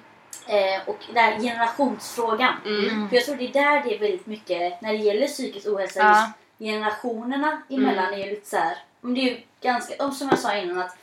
Eh, 0.49 0.81
och 0.89 0.99
den 1.15 1.17
här 1.25 1.39
generationsfrågan. 1.41 2.55
Mm. 2.67 3.09
För 3.09 3.17
jag 3.17 3.25
tror 3.25 3.37
det 3.37 3.45
är 3.49 3.53
där 3.53 3.83
det 3.85 3.95
är 3.95 3.99
väldigt 3.99 4.27
mycket, 4.27 4.81
när 4.83 4.93
det 4.93 4.99
gäller 4.99 5.27
psykisk 5.27 5.67
ohälsa, 5.67 6.01
Ja. 6.01 6.33
Generationerna 6.59 7.63
emellan 7.71 8.13
är 8.15 8.19
ju 8.19 8.31
lite 8.31 8.49
så 8.49 8.57
här. 8.57 8.77
Men 9.01 9.15
det 9.15 9.21
är 9.21 9.25
ju 9.25 9.41
ganska, 9.61 10.05
om 10.05 10.13
som 10.13 10.29
jag 10.29 10.39
sa 10.39 10.55
innan 10.55 10.79
att 10.79 10.97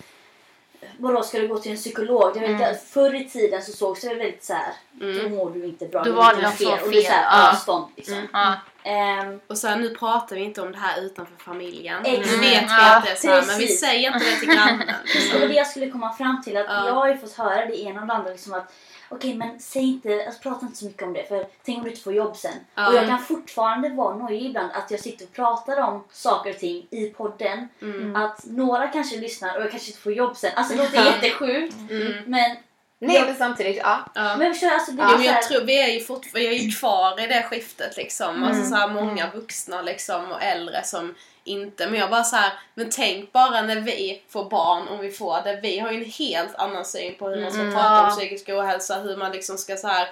Vadå, 0.97 1.23
ska 1.23 1.39
du 1.39 1.47
gå 1.47 1.57
till 1.59 1.71
en 1.71 1.77
psykolog? 1.77 2.33
Det 2.33 2.39
var 2.39 2.47
lite, 2.47 2.79
Förr 2.89 3.15
i 3.15 3.29
tiden 3.29 3.61
så 3.61 3.71
sågs 3.71 4.01
det 4.01 4.07
väldigt 4.07 4.43
så 4.43 4.53
här. 4.53 4.73
Då 4.91 5.29
mår 5.29 5.49
du 5.49 5.65
inte 5.65 5.85
bra. 5.85 6.03
Då 6.03 6.09
du 6.09 6.15
var 6.15 6.33
det 6.33 6.47
inte 6.47 6.49
något 6.49 6.79
så 6.79 6.85
Och 6.85 6.91
det 6.91 6.97
är 6.97 7.01
så 7.01 7.11
här, 7.11 7.21
fel. 7.21 7.29
Ja. 7.31 7.51
avstånd 7.51 7.85
liksom. 7.95 8.27
Ja. 8.33 8.55
Ehm, 8.83 9.39
Och 9.47 9.57
så 9.57 9.67
här, 9.67 9.77
nu 9.77 9.95
pratar 9.95 10.35
vi 10.35 10.41
inte 10.41 10.61
om 10.61 10.71
det 10.71 10.77
här 10.77 11.01
utanför 11.01 11.35
familjen. 11.37 12.05
Exakt. 12.05 12.31
Nu 12.31 12.37
vet 12.37 12.63
vi 12.63 12.65
Ja, 12.69 12.97
att 12.97 13.05
det 13.05 13.11
är 13.11 13.15
så 13.15 13.27
här, 13.29 13.43
men 13.47 13.57
vi 13.57 13.67
säger 13.67 14.13
inte 14.13 14.25
det 14.25 14.35
till 14.39 14.47
grannen. 14.49 14.87
Det 15.33 15.39
var 15.39 15.47
det 15.47 15.53
jag 15.53 15.67
skulle 15.67 15.89
komma 15.89 16.13
fram 16.13 16.41
till. 16.43 16.57
Att 16.57 16.65
Ja. 16.69 16.87
Jag 16.87 16.93
har 16.93 17.07
ju 17.07 17.17
fått 17.17 17.33
höra 17.33 17.65
det 17.65 17.81
ena 17.81 18.01
och 18.01 18.07
det 18.07 18.13
andra. 18.13 18.31
Liksom 18.31 18.53
att, 18.53 18.73
Okej 19.15 19.36
men 19.36 19.60
säg 19.60 19.84
inte, 19.84 20.26
alltså, 20.26 20.41
prata 20.41 20.65
inte 20.65 20.78
så 20.78 20.86
mycket 20.86 21.04
om 21.04 21.13
det 21.13 21.28
för 21.28 21.47
tänk 21.63 21.78
om 21.78 21.84
du 21.84 21.89
inte 21.89 22.02
får 22.02 22.13
jobb 22.13 22.36
sen. 22.36 22.52
Ja. 22.76 22.88
Och 22.88 22.95
jag 22.95 23.08
kan 23.08 23.19
fortfarande 23.19 23.89
vara 23.89 24.15
nojig 24.15 24.45
ibland 24.45 24.71
att 24.73 24.91
jag 24.91 24.99
sitter 24.99 25.26
och 25.26 25.32
pratar 25.32 25.82
om 25.82 26.04
saker 26.12 26.49
och 26.49 26.60
ting 26.60 26.88
i 26.89 27.10
podden. 27.10 27.67
Mm. 27.82 28.15
Att 28.15 28.45
några 28.45 28.88
kanske 28.88 29.17
lyssnar 29.17 29.56
och 29.58 29.63
jag 29.63 29.71
kanske 29.71 29.89
inte 29.89 30.02
får 30.02 30.13
jobb 30.13 30.38
sen. 30.38 30.52
Alltså 30.56 30.76
det 30.76 30.84
låter 30.84 31.06
jättesjukt. 31.06 31.76
Mm. 31.89 32.13
Men, 32.26 32.58
Nej 33.07 33.15
Ja. 33.15 33.25
men 33.25 33.35
samtidigt, 33.35 33.77
ja. 33.77 33.99
Ja. 34.15 34.35
men 34.37 34.41
jag 34.47 34.53
förstår, 34.55 34.69
alltså 34.69 34.91
men 34.91 35.23
jag 35.23 35.41
tror 35.41 35.61
vi 35.61 35.81
är 35.81 35.87
ju 35.87 35.99
fortfarande, 35.99 36.39
vi 36.39 36.47
är 36.59 36.63
ju 36.63 36.71
kvar 36.71 37.19
i 37.23 37.27
det 37.27 37.43
skiftet 37.43 37.97
liksom. 37.97 38.43
Alltså 38.43 38.59
Mm. 38.59 38.69
så 38.69 38.75
här, 38.75 38.87
många 38.87 39.29
vuxna 39.33 39.81
liksom 39.81 40.31
och 40.31 40.43
äldre 40.43 40.83
som 40.83 41.15
inte, 41.43 41.87
men 41.87 41.99
jag 41.99 42.09
bara 42.09 42.23
så 42.23 42.35
här, 42.35 42.53
men 42.75 42.89
tänk 42.89 43.31
bara 43.31 43.61
när 43.61 43.75
vi 43.75 44.21
får 44.29 44.49
barn, 44.49 44.87
om 44.87 44.99
vi 44.99 45.11
får 45.11 45.41
det, 45.43 45.59
vi 45.63 45.79
har 45.79 45.91
ju 45.91 45.97
en 46.03 46.09
helt 46.11 46.55
annan 46.55 46.85
syn 46.85 47.15
på 47.15 47.29
hur 47.29 47.41
man 47.41 47.51
ska 47.51 47.61
Mm, 47.61 47.73
prata 47.73 48.03
om 48.03 48.09
psykisk 48.09 48.49
ohälsa, 48.49 48.99
hur 48.99 49.17
man 49.17 49.31
liksom 49.31 49.57
ska 49.57 49.75
så 49.77 49.87
här. 49.87 50.07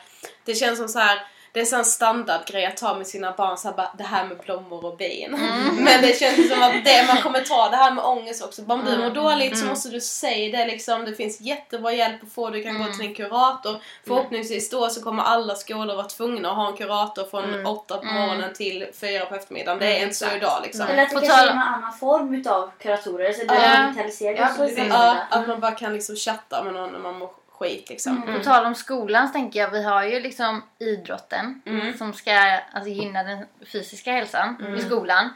det 0.46 0.56
känns 0.56 0.80
som 0.80 0.88
så 0.90 1.00
här. 1.00 1.20
Det 1.54 1.60
är 1.60 1.66
så 1.66 1.76
en 1.76 1.86
standardgrej 1.86 2.66
att 2.66 2.78
ta 2.78 2.96
med 2.98 3.08
sina 3.08 3.32
barn, 3.32 3.58
så 3.58 3.68
här, 3.68 3.76
bara, 3.76 3.92
det 3.98 4.04
här 4.04 4.26
med 4.26 4.38
blommor 4.38 4.86
och 4.86 4.98
bin. 4.98 5.32
Men 5.80 6.02
det 6.02 6.20
känns 6.20 6.50
som 6.50 6.64
att 6.64 6.86
det, 6.86 7.06
man 7.08 7.18
kommer 7.18 7.40
ta 7.42 7.70
det 7.70 7.76
här 7.76 7.92
med 7.92 8.04
ångest 8.04 8.44
också. 8.44 8.62
Bara 8.62 8.80
Om 8.80 8.86
du 8.86 8.98
mår 8.98 9.10
dåligt 9.10 9.58
så 9.58 9.66
måste 9.66 9.90
du 9.90 10.02
säga 10.02 10.58
det 10.58 10.66
liksom. 10.66 11.06
Det 11.06 11.16
finns 11.16 11.42
jättebra 11.42 11.94
hjälp 11.94 12.24
att 12.24 12.32
få. 12.34 12.50
Du 12.50 12.64
kan 12.64 12.78
gå 12.84 12.94
till 12.94 13.06
en 13.06 13.16
kurator. 13.16 13.76
Förhoppningsvis 14.08 14.70
då 14.70 14.90
så 14.90 15.04
kommer 15.04 15.24
alla 15.24 15.56
skolor 15.56 15.96
vara 15.96 16.08
tvungna 16.08 16.50
att 16.50 16.56
ha 16.56 16.68
en 16.68 16.78
kurator 16.78 17.24
från 17.24 17.66
åtta 17.66 17.98
på 17.98 18.06
morgonen 18.06 18.54
till 18.54 18.88
fyra 19.02 19.26
på 19.26 19.36
eftermiddagen. 19.36 19.80
Det 19.80 19.98
är 19.98 20.04
inte 20.04 20.16
så 20.16 20.26
idag 20.36 20.60
liksom. 20.64 20.88
eller 20.88 21.04
att 21.04 21.10
det 21.10 21.16
kanske 21.16 21.42
är 21.42 21.46
någon 21.46 21.58
annan 21.58 21.94
form 21.94 22.36
utav 22.36 22.72
kuratorer. 22.80 23.34
Så 23.34 23.46
det 23.46 23.54
Ja. 23.56 23.62
är 23.62 23.84
digitaliserat. 23.88 24.54
Ja. 24.58 24.86
Ja, 24.90 25.18
att 25.30 25.48
man 25.48 25.60
bara 25.60 25.72
kan 25.72 25.94
liksom 25.94 26.16
chatta 26.16 26.64
med 26.64 26.74
någon 26.74 26.92
när 26.92 27.00
man 27.00 27.20
mår 27.20 27.30
skit 27.62 27.90
liksom. 27.90 28.22
På 28.22 28.44
tal 28.44 28.66
om 28.66 28.76
skolan 28.76 29.28
så 29.28 29.34
tänker 29.34 29.60
jag, 29.60 29.70
vi 29.72 29.84
har 29.84 30.04
ju 30.04 30.20
liksom 30.20 30.64
idrotten 30.80 31.62
Mm. 31.66 31.98
som 31.98 32.14
ska 32.14 32.32
alltså, 32.74 32.90
gynna 32.90 33.24
den 33.24 33.46
fysiska 33.72 34.12
hälsan 34.12 34.76
i 34.78 34.82
skolan. 34.82 35.30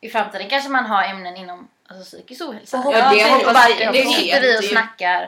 I 0.00 0.08
framtiden 0.08 0.48
kanske 0.48 0.68
man 0.70 0.86
har 0.86 1.02
ämnen 1.04 1.36
inom 1.36 1.68
alltså, 1.88 2.04
psykisk 2.16 2.42
ohälsa. 2.48 2.82
Ja, 2.84 2.92
Jag 2.98 3.14
det 3.14 3.30
hoppas 3.32 3.68
då 3.78 3.92
Det 3.92 4.04
sitter 4.04 4.40
vi 4.40 4.58
och 4.58 4.64
snackar 4.64 5.22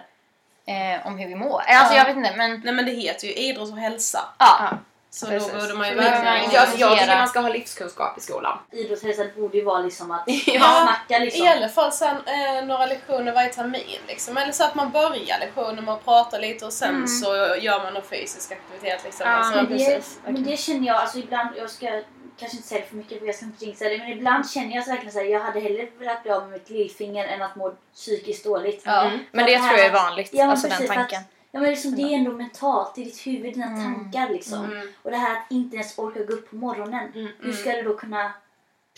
eh, 0.66 1.06
om 1.06 1.18
hur 1.18 1.28
vi 1.28 1.34
mår. 1.34 1.62
Alltså 1.66 1.94
Ja. 1.94 1.98
jag 1.98 2.04
vet 2.04 2.16
inte 2.16 2.36
men 2.36 2.60
Nej 2.64 2.74
men 2.74 2.84
det 2.86 2.92
heter 2.92 3.26
ju 3.26 3.32
idrott 3.34 3.70
och 3.72 3.78
hälsa. 3.78 4.20
ja. 4.38 4.70
Så 5.14 5.26
Precis. 5.26 5.52
då 5.52 5.60
borde 5.60 5.74
man 5.74 5.88
ju 5.88 5.94
verkligen... 5.94 6.34
Ja. 6.34 6.50
Jag, 6.52 6.68
jag 6.78 6.98
tycker 6.98 7.16
man 7.16 7.28
ska 7.28 7.40
ha 7.40 7.48
livskunskap 7.48 8.18
i 8.18 8.20
skolan. 8.20 8.58
Idrottshälsa 8.70 9.24
borde 9.36 9.56
ju 9.58 9.64
vara 9.64 9.78
liksom 9.78 10.10
att 10.10 10.24
Ja, 10.46 10.88
snacka 11.08 11.24
liksom. 11.24 11.46
I 11.46 11.48
alla 11.48 11.68
fall 11.68 11.92
sen, 11.92 12.16
eh, 12.16 12.64
några 12.64 12.86
lektioner 12.86 13.32
varje 13.32 13.52
termin. 13.52 13.98
Liksom. 14.08 14.36
Eller 14.36 14.52
så 14.52 14.64
att 14.64 14.74
man 14.74 14.90
börjar 14.90 15.40
lektionen 15.40 15.84
med 15.84 15.94
att 15.94 16.04
prata 16.04 16.38
lite 16.38 16.66
och 16.66 16.72
sen 16.72 17.08
så 17.08 17.26
gör 17.60 17.82
man 17.82 17.94
någon 17.94 18.02
fysisk 18.02 18.52
aktivitet. 18.52 19.04
Liksom. 19.04 19.26
Ja, 19.26 19.32
alltså, 19.32 19.56
Men 19.56 19.64
det, 19.64 19.76
precis, 19.86 20.18
men 20.24 20.44
det 20.44 20.56
känner 20.56 20.86
jag, 20.86 20.96
alltså 20.96 21.18
ibland, 21.18 21.48
jag 21.56 21.70
ska 21.70 22.02
kanske 22.38 22.56
inte 22.56 22.68
säga 22.68 22.80
det 22.80 22.86
för 22.86 22.96
mycket 22.96 23.18
för 23.18 23.26
jag 23.26 23.34
ska 23.34 23.44
inte 23.44 23.64
jinxa 23.64 23.84
det, 23.84 23.98
men 23.98 24.08
ibland 24.12 24.50
känner 24.50 24.74
jag 24.74 24.84
så 24.84 24.90
verkligen 24.90 25.12
såhär, 25.12 25.26
jag 25.26 25.40
hade 25.40 25.60
hellre 25.60 25.86
velat 25.98 26.22
bli 26.22 26.32
av 26.32 26.42
med 26.42 26.50
mitt 26.50 26.70
lillfinger 26.70 27.26
än 27.26 27.42
att 27.42 27.56
må 27.56 27.74
psykiskt 27.94 28.44
dåligt. 28.44 28.82
Ja. 28.84 29.02
Mm. 29.02 29.18
Men 29.32 29.46
det 29.46 29.56
att 29.56 29.68
tror 29.68 29.78
jag 29.78 29.86
är 29.86 29.92
vanligt, 29.92 30.30
Ja, 30.32 30.50
alltså 30.50 30.68
den 30.68 30.76
precis, 30.76 30.88
för 30.88 30.94
tanken. 30.94 31.20
Att, 31.20 31.41
ja 31.52 31.60
men 31.60 31.70
liksom, 31.70 31.96
det 31.96 32.02
är 32.02 32.18
ändå 32.18 32.32
mentalt, 32.32 32.98
i 32.98 33.04
ditt 33.04 33.26
huvud, 33.26 33.54
dina 33.54 33.66
tankar 33.66 34.28
liksom. 34.28 34.64
Mm. 34.64 34.88
Och 35.02 35.10
det 35.10 35.16
här 35.16 35.36
att 35.36 35.50
inte 35.50 35.76
ens 35.76 35.98
orka 35.98 36.24
gå 36.24 36.32
upp 36.32 36.50
på 36.50 36.56
morgonen. 36.56 37.28
Hur 37.40 37.52
ska 37.52 37.72
du 37.72 37.82
då 37.82 37.96
kunna 37.96 38.32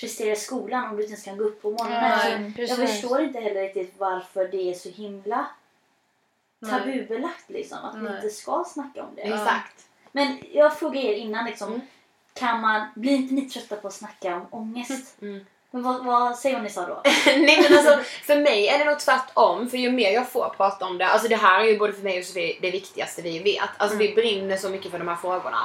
prestera 0.00 0.32
i 0.32 0.36
skolan 0.36 0.90
om 0.90 0.96
du 0.96 1.02
inte 1.02 1.12
ens 1.12 1.24
kan 1.24 1.36
gå 1.38 1.44
upp 1.44 1.62
på 1.62 1.70
morgonen? 1.70 2.12
Alltså, 2.12 2.28
jag 2.28 2.54
precis. 2.54 2.76
förstår 2.76 3.20
inte 3.22 3.40
heller 3.40 3.60
riktigt 3.62 3.94
varför 3.98 4.48
det 4.48 4.70
är 4.70 4.74
så 4.74 4.88
himla 4.88 5.46
tabubelagt 6.70 7.50
liksom. 7.50 7.78
Att 7.82 7.96
vi 7.96 8.16
inte 8.16 8.30
ska 8.30 8.64
snacka 8.68 9.02
om 9.04 9.14
det. 9.14 9.22
Exakt. 9.22 9.86
Men 10.12 10.38
jag 10.52 10.78
frågade 10.78 11.06
er 11.06 11.14
innan 11.14 11.44
liksom, 11.44 11.68
Mm. 11.68 11.80
kan 12.32 12.60
man, 12.60 12.86
blir 12.94 13.12
inte 13.12 13.34
ni 13.34 13.42
trötta 13.42 13.76
på 13.76 13.88
att 13.88 13.94
snacka 13.94 14.36
om 14.36 14.46
ångest? 14.50 15.22
Mm. 15.22 15.46
Men 15.74 15.82
vad, 15.82 16.04
vad 16.04 16.37
säger 16.37 16.60
ni 16.60 16.70
sa 16.70 16.87
då? 16.87 17.00
Nej 17.26 17.62
men 17.62 17.78
alltså 17.78 17.98
för 18.22 18.37
mig 18.37 18.68
är 18.68 18.78
det 18.78 18.84
nog 18.84 18.98
tvärtom 18.98 19.68
för 19.68 19.78
ju 19.78 19.90
mer 19.90 20.10
jag 20.10 20.28
får 20.28 20.54
prata 20.56 20.84
om 20.87 20.98
det, 20.98 21.06
alltså 21.06 21.28
det 21.28 21.37
här 21.37 21.60
är 21.60 21.64
ju 21.64 21.78
både 21.78 21.92
för 21.92 22.02
mig 22.02 22.18
och 22.18 22.24
Sofie 22.24 22.58
det 22.60 22.70
viktigaste 22.70 23.22
vi 23.22 23.38
vet. 23.38 23.68
Alltså 23.76 23.96
vi 23.98 24.14
brinner 24.14 24.56
så 24.56 24.68
mycket 24.68 24.90
för 24.90 24.98
de 24.98 25.08
här 25.08 25.16
frågorna. 25.16 25.58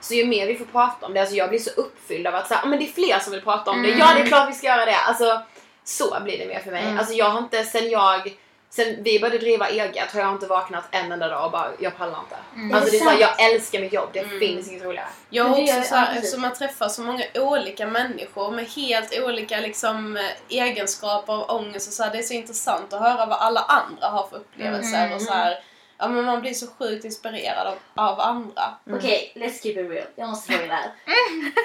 Så 0.00 0.14
ju 0.14 0.26
mer 0.26 0.46
vi 0.46 0.56
får 0.56 0.64
prata 0.64 1.06
om 1.06 1.14
det, 1.14 1.20
alltså 1.20 1.36
jag 1.36 1.48
blir 1.48 1.58
så 1.58 1.70
uppfylld 1.70 2.26
av 2.26 2.34
att 2.34 2.48
säga, 2.48 2.60
men 2.66 2.78
det 2.78 2.84
är 2.84 2.92
fler 2.92 3.18
som 3.18 3.32
vill 3.32 3.42
prata 3.42 3.70
om 3.70 3.82
det. 3.82 3.88
Ja 3.88 4.14
det 4.14 4.20
är 4.20 4.26
klart 4.26 4.48
vi 4.50 4.54
ska 4.54 4.66
göra 4.66 4.84
det. 4.84 4.96
Alltså 4.96 5.40
så 5.84 6.16
blir 6.24 6.38
det 6.38 6.46
mer 6.46 6.60
för 6.60 6.70
mig. 6.70 6.84
Alltså 6.98 7.14
jag 7.14 7.30
har 7.30 7.38
inte, 7.38 7.64
sen 7.64 7.90
jag 7.90 8.36
Sen 8.76 9.02
vi 9.02 9.20
började 9.20 9.38
driva 9.38 9.68
eget 9.68 10.12
har 10.12 10.20
jag 10.20 10.32
inte 10.32 10.46
vaknat 10.46 10.84
en 10.90 11.12
enda 11.12 11.28
dag 11.28 11.44
och 11.44 11.50
bara, 11.52 11.68
jag 11.78 11.96
pallar 11.96 12.18
inte. 12.20 12.74
Alltså 12.76 12.90
det 12.90 12.96
är 12.96 13.04
sant? 13.04 13.20
jag 13.20 13.52
älskar 13.52 13.80
mitt 13.80 13.92
jobb, 13.92 14.08
det 14.12 14.28
finns 14.38 14.68
inget 14.68 14.82
roligare. 14.84 15.06
Jag 15.30 15.44
har 15.44 15.56
det 15.56 15.62
också 15.62 15.74
gör- 15.74 15.82
så 15.82 15.94
här, 15.94 16.02
ja, 16.02 16.06
precis. 16.06 16.24
eftersom 16.24 16.42
man 16.42 16.54
träffar 16.54 16.88
så 16.88 17.02
många 17.02 17.24
olika 17.34 17.86
människor 17.86 18.50
med 18.50 18.64
helt 18.66 19.18
olika 19.18 19.60
liksom, 19.60 20.16
eh, 20.16 20.22
egenskaper 20.48 21.32
av 21.32 21.50
ångest 21.50 21.88
och 21.88 21.94
så 21.94 22.02
här, 22.02 22.10
det 22.10 22.18
är 22.18 22.22
så 22.22 22.34
intressant 22.34 22.92
att 22.92 23.00
höra 23.00 23.26
vad 23.26 23.38
alla 23.38 23.60
andra 23.60 24.06
har 24.06 24.26
för 24.26 24.36
upplevelser 24.36 25.14
och 25.14 25.22
så 25.22 25.32
här, 25.32 25.58
ja, 25.98 26.08
men 26.08 26.24
man 26.24 26.40
blir 26.40 26.54
så 26.54 26.66
sjukt 26.66 27.04
inspirerad 27.04 27.66
av, 27.66 27.76
av 27.94 28.20
andra. 28.20 28.62
Okej, 28.90 29.32
let's 29.34 29.62
keep 29.62 29.72
it 29.72 29.90
real. 29.90 30.06
Jag 30.16 30.28
måste 30.28 30.52
fråga 30.52 30.66
det 30.66 30.74
här. 30.74 30.92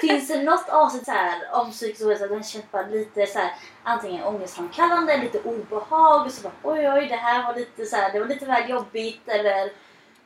Finns 0.00 0.28
det 0.28 0.42
något 0.42 0.68
avsnitt 0.68 1.04
så 1.04 1.10
här, 1.10 1.38
om 1.52 1.70
psykisk 1.70 2.02
ohälsa 2.02 2.26
där 2.26 2.36
ni 2.36 2.44
känt 2.44 2.72
bara 2.72 2.86
lite 2.86 3.26
så 3.26 3.38
här, 3.38 3.52
antingen 3.82 4.24
ångestframkallande, 4.24 5.16
lite 5.16 5.38
obehag 5.38 6.26
och 6.26 6.32
så 6.32 6.42
bara 6.42 6.52
oj 6.62 6.88
oj 6.88 7.06
det 7.06 7.16
här 7.16 7.46
var 7.46 7.54
lite 7.54 7.86
så 7.86 7.96
här, 7.96 8.12
det 8.12 8.20
var 8.20 8.26
lite 8.26 8.46
väl 8.46 8.70
jobbigt 8.70 9.28
eller 9.28 9.72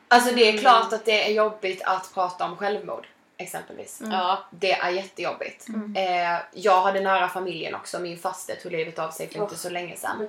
Alltså 0.09 0.35
det 0.35 0.49
är 0.49 0.57
klart 0.57 0.93
att 0.93 1.05
det 1.05 1.27
är 1.27 1.33
jobbigt 1.33 1.81
att 1.85 2.13
prata 2.13 2.45
om 2.45 2.55
självmord 2.55 3.07
exempelvis. 3.37 4.01
Ja. 4.11 4.45
Det 4.49 4.71
är 4.71 4.89
jättejobbigt. 4.89 5.67
Eh, 5.95 6.41
jag 6.53 6.81
hade 6.81 6.99
nära 6.99 7.27
familjen 7.27 7.75
också. 7.75 7.99
Min 7.99 8.17
faster 8.17 8.55
tog 8.55 8.71
livet 8.71 8.99
av 8.99 9.11
sig 9.11 9.27
för 9.27 9.41
inte 9.41 9.55
så 9.55 9.69
länge 9.69 9.95
sedan. 9.95 10.27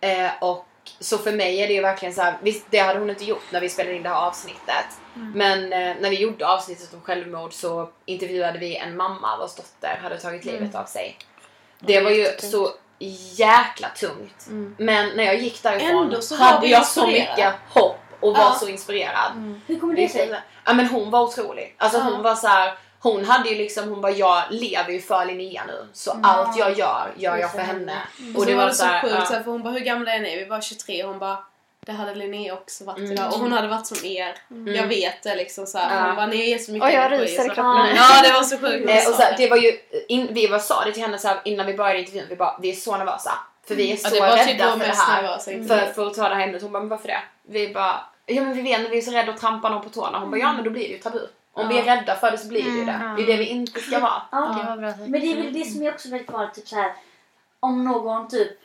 Eh, 0.00 0.30
och 0.40 0.66
så 1.00 1.18
för 1.18 1.32
mig 1.32 1.60
är 1.62 1.66
det 1.68 1.74
ju 1.74 1.80
verkligen 1.80 2.14
så 2.14 2.22
här, 2.22 2.38
visst, 2.42 2.66
det 2.70 2.78
hade 2.78 2.98
hon 2.98 3.10
inte 3.10 3.24
gjort 3.24 3.44
när 3.50 3.60
vi 3.60 3.68
spelade 3.68 3.96
in 3.96 4.02
det 4.02 4.08
här 4.08 4.26
avsnittet. 4.26 4.86
Men 5.14 5.72
eh, 5.72 5.94
när 6.00 6.10
vi 6.10 6.20
gjorde 6.20 6.46
avsnittet 6.48 6.94
om 6.94 7.00
självmord 7.00 7.52
så 7.52 7.90
intervjuade 8.04 8.58
vi 8.58 8.76
en 8.76 8.96
mamma 8.96 9.36
vars 9.36 9.54
dotter 9.54 9.98
hade 10.02 10.18
tagit 10.20 10.44
livet 10.44 10.74
av 10.74 10.84
sig. 10.84 11.18
Det 11.78 12.00
var 12.00 12.10
ju 12.10 12.26
så 12.38 12.70
jäkla 13.34 13.88
tungt. 13.88 14.46
Men 14.78 15.16
när 15.16 15.24
jag 15.24 15.36
gick 15.40 15.62
därifrån 15.62 16.22
så 16.22 16.34
hade 16.36 16.66
jag 16.66 16.86
så 16.86 17.06
mycket 17.06 17.54
hopp 17.68 17.96
och 18.20 18.32
var 18.36 18.44
Ja. 18.44 18.56
så 18.60 18.68
inspirerad. 18.68 19.60
Hur 19.66 19.78
kommer 19.80 19.94
Det 19.96 20.08
sig? 20.08 20.40
Ja 20.64 20.72
men 20.74 20.86
hon 20.86 21.10
var 21.10 21.20
otrolig. 21.22 21.74
Alltså 21.78 21.98
Ja. 21.98 22.04
hon 22.04 22.22
var 22.22 22.34
så 22.34 22.46
här. 22.46 22.74
Hon 23.04 23.24
hade 23.24 23.48
ju 23.48 23.54
liksom, 23.54 23.88
hon 23.88 24.00
bara 24.00 24.12
jag 24.12 24.42
lever 24.50 24.90
ju 24.92 25.00
för 25.00 25.24
Linnea 25.24 25.62
nu. 25.66 25.86
Så 25.92 26.18
allt 26.22 26.56
jag 26.58 26.78
gör, 26.78 27.12
gör 27.16 27.36
jag 27.36 27.52
för 27.52 27.58
henne. 27.58 27.98
Och 28.34 28.40
Och 28.40 28.46
det 28.46 28.54
var 28.54 28.68
så, 28.68 28.74
så 28.74 28.84
här, 28.84 29.00
sjukt, 29.02 29.14
ja. 29.18 29.24
så 29.26 29.32
för 29.34 29.50
hon 29.50 29.62
bara 29.62 29.72
hur 29.72 29.80
gamla 29.80 30.14
är 30.14 30.20
ni? 30.20 30.36
Vi 30.36 30.44
var 30.44 30.60
23 30.60 31.04
och 31.04 31.10
hon 31.10 31.18
bara 31.18 31.38
det 31.86 31.92
hade 31.92 32.14
Linnea 32.14 32.54
också 32.54 32.84
varit 32.84 32.98
Mm. 32.98 33.12
idag 33.12 33.32
och 33.32 33.38
hon 33.38 33.52
hade 33.52 33.68
varit 33.68 33.86
som 33.86 34.06
er. 34.06 34.34
Jag 34.76 34.86
vet 34.86 35.22
det 35.22 35.34
liksom 35.36 35.66
så 35.66 35.78
här. 35.78 35.96
Ja. 35.96 36.06
Hon 36.06 36.16
bara 36.16 36.26
ni 36.26 36.52
är 36.52 36.58
så 36.58 36.72
mycket 36.72 36.88
Oj, 36.88 36.94
jag 36.94 37.04
energi", 37.04 37.24
ryser 37.24 37.44
i 37.44 37.48
så- 37.48 37.54
kroppen. 37.54 37.96
Ja 37.96 38.22
det 38.24 38.32
var 38.32 38.42
så 38.42 38.58
sjukt. 38.58 38.90
Eh, 38.90 38.94
hon 38.96 39.12
och 39.12 39.18
så, 39.18 39.22
här, 39.22 39.34
det. 39.36 39.48
var 39.48 39.56
ju, 39.56 39.72
in, 40.08 40.28
vi 40.30 40.46
var, 40.46 40.58
sa 40.58 40.84
det 40.84 40.92
till 40.92 41.02
henne 41.02 41.18
så 41.18 41.28
här, 41.28 41.40
innan 41.44 41.66
vi 41.66 41.74
började 41.74 41.98
intervjun, 41.98 42.24
vi 42.28 42.36
bara 42.36 42.58
vi 42.62 42.70
är 42.70 42.74
så 42.74 42.96
nervösa. 42.96 43.32
För 43.68 43.74
vi 43.74 43.92
är 43.92 43.96
så 43.96 44.08
Ja, 44.08 44.10
det 44.14 44.20
var 44.36 44.36
typ 44.44 44.48
rädda 44.60 44.72
för 44.72 44.78
det 44.78 44.84
här. 44.96 45.22
nervösa 45.22 45.50
För, 45.50 45.92
för 45.92 46.06
att 46.06 46.14
ta 46.14 46.28
det 46.28 46.34
här 46.34 46.42
ämnet. 46.42 46.62
Hon 46.62 46.72
bara, 46.72 46.78
men 46.80 46.88
varför 46.88 47.08
det? 47.08 47.20
Vi 47.48 47.68
bara, 47.74 48.00
ja 48.26 48.42
men 48.42 48.54
vi 48.54 48.62
vet 48.62 48.90
vi 48.90 48.98
är 48.98 49.02
så 49.02 49.10
rädda 49.10 49.32
att 49.32 49.40
trampa 49.40 49.68
någon 49.68 49.82
på 49.82 49.88
tårna. 49.90 50.18
Hon 50.18 50.30
bara, 50.30 50.40
ja 50.40 50.52
men 50.52 50.64
då 50.64 50.70
blir 50.70 50.82
det 50.88 50.92
ju 50.94 50.98
tabu. 50.98 51.18
Om 51.54 51.68
vi 51.68 51.78
är 51.78 51.84
rädda 51.84 52.16
för 52.16 52.30
det 52.30 52.38
så 52.38 52.48
blir 52.48 52.62
det 52.64 52.70
ju 52.70 52.84
det. 52.84 53.14
Det 53.16 53.22
är 53.22 53.26
det 53.26 53.36
vi 53.36 53.46
inte 53.46 53.80
ska 53.80 53.98
vara. 53.98 54.22
Ja. 54.30 54.38
Det. 54.80 55.08
Men 55.08 55.20
det 55.20 55.32
är 55.32 55.36
väl 55.36 55.52
det 55.52 55.64
som 55.64 55.82
är 55.82 55.92
också 55.94 56.10
väldigt 56.10 56.30
vanligt, 56.32 56.54
typ 56.54 56.68
så 56.68 56.76
här, 56.76 56.92
om 57.60 57.84
någon 57.84 58.28
typ 58.28 58.58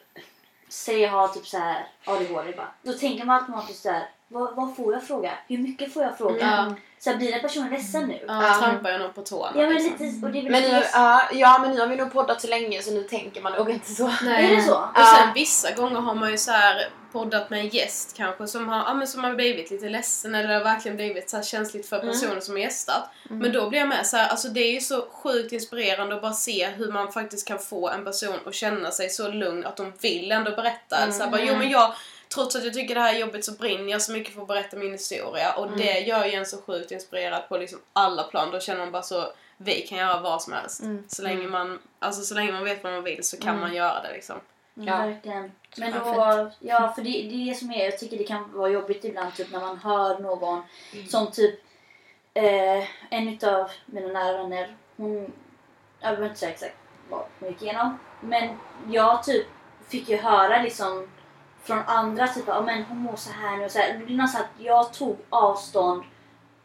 säger 0.70 1.08
jag 1.08 1.12
har 1.12 1.28
typ 1.28 1.48
så 1.48 1.58
här 1.58 1.88
ADHD 2.06 2.52
bara, 2.58 2.68
då 2.82 2.94
tänker 2.94 3.26
man 3.26 3.36
automatiskt 3.42 3.84
så 3.84 3.90
här, 3.90 4.10
vad, 4.28 4.56
vad 4.56 4.76
får 4.76 4.94
jag 4.94 5.04
fråga? 5.04 5.32
Hur 5.48 5.58
mycket 5.58 5.94
får 5.94 6.04
jag 6.04 6.18
fråga? 6.18 6.38
Ja. 6.40 6.76
Så 7.00 7.10
här, 7.10 7.18
blir 7.18 7.32
den 7.32 7.42
personen 7.42 7.70
ledsen 7.70 8.08
nu? 8.08 8.26
Ja, 8.28 8.48
Ja. 8.48 8.54
trampar 8.60 8.90
jag 8.90 9.02
någon 9.02 9.14
på 9.14 9.22
tårna 9.22 9.52
Ja 9.56 9.62
men 9.62 9.74
liksom. 9.74 10.06
lite, 10.06 10.26
och 10.26 10.32
det 10.32 10.42
Men 10.50 10.62
nu, 10.62 10.70
det 10.70 10.90
ja, 11.34 11.60
men 11.62 11.72
nu 11.72 11.80
har 11.80 11.88
vi 11.88 11.96
nog 11.96 12.14
poddat 12.14 12.42
så 12.42 12.48
länge 12.48 12.82
så 12.82 12.92
nu 12.92 13.04
tänker 13.04 13.42
man 13.42 13.54
nog 13.54 13.70
inte 13.70 13.92
så. 13.92 14.08
Är 14.08 14.56
det 14.56 14.62
så? 14.62 14.76
Och 14.76 15.06
sen 15.18 15.34
vissa 15.34 15.72
gånger 15.72 16.00
har 16.00 16.16
man 16.16 16.32
ju 16.32 16.38
så 16.38 16.52
här 16.52 16.90
poddat 17.12 17.50
med 17.50 17.60
en 17.60 17.68
gäst 17.68 18.18
kanske 18.18 18.48
som 18.48 18.68
har, 18.70 18.78
ja, 18.78 18.94
men 18.94 19.08
som 19.08 19.24
har 19.24 19.36
blivit 19.36 19.72
lite 19.72 19.90
ledsen 19.90 20.36
eller 20.36 20.48
det 20.48 20.54
har 20.54 20.64
verkligen 20.64 20.98
blivit 20.98 21.30
så 21.30 21.38
här 21.38 21.44
känsligt 21.44 21.90
för 21.90 22.00
personen 22.00 22.42
som 22.42 22.54
har 22.54 22.62
gästat. 22.62 23.10
Men 23.30 23.52
då 23.52 23.70
blir 23.70 23.80
jag 23.80 23.88
med 23.90 24.06
så 24.08 24.18
här, 24.18 24.28
alltså 24.30 24.48
det 24.48 24.60
är 24.60 24.72
ju 24.72 24.82
så 24.82 25.08
sjukt 25.12 25.52
inspirerande 25.52 26.16
att 26.16 26.22
bara 26.22 26.34
se 26.34 26.68
hur 26.68 26.92
man 26.92 27.12
faktiskt 27.12 27.48
kan 27.48 27.60
få 27.60 27.90
en 27.90 28.06
person 28.06 28.36
att 28.46 28.56
känna 28.56 28.92
sig 28.92 29.10
så 29.10 29.28
lugn 29.32 29.66
att 29.66 29.78
de 29.78 29.94
vill 30.02 30.32
ändå 30.32 30.52
berätta. 30.52 31.12
Så 31.12 31.24
här, 31.24 31.32
bara, 31.32 31.42
jo 31.42 31.56
men 31.56 31.70
jag 31.70 31.94
Trots 32.34 32.56
att 32.56 32.64
jag 32.64 32.74
tycker 32.74 32.96
det 32.96 33.02
här 33.02 33.14
är 33.16 33.20
jobbigt 33.20 33.46
så 33.46 33.52
brinner 33.52 33.92
jag 33.92 34.02
så 34.02 34.12
mycket 34.12 34.34
för 34.34 34.42
att 34.42 34.48
berätta 34.48 34.78
min 34.78 34.92
historia 34.92 35.54
och 35.54 35.78
det 35.78 36.00
gör 36.00 36.26
ju 36.26 36.32
en 36.32 36.46
så 36.46 36.62
sjukt 36.62 36.92
inspirerad 36.92 37.50
på 37.50 37.58
liksom 37.58 37.80
alla 37.94 38.24
plan. 38.24 38.52
Då 38.52 38.60
känner 38.60 38.80
man 38.80 38.92
bara 38.92 39.02
så, 39.04 39.34
vi 39.58 39.82
kan 39.82 39.98
göra 39.98 40.22
vad 40.22 40.42
som 40.42 40.54
helst. 40.54 40.84
Så, 41.08 41.22
länge 41.22 41.48
man, 41.48 41.80
alltså, 42.00 42.22
så 42.22 42.36
länge 42.36 42.52
man 42.52 42.64
vet 42.64 42.84
vad 42.84 42.94
man 42.94 43.04
vill 43.04 43.24
så 43.24 43.38
kan 43.38 43.60
man 43.60 43.74
göra 43.74 44.02
det 44.02 44.14
liksom. 44.14 44.36
Ja. 44.74 44.84
Ja. 44.84 44.98
Verkligen. 44.98 45.52
Men 45.78 45.92
då, 45.92 46.52
ja 46.60 46.94
för 46.96 47.02
det, 47.02 47.10
det 47.10 47.36
är 47.36 47.46
det 47.46 47.56
som 47.56 47.72
är, 47.72 47.86
jag 47.86 48.00
tycker 48.00 48.18
det 48.18 48.24
kan 48.24 48.52
vara 48.54 48.70
jobbigt 48.70 49.06
ibland 49.06 49.36
typ 49.36 49.52
när 49.52 49.60
man 49.60 49.78
hör 49.78 50.20
någon 50.20 50.62
som 51.10 51.32
typ 51.32 51.60
eh, 52.34 52.84
en 53.10 53.28
utav 53.28 53.72
mina 53.86 54.08
nära 54.08 54.38
vänner, 54.38 54.76
hon, 54.98 55.32
jag 56.00 56.10
behöver 56.10 56.26
inte 56.26 56.40
säga 56.40 56.52
exakt 56.52 56.76
vad 57.10 57.24
hon 57.40 57.50
gick 57.50 57.62
igenom, 57.62 58.00
men 58.22 58.58
jag 58.90 59.24
typ 59.24 59.48
fick 59.88 60.10
ju 60.10 60.18
höra 60.18 60.62
liksom 60.62 61.08
från 61.64 61.80
andra 61.86 62.28
typ 62.28 62.44
ja 62.48 62.62
men 62.62 62.84
hon 62.84 62.98
mår 62.98 63.16
så 63.16 63.32
här 63.32 63.58
nu 63.58 63.66
och 63.66 63.72
så 63.72 63.80
här. 63.80 64.02
Det 64.08 64.14
är 64.14 64.18
nästan 64.18 64.42
att 64.42 64.66
jag 64.66 64.94
tog 64.94 65.18
avstånd 65.30 66.04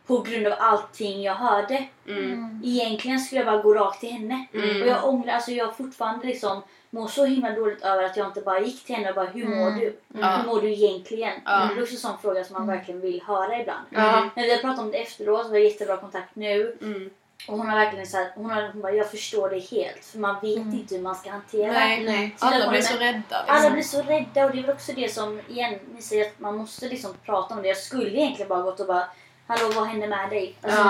på 0.06 0.18
grund 0.18 0.46
av 0.46 0.52
allting 0.58 1.22
jag 1.22 1.34
hörde. 1.34 1.88
Mm. 2.08 2.62
Egentligen 2.64 3.20
skulle 3.20 3.40
jag 3.40 3.46
bara 3.46 3.62
gå 3.62 3.74
rakt 3.74 4.00
till 4.00 4.12
henne. 4.12 4.46
Mm. 4.54 4.82
Och 4.82 4.88
jag 4.88 5.08
ångrar, 5.08 5.32
alltså 5.32 5.50
jag 5.50 5.76
fortfarande 5.76 6.26
liksom 6.26 6.62
mår 6.94 7.08
så 7.08 7.24
himla 7.24 7.50
dåligt 7.50 7.82
över 7.82 8.02
att 8.02 8.16
jag 8.16 8.26
inte 8.26 8.40
bara 8.40 8.60
gick 8.60 8.84
till 8.84 8.94
henne 8.94 9.08
och 9.08 9.14
bara 9.14 9.26
hur 9.26 9.48
mår 9.48 9.70
du? 9.70 9.96
Ja. 10.20 10.36
Hur 10.36 10.46
mår 10.46 10.60
du 10.60 10.72
egentligen? 10.72 11.32
Ja. 11.44 11.68
Det 11.74 11.80
är 11.80 11.82
också 11.82 11.94
en 11.94 12.00
sån 12.00 12.18
fråga 12.18 12.44
som 12.44 12.52
man 12.52 12.66
verkligen 12.66 13.00
vill 13.00 13.22
höra 13.26 13.60
ibland. 13.60 13.86
Ja. 13.90 14.30
Men 14.34 14.44
vi 14.44 14.50
har 14.50 14.58
pratat 14.58 14.78
om 14.80 14.90
det 14.90 14.98
efteråt, 14.98 15.46
vi 15.46 15.50
har 15.50 15.70
jättebra 15.70 15.96
kontakt 15.96 16.36
nu. 16.36 16.76
Mm. 16.82 17.10
Och 17.48 17.58
hon 17.58 17.68
har 17.68 17.78
verkligen 17.78 18.06
sagt, 18.06 18.32
hon, 18.36 18.50
har, 18.50 18.68
hon 18.72 18.80
bara, 18.80 18.92
jag 18.92 19.10
förstår 19.10 19.50
det 19.50 19.58
helt. 19.58 20.04
För 20.04 20.18
man 20.18 20.34
vet 20.42 20.56
inte 20.58 20.94
hur 20.94 21.02
man 21.02 21.14
ska 21.14 21.30
hantera. 21.30 21.72
Nej. 21.72 22.04
Nej. 22.04 22.36
Där 22.40 22.46
Alla 22.46 22.68
blir 22.68 22.78
det 22.80 22.86
så 22.86 22.98
rädda. 22.98 23.36
Alla 23.46 23.54
Liksom. 23.54 23.72
blir 23.72 23.82
så 23.82 24.02
rädda 24.02 24.46
och 24.46 24.52
det 24.52 24.58
är 24.58 24.62
väl 24.62 24.70
också 24.70 24.92
det 24.92 25.12
som, 25.14 25.40
igen, 25.48 25.78
ni 25.94 26.02
säger 26.02 26.26
att 26.26 26.38
man 26.40 26.56
måste 26.56 26.88
liksom 26.88 27.14
prata 27.24 27.54
om 27.54 27.62
det. 27.62 27.68
Jag 27.68 27.76
skulle 27.76 28.10
egentligen 28.10 28.48
bara 28.48 28.62
gått 28.62 28.80
och 28.80 28.86
bara, 28.86 29.04
hallå 29.46 29.72
vad 29.74 29.86
händer 29.86 30.08
med 30.08 30.30
dig? 30.30 30.56
Alltså. 30.62 30.82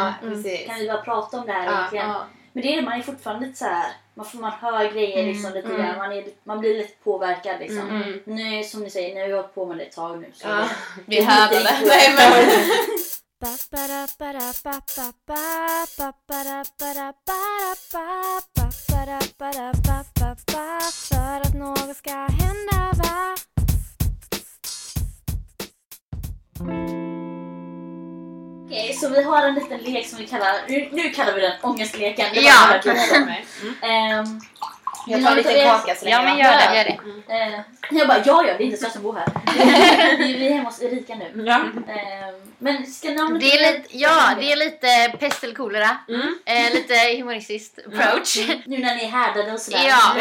Kan 0.66 0.78
vi 0.78 0.86
bara 0.86 1.02
prata 1.02 1.38
om 1.38 1.46
det 1.46 1.52
här 1.52 1.64
Ja, 1.66 1.78
egentligen? 1.78 2.10
Men 2.54 2.62
det 2.62 2.74
är 2.74 2.82
man 2.82 2.98
är 2.98 3.02
fortfarande 3.02 3.46
lite 3.46 3.58
så 3.58 3.64
här. 3.64 3.92
Man, 4.14 4.26
får, 4.26 4.38
man 4.38 4.52
hör 4.52 4.92
grejer 4.92 5.26
liksom 5.26 5.52
lite 5.52 5.68
grann. 5.68 5.98
Man, 5.98 6.12
är, 6.12 6.24
man 6.44 6.60
blir 6.60 6.78
lite 6.78 6.94
påverkad 7.04 7.60
liksom. 7.60 7.88
Mm. 7.90 8.20
Nu 8.24 8.64
som 8.64 8.82
ni 8.82 8.90
säger, 8.90 9.14
nu 9.14 9.20
har 9.20 9.28
jag 9.28 9.36
hållit 9.36 9.54
på 9.54 9.66
med 9.66 9.76
det 9.76 9.84
ett 9.84 9.92
tag 9.92 10.20
nu. 10.20 10.30
Så 10.34 10.48
Ja. 10.48 10.68
Vi 11.06 11.16
det 11.16 11.22
är 11.22 11.26
härdade. 11.26 11.70
Nej 11.86 12.14
men. 12.16 12.50
För 21.08 21.40
att 21.40 21.54
något 21.54 21.96
ska 21.96 22.10
hända 22.10 22.92
va? 22.96 23.36
Okej, 28.66 28.92
så 28.94 29.08
vi 29.08 29.22
har 29.22 29.42
en 29.46 29.54
liten 29.54 29.78
lek 29.78 30.06
som 30.08 30.18
vi 30.18 30.26
kallar, 30.26 30.54
nu, 30.68 30.88
nu 30.92 31.10
kallar 31.10 31.32
vi 31.32 31.40
den 31.40 31.52
ångestleken. 31.62 32.26
Det 32.34 32.40
var 32.40 32.46
Ja. 32.46 32.78
tiden. 32.82 33.28
Ehm, 33.82 34.40
Jag 35.06 35.24
tar 35.24 35.34
lite 35.36 35.62
kaka 35.64 35.94
så 35.94 36.04
länge 36.04 36.16
Ja 36.16 36.22
men 36.22 36.38
gör 36.38 36.50
det, 36.52 36.76
gör 36.76 36.84
det. 36.84 37.34
Eh, 37.34 37.60
jag 37.90 38.08
bara, 38.08 38.18
ja 38.24 38.44
ja, 38.46 38.54
det 38.58 38.64
är 38.64 38.66
inte 38.66 38.76
så 38.78 38.84
jag 38.84 38.92
som 38.92 39.02
bor 39.02 39.14
här. 39.14 39.26
vi, 40.18 40.46
är 40.46 40.52
hemma 40.54 40.68
hos 40.68 40.82
Erika 40.82 41.14
nu. 41.14 41.44
Ja. 41.46 41.56
Eh, 41.88 42.34
men 42.58 42.86
ska 42.86 43.10
någon... 43.10 43.38
Det 43.38 43.52
är 43.52 43.72
lite, 43.72 43.96
ja, 43.98 44.30
det 44.40 44.52
är 44.52 44.56
lite 44.56 45.16
pest 45.18 45.44
eller 45.44 45.54
kolera. 45.54 45.96
Mm. 46.08 46.38
Eh, 46.44 46.72
lite 46.72 46.94
humoristiskt 47.18 47.78
approach. 47.86 48.36
Nu 48.66 48.78
när 48.78 48.96
ni 48.96 49.04
är 49.04 49.08
härdade 49.08 49.52
och 49.52 49.60
sådär. 49.60 49.80
Ja. 49.88 50.14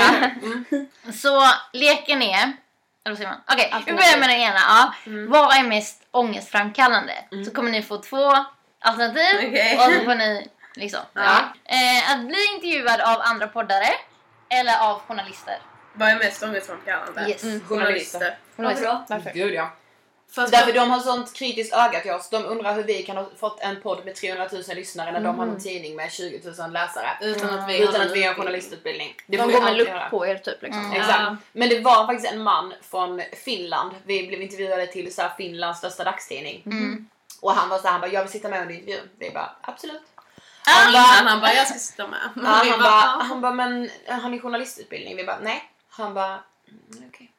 Så 1.14 1.44
leken 1.74 2.22
är... 2.22 2.38
Eller 3.06 3.16
vad 3.16 3.18
säger 3.18 3.30
man? 3.30 3.40
Okej, 3.52 3.74
vi 3.86 3.94
börjar 3.94 4.18
med 4.20 4.30
den 4.30 4.38
ena. 4.40 4.60
Ja. 4.60 4.94
Vad 5.28 5.56
är 5.58 5.64
mest 5.64 6.03
ångestframkallande? 6.14 7.14
Så 7.46 7.52
kommer 7.52 7.72
ni 7.72 7.82
få 7.82 7.98
två 7.98 8.32
alternativ 8.80 9.48
Okej. 9.48 9.78
och 9.78 9.84
så 9.84 10.06
får 10.06 10.16
ni 10.16 10.48
liksom. 10.76 11.00
Ja. 11.14 11.40
Eh, 11.66 12.12
att 12.12 12.28
bli 12.28 12.38
intervjuad 12.56 13.02
av 13.02 13.22
andra 13.22 13.48
poddare 13.48 13.90
eller 14.50 14.90
av 14.90 15.00
journalister. 15.00 15.58
Vad 15.94 16.10
är 16.10 16.16
mest 16.20 16.44
ångestframkallande? 16.44 17.30
Yes. 17.30 17.42
Journalister. 17.68 18.38
Varför 18.56 18.86
då? 18.86 19.06
Varför? 19.10 19.32
Gud 19.34 19.54
ja. 19.54 19.72
Fast 20.36 20.52
Därför 20.52 20.74
de 20.74 20.92
har 20.92 21.00
sånt 21.00 21.34
kritiskt 21.34 21.74
öga 21.74 22.00
till 22.00 22.12
oss. 22.12 22.30
De 22.30 22.46
undrar 22.46 22.76
hur 22.76 22.84
vi 22.84 23.04
kan 23.04 23.18
ha 23.18 23.30
fått 23.40 23.60
en 23.60 23.82
podd 23.82 24.06
med 24.06 24.16
300 24.16 24.50
000 24.52 24.64
lyssnare 24.76 25.12
när 25.12 25.20
de 25.22 25.40
har 25.40 25.48
en 25.48 25.60
tidning 25.60 25.96
med 25.96 26.12
20 26.12 26.42
000 26.60 26.72
läsare. 26.72 27.10
utan 27.22 27.60
att 27.60 27.70
vi 27.70 27.84
Utan 27.84 28.02
att 28.02 28.02
vi 28.02 28.08
har 28.08 28.08
utbildning. 28.08 28.34
journalistutbildning. 28.36 29.16
Det 29.28 29.38
De 29.38 29.52
går 29.52 29.62
med 29.62 29.78
lupp 29.78 30.10
på 30.10 30.28
er 30.28 30.36
typ 30.38 30.62
liksom. 30.62 30.86
Mm. 30.86 31.02
Exakt. 31.02 31.20
Ja. 31.20 31.38
Men 31.52 31.70
det 31.70 31.80
var 31.80 32.06
faktiskt 32.08 32.32
en 32.34 32.42
man 32.44 32.74
från 32.92 33.22
Finland. 33.46 33.92
Vi 34.06 34.28
blev 34.28 34.42
intervjuade 34.42 34.88
till 34.88 35.14
så 35.14 35.22
här 35.22 35.32
Finlands 35.38 35.80
största 35.80 36.04
dagstidning. 36.04 36.64
Mm. 36.66 37.08
Och 37.42 37.52
han 37.52 37.70
var 37.70 37.78
så 37.78 37.84
här, 37.84 37.92
han 37.92 38.02
bara, 38.02 38.12
jag 38.12 38.22
vill 38.22 38.32
sitta 38.32 38.50
med 38.50 38.62
under 38.62 38.76
intervjun. 38.76 39.10
Vi 39.20 39.32
bara, 39.32 39.56
absolut. 39.62 40.02
Han 40.66 40.94
bara, 40.94 41.02
han 41.02 41.40
bara, 41.42 41.54
jag 41.54 41.68
ska 41.68 41.80
sitta 41.80 42.08
med. 42.08 42.20
Ja, 42.36 42.42
han, 42.42 42.68
bara, 42.70 42.78
bara, 42.78 42.90
"Ja." 42.90 43.24
han 43.24 43.42
bara, 43.42 43.52
men 43.54 43.90
har 44.08 44.30
ni 44.30 44.40
journalistutbildning? 44.40 45.16
Vi 45.16 45.24
bara, 45.24 45.40
nej. 45.42 45.70
Han 45.90 46.14
bara, 46.14 46.28
mm, 46.68 47.10
okej. 47.10 47.32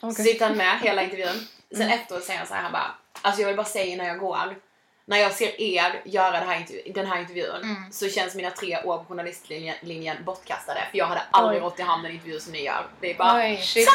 Så 0.00 0.06
Okej. 0.10 0.24
sitter 0.24 0.46
han 0.48 0.56
med 0.56 0.80
hela 0.80 1.02
intervjun. 1.02 1.46
Sen 1.76 1.90
efteråt 1.90 2.24
säger 2.24 2.38
han 2.38 2.48
så 2.48 2.54
här, 2.54 2.62
han 2.62 2.72
bara, 2.72 2.94
alltså 3.22 3.40
jag 3.40 3.46
vill 3.48 3.56
bara 3.56 3.66
säga 3.66 3.84
innan 3.84 4.06
jag 4.06 4.18
går. 4.18 4.56
När 5.04 5.18
jag 5.18 5.32
ser 5.32 5.60
er 5.60 6.02
göra 6.04 6.30
det 6.30 6.36
här 6.46 6.56
intervju- 6.56 6.92
den 6.94 7.06
här 7.06 7.20
intervjun 7.20 7.62
Mm. 7.62 7.92
så 7.92 8.08
känns 8.08 8.34
mina 8.34 8.50
tre 8.50 8.82
år 8.84 8.98
på 8.98 9.04
journalistlinjen 9.04 9.74
linjen 9.80 10.16
bortkastade. 10.24 10.80
För 10.90 10.98
jag 10.98 11.06
hade 11.06 11.22
aldrig 11.30 11.62
Oj. 11.62 11.66
rått 11.66 11.78
i 11.80 11.82
hamn 11.82 12.04
en 12.06 12.12
intervju 12.12 12.40
som 12.40 12.52
ni 12.52 12.62
gör. 12.64 12.86
Det 13.00 13.10
är 13.10 13.14
bara, 13.14 13.36
Oj, 13.36 13.56
shit. 13.62 13.88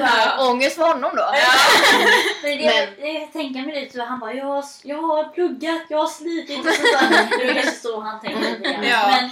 Ja, 0.00 0.48
Ångest 0.50 0.76
för 0.76 0.82
honom 0.82 1.16
då. 1.16 1.22
Men 2.42 2.58
det, 2.58 2.88
det, 3.00 3.08
jag 3.12 3.32
tänker 3.32 3.60
mig 3.60 3.80
lite 3.80 3.96
så 3.98 4.04
han 4.04 4.20
bara, 4.20 4.32
jag, 4.34 4.44
har- 4.44 4.64
jag 4.82 5.02
har 5.02 5.24
pluggat, 5.24 5.82
jag 5.88 5.98
har 5.98 6.06
slitit 6.06 6.58
och 6.58 6.72
sådär. 6.74 7.28
Det 7.38 7.48
är 7.50 7.54
kanske 7.54 7.70
så 7.80 8.00
han 8.00 8.20
tänker 8.20 8.40
lite 8.40 8.72
grann. 8.72 8.84
Ja. 8.84 9.06
Men 9.20 9.30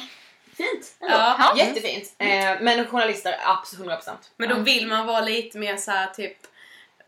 fint 0.56 0.94
ändå. 1.00 1.14
Ja. 1.14 1.54
Jättefint. 1.56 2.14
Eh, 2.18 2.54
men 2.60 2.84
journalister, 2.86 3.36
absolut 3.44 3.86
100%. 3.88 4.10
Men 4.36 4.48
då 4.48 4.54
vill 4.54 4.86
man 4.86 5.06
vara 5.06 5.20
lite 5.20 5.58
mer 5.58 5.76
så 5.76 5.90
här 5.90 6.06
typ 6.06 6.36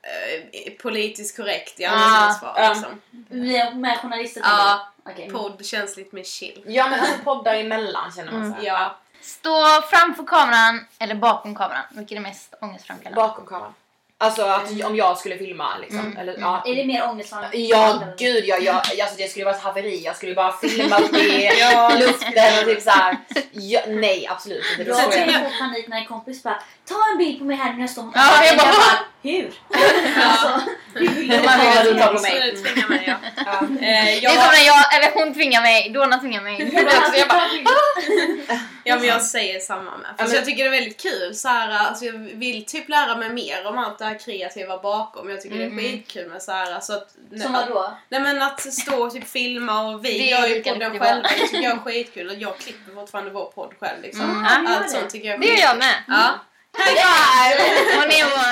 eh, 0.03 0.73
politiskt 0.83 1.37
korrekt 1.37 1.81
i 1.81 1.83
Ja, 1.83 1.91
alla 1.91 2.33
sina 2.35 2.35
svar. 2.35 2.55
ja. 2.57 2.69
Liksom. 2.75 3.01
Med, 3.29 3.77
med 3.77 3.99
journalister 3.99 4.41
Ja. 4.45 4.81
jag. 5.05 5.13
Okej. 5.13 5.31
Podd 5.31 5.67
känns 5.67 5.97
lite 5.97 6.17
mer 6.17 6.25
chill. 6.25 6.63
Ja 6.67 6.89
men 6.91 7.01
alltså 7.01 7.15
poddar 7.25 7.55
emellan 7.55 8.13
känner 8.17 8.33
man 8.33 8.51
så 8.53 8.57
här. 8.57 8.65
Ja. 8.67 8.97
Stå 9.23 9.83
framför 9.91 10.25
kameran 10.25 10.87
eller 10.99 11.15
bakom 11.15 11.55
kameran. 11.55 11.83
Vilket 11.91 12.17
är 12.19 12.21
mest 12.23 12.55
ångestframkallande? 12.61 13.17
Bakom 13.29 13.47
kameran. 13.47 13.75
Alltså 14.23 14.43
att 14.43 14.71
om 14.85 14.97
jag 14.97 15.19
skulle 15.19 15.39
filma 15.39 15.79
liksom. 15.79 16.17
Eller, 16.17 16.37
ja. 16.41 16.63
Är 16.67 16.75
det 16.75 16.85
mer 16.87 17.09
ångestframkallande? 17.09 18.07
Ja, 18.07 18.13
gud 18.19 18.45
ja, 18.47 18.57
jag, 18.59 18.75
alltså 18.77 19.17
det 19.17 19.31
skulle 19.31 19.45
vara 19.45 19.55
ett 19.57 19.63
haveri. 19.63 20.03
Jag 20.05 20.17
skulle 20.17 20.35
bara 20.35 20.53
filma 20.53 20.99
upp 21.01 21.15
i 21.15 21.51
luften 21.99 22.59
och 22.61 22.65
typ 22.65 22.83
såhär. 22.83 23.17
Ja, 23.53 23.81
nej, 23.89 24.27
absolut 24.27 24.65
inte. 24.71 24.85
Då 24.85 24.91
Jag 24.91 25.13
skulle 25.13 25.25
kan 25.25 25.35
jag, 25.35 25.43
ju 25.43 25.49
få 25.51 25.59
panik 25.59 25.89
när 25.89 25.97
en 25.97 26.07
kompis 26.07 26.43
bara 26.43 26.63
Ta 26.90 27.11
en 27.12 27.18
bild 27.18 27.38
på 27.38 27.44
mig 27.44 27.57
här 27.57 27.72
när 27.72 27.81
jag 27.81 27.90
står 27.90 28.03
mot 28.03 28.12
Ja, 28.16 28.44
jag 28.44 28.57
väggen." 28.57 28.57
bara, 28.59 28.98
Hur? 29.22 29.53
alltså, 30.22 30.61
hur 30.94 31.09
vill 31.09 31.29
du 31.29 31.37
ha 31.37 31.57
det? 31.83 32.07
på 32.07 32.20
mig. 32.22 32.50
Absolut, 32.50 32.64
tvinga 32.64 32.87
mig 32.88 33.05
ja. 33.07 33.14
ja. 33.37 33.53
Eh, 33.53 33.68
Det 33.70 33.87
är 33.87 34.22
jag, 34.22 34.33
som 34.33 34.42
när 34.53 34.66
jag, 34.66 34.94
eller 34.96 35.14
hon 35.14 35.35
tvingar 35.35 35.62
mig, 35.62 35.90
Donna 35.90 36.18
tvingar 36.18 36.40
mig. 36.42 36.61
Jag 36.61 36.68
blir 36.70 36.87
också, 36.98 37.16
jag 37.16 37.29
bara, 37.29 37.48
bara, 37.64 38.61
ja, 38.85 38.96
men 38.96 39.05
jag 39.07 39.22
säger 39.22 39.61
samma 39.61 39.83
med. 39.96 40.11
Men- 40.18 40.31
jag 40.35 40.44
tycker 40.44 40.64
det 40.64 40.68
är 40.76 40.81
väldigt 40.81 41.00
kul. 41.03 41.35
Så 41.35 41.48
här, 41.48 41.70
alltså, 41.87 42.05
jag 42.05 42.12
vill 42.18 42.64
typ 42.66 42.88
lära 42.88 43.16
mig 43.16 43.31
mer 43.31 43.66
om 43.66 43.79
allt 43.79 43.98
det 43.98 44.05
här 44.05 44.18
kreativa 44.18 44.79
bakom. 44.79 45.31
Jag 45.31 45.40
tycker 45.40 45.59
det 45.59 45.64
är 45.64 45.70
skitkul 45.79 46.29
med 46.31 46.42
så 46.42 46.53
här, 46.53 46.74
alltså 46.74 46.92
att, 46.92 47.09
Som 47.42 47.53
vadå? 47.53 47.92
Nej 48.09 48.20
men 48.20 48.42
att 48.42 48.61
stå 48.72 49.05
och 49.07 49.12
typ 49.12 49.29
filma 49.29 49.83
och 49.88 50.05
vi 50.05 50.31
gör 50.31 50.46
ju 50.46 50.62
podden 50.62 50.90
själva. 50.90 50.98
bara. 51.05 51.14
Det 51.22 51.29
tycker 51.29 51.62
jag 51.62 51.72
är 51.72 51.79
skitkul. 51.79 52.29
Och 52.31 52.35
jag 52.37 52.59
klipper 52.59 52.92
fortfarande 52.94 53.31
vår 53.31 53.44
podd 53.55 53.74
själv 53.81 54.03
liksom. 54.03 54.31
Mm. 54.31 54.46
Allt 54.66 54.83
det. 54.83 54.88
sånt 54.90 55.11
tycker 55.11 55.29
jag 55.29 55.35
är 55.35 55.40
Det 55.40 55.46
gör 55.55 55.68
jag 55.68 55.79
med. 55.79 55.94
Ja. 56.09 56.31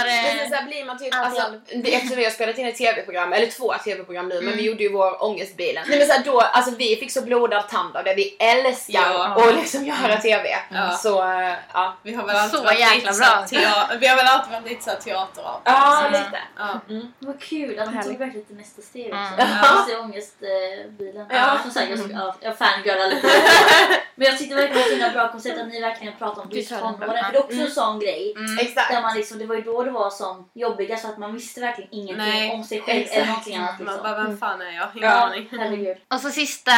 Eh, 0.08 0.48
så 0.48 0.54
här 0.54 0.66
blir 0.66 0.84
man 0.84 0.98
typ, 0.98 1.14
alltså, 1.14 1.42
det, 1.82 1.94
eftersom 1.94 2.16
vi 2.16 2.24
har 2.24 2.30
spelat 2.30 2.58
in 2.58 2.66
ett 2.66 2.76
tv-program, 2.76 3.32
eller 3.32 3.46
två 3.46 3.74
tv-program 3.84 4.28
nu, 4.28 4.40
men 4.40 4.56
vi 4.56 4.62
gjorde 4.62 4.82
ju 4.82 4.92
vår 4.92 5.24
ångestbilen. 5.24 5.84
Nej 5.88 5.98
men 5.98 6.06
så 6.06 6.12
här, 6.12 6.24
då, 6.24 6.40
alltså 6.40 6.74
vi 6.78 6.96
fick 6.96 7.12
så 7.12 7.22
blodad 7.22 7.68
tand 7.68 7.96
av 7.96 8.04
det, 8.04 8.14
vi 8.14 8.36
älskar 8.38 8.94
Ja. 9.12 9.24
att 9.48 9.54
liksom 9.54 9.84
göra 9.84 10.16
tv. 10.20 10.48
Ja. 10.70 10.90
Så 10.90 11.22
äh, 11.22 11.52
ja. 11.72 11.96
Vi 12.02 12.14
har 12.14 12.26
väl 12.26 12.36
alltid 12.36 12.58
Så 12.58 12.64
varit 12.64 12.78
jäkla 12.80 12.94
lite 12.94 13.04
bra. 13.06 13.12
så 13.14 13.24
här 13.24 13.46
tea- 13.46 13.98
Vi 14.00 14.06
har 14.06 14.16
väl 14.16 14.26
alltid 14.26 14.52
varit 14.52 14.68
lite 14.68 14.84
såhär 14.84 14.96
teater 14.98 15.42
av. 15.42 15.60
Ja, 15.64 15.98
Mm. 16.06 16.12
lite. 16.12 16.38
Ja. 16.58 16.80
Vad 17.18 17.40
kul 17.40 17.78
att 17.78 17.92
de 17.94 18.02
tog 18.02 18.18
verkligen 18.18 18.46
till 18.46 18.56
nästa 18.56 18.82
steg 18.82 19.06
också. 19.06 19.16
Mm. 19.42 19.48
Ja. 19.62 19.86
Jag 19.90 20.00
ångestbilen. 20.00 21.26
Ja. 21.30 21.58
Som 21.62 21.70
sagt, 21.70 21.88
jag, 21.90 21.98
ja, 22.12 22.34
jag 22.40 22.58
fangirlar 22.58 23.06
lite. 23.10 23.26
Men 24.14 24.26
jag 24.26 24.38
tyckte 24.38 24.54
verkligen 24.54 24.82
att 24.82 24.90
det 24.90 24.98
var 25.00 25.06
ett 25.06 25.12
bra 25.12 25.32
koncept 25.32 25.60
att 25.60 25.68
ni 25.68 25.80
verkligen 25.80 26.12
pratade 26.18 26.40
om 26.40 26.48
just 26.50 26.68
tonåren. 26.70 26.98
För 26.98 27.06
det 27.32 27.38
är 27.38 27.44
också 27.44 27.60
en 27.60 27.70
sån 27.70 28.00
grej. 28.00 28.17
Mm. 28.36 28.58
Exakt. 28.58 28.90
Där 28.90 29.02
man 29.02 29.16
liksom, 29.16 29.38
det 29.38 29.46
var 29.46 29.54
ju 29.54 29.62
då 29.62 29.82
det 29.82 29.90
var 29.90 30.10
som 30.10 30.50
jobbigast 30.54 31.02
för 31.02 31.08
att 31.12 31.18
man 31.18 31.34
visste 31.34 31.60
verkligen 31.60 31.90
ingenting 31.94 32.16
Nej, 32.16 32.50
om 32.50 32.64
sig 32.64 32.80
själv 32.80 32.98
exakt. 33.00 33.16
eller 33.16 33.26
någonting 33.26 33.56
annat. 33.56 33.78
Man 33.78 33.86
Liksom. 33.86 34.02
bara, 34.02 34.22
vem 34.24 34.38
fan 34.38 34.60
är 34.60 34.70
jag? 34.70 34.88
Ingen 34.94 35.08
Ja, 35.10 35.14
aning. 35.26 35.48
herregud. 35.50 35.96
och 36.08 36.20
så 36.20 36.30
sista 36.30 36.72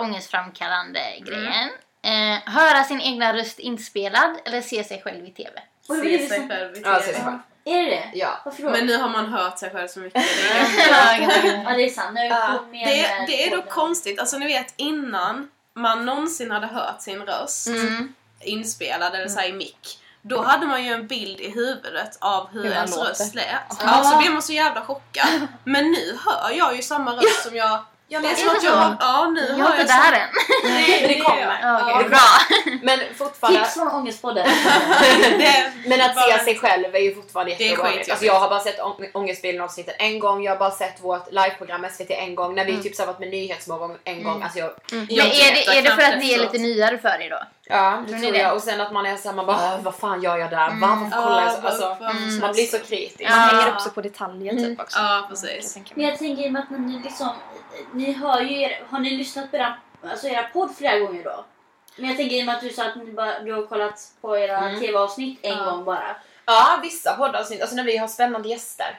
ångestframkallande 0.00 1.00
grejen. 1.20 1.68
Eh, 2.02 2.52
höra 2.52 2.84
sin 2.84 3.00
egna 3.00 3.32
röst 3.32 3.58
inspelad 3.58 4.36
eller 4.44 4.60
se 4.60 4.84
sig 4.84 5.02
själv 5.02 5.24
i 5.24 5.30
TV. 5.30 5.50
Se 5.86 5.94
vi 6.00 6.28
sig 6.28 6.48
själv 6.48 6.76
i 6.76 6.80
Ja, 6.84 6.94
se 6.94 7.00
TV. 7.06 7.14
sig 7.14 7.24
själv. 7.24 7.38
Är 7.64 7.82
det 7.84 7.90
det? 7.90 8.10
Ja. 8.14 8.40
Varför 8.44 8.62
då? 8.62 8.70
Men 8.70 8.86
nu 8.86 8.96
har 8.96 9.08
man 9.08 9.26
hört 9.26 9.58
sig 9.58 9.70
själv 9.70 9.88
så 9.88 10.00
mycket. 10.00 10.22
Ja, 10.90 11.16
Ja 11.64 11.76
det 11.76 11.84
är 11.84 11.88
sant. 11.90 12.14
Nu 12.14 12.20
Ja, 12.20 12.64
Det, 12.72 13.24
det 13.26 13.46
är 13.46 13.56
dock 13.56 13.68
konstigt. 13.68 14.20
Alltså 14.20 14.38
ni 14.38 14.46
vet 14.46 14.74
innan 14.76 15.50
man 15.74 16.06
någonsin 16.06 16.50
hade 16.50 16.66
hört 16.66 17.02
sin 17.02 17.22
röst 17.22 17.66
Mm. 17.66 18.14
inspelad 18.40 19.14
eller 19.14 19.28
så 19.28 19.38
här 19.40 19.48
i 19.48 19.52
mick. 19.52 19.98
Då 20.28 20.42
hade 20.42 20.66
man 20.66 20.84
ju 20.84 20.92
en 20.92 21.06
bild 21.06 21.40
i 21.40 21.50
huvudet 21.50 22.18
av 22.20 22.48
hur, 22.52 22.62
Hur 22.64 22.72
ens 22.72 22.96
låter. 22.96 23.08
röst 23.10 23.34
lät. 23.34 23.46
Ja, 23.84 24.04
så 24.04 24.18
blev 24.18 24.32
man 24.32 24.42
så 24.42 24.52
jävla 24.52 24.80
chockad. 24.80 25.26
Men 25.64 25.90
nu 25.90 26.18
hör 26.26 26.50
jag 26.56 26.76
ju 26.76 26.82
samma 26.82 27.12
röst 27.16 27.42
som 27.42 27.56
jag... 27.56 27.78
Ja, 28.08 28.20
Det 28.20 28.26
är 28.26 28.30
men, 28.30 28.36
som 28.36 28.48
att 28.56 28.62
jag... 28.64 28.96
Ja, 29.00 29.30
nu 29.30 29.40
Jag 29.40 29.56
hör 29.56 29.64
är 29.64 29.72
jag 29.72 29.80
inte 29.80 29.92
där 29.92 30.12
än. 30.12 30.28
Nej, 30.64 30.98
men 31.00 31.08
det 31.08 31.20
kommer. 31.24 31.58
Ja, 31.62 31.80
Okej, 31.82 31.94
det 31.98 32.04
är 32.04 32.08
bra. 32.08 32.80
Men 32.82 33.00
fortfarande, 33.18 33.60
Tips 33.60 33.74
från 33.74 33.88
Ångestpodden. 33.88 34.46
det, 35.38 35.72
men 35.86 36.00
att 36.00 36.30
se 36.30 36.38
sig 36.44 36.58
själv 36.58 36.94
är 36.94 36.98
ju 37.00 37.14
fortfarande 37.14 37.54
Det 37.58 37.64
är 37.64 37.68
jätteovanligt. 37.70 38.10
Alltså 38.10 38.26
jag 38.26 38.40
har 38.40 38.48
bara 38.48 38.60
sett 38.60 38.78
ång- 38.80 39.10
Ångestbilen 39.14 39.60
avsnittet 39.60 39.96
en 39.98 40.18
gång, 40.18 40.42
jag 40.44 40.52
har 40.52 40.58
bara 40.58 40.70
sett 40.70 40.94
vårt 41.00 41.32
liveprogram 41.32 41.86
SVT 41.92 42.10
en 42.10 42.34
gång, 42.34 42.54
när 42.54 42.64
vi 42.64 42.82
typ 42.82 42.94
så 42.96 43.06
varit 43.06 43.18
med 43.18 43.28
Nyhetsmorgon 43.30 43.96
en 44.04 44.22
gång. 44.24 44.42
Alltså 44.42 44.58
jag, 44.58 44.70
Men 44.90 45.06
Jag 45.10 45.26
är 45.26 45.30
tittar 45.30 45.72
det, 45.72 45.78
är 45.78 45.82
det 45.82 45.90
för 45.90 46.02
att 46.02 46.20
det 46.20 46.34
är 46.34 46.38
lite 46.38 46.58
nyare 46.58 46.98
för 46.98 47.20
er 47.22 47.30
då? 47.30 47.42
Ja, 47.66 48.02
det 48.08 48.18
Tror 48.18 48.32
det? 48.32 48.38
jag. 48.38 48.54
Och 48.54 48.62
sen 48.62 48.80
att 48.80 48.92
man 48.92 49.06
är 49.06 49.16
såhär, 49.16 49.36
man 49.36 49.46
bara 49.46 49.56
"Åh, 49.56 49.82
vad 49.82 49.94
fan 49.94 50.22
gör 50.22 50.36
jag 50.38 50.50
där? 50.50 50.66
Mm. 50.68 50.80
Varför 50.80 51.22
kollar 51.22 51.42
jag 51.42 51.52
så? 51.52 51.66
Alltså, 51.66 51.96
vad- 52.00 52.40
man 52.40 52.52
blir 52.52 52.66
så 52.66 52.78
kritisk. 52.78 53.30
Man 53.30 53.38
hänger 53.38 53.72
upp 53.74 53.80
sig 53.80 53.92
på 53.92 54.00
detaljer 54.00 54.52
typ 54.52 54.80
också. 54.80 54.98
Ja, 54.98 55.26
precis. 55.28 55.76
jag 55.76 55.96
Men 55.96 56.06
jag 56.06 56.18
tänker 56.18 56.42
i 56.44 56.48
och 56.48 56.52
med 56.52 56.62
att 56.62 56.70
ni 56.80 57.00
liksom, 57.04 57.28
ni 57.92 58.12
hör 58.12 58.40
ju 58.40 58.60
er, 58.62 58.82
har 58.90 58.98
ni 59.00 59.10
lyssnat 59.10 59.50
på 59.50 59.56
era, 59.56 59.76
alltså 60.10 60.26
era 60.28 60.42
podd 60.42 60.76
flera 60.76 60.98
gånger 60.98 61.24
då? 61.24 61.44
Men 61.96 62.08
jag 62.08 62.16
tänker 62.16 62.36
i 62.36 62.42
och 62.42 62.46
med 62.46 62.54
att 62.54 62.60
du 62.60 62.70
sa 62.70 62.84
att 62.86 62.96
ni 62.96 63.12
bara, 63.12 63.40
du 63.40 63.52
har 63.52 63.66
kollat 63.66 64.00
på 64.20 64.38
era 64.38 64.58
Mm. 64.58 64.80
tv-avsnitt 64.80 65.38
en 65.42 65.58
Ja. 65.58 65.64
gång 65.64 65.84
bara. 65.84 66.16
Ja, 66.46 66.78
vissa 66.82 67.14
poddavsnitt, 67.16 67.60
alltså 67.60 67.76
när 67.76 67.84
vi 67.84 67.96
har 67.96 68.08
spännande 68.08 68.48
gäster. 68.48 68.98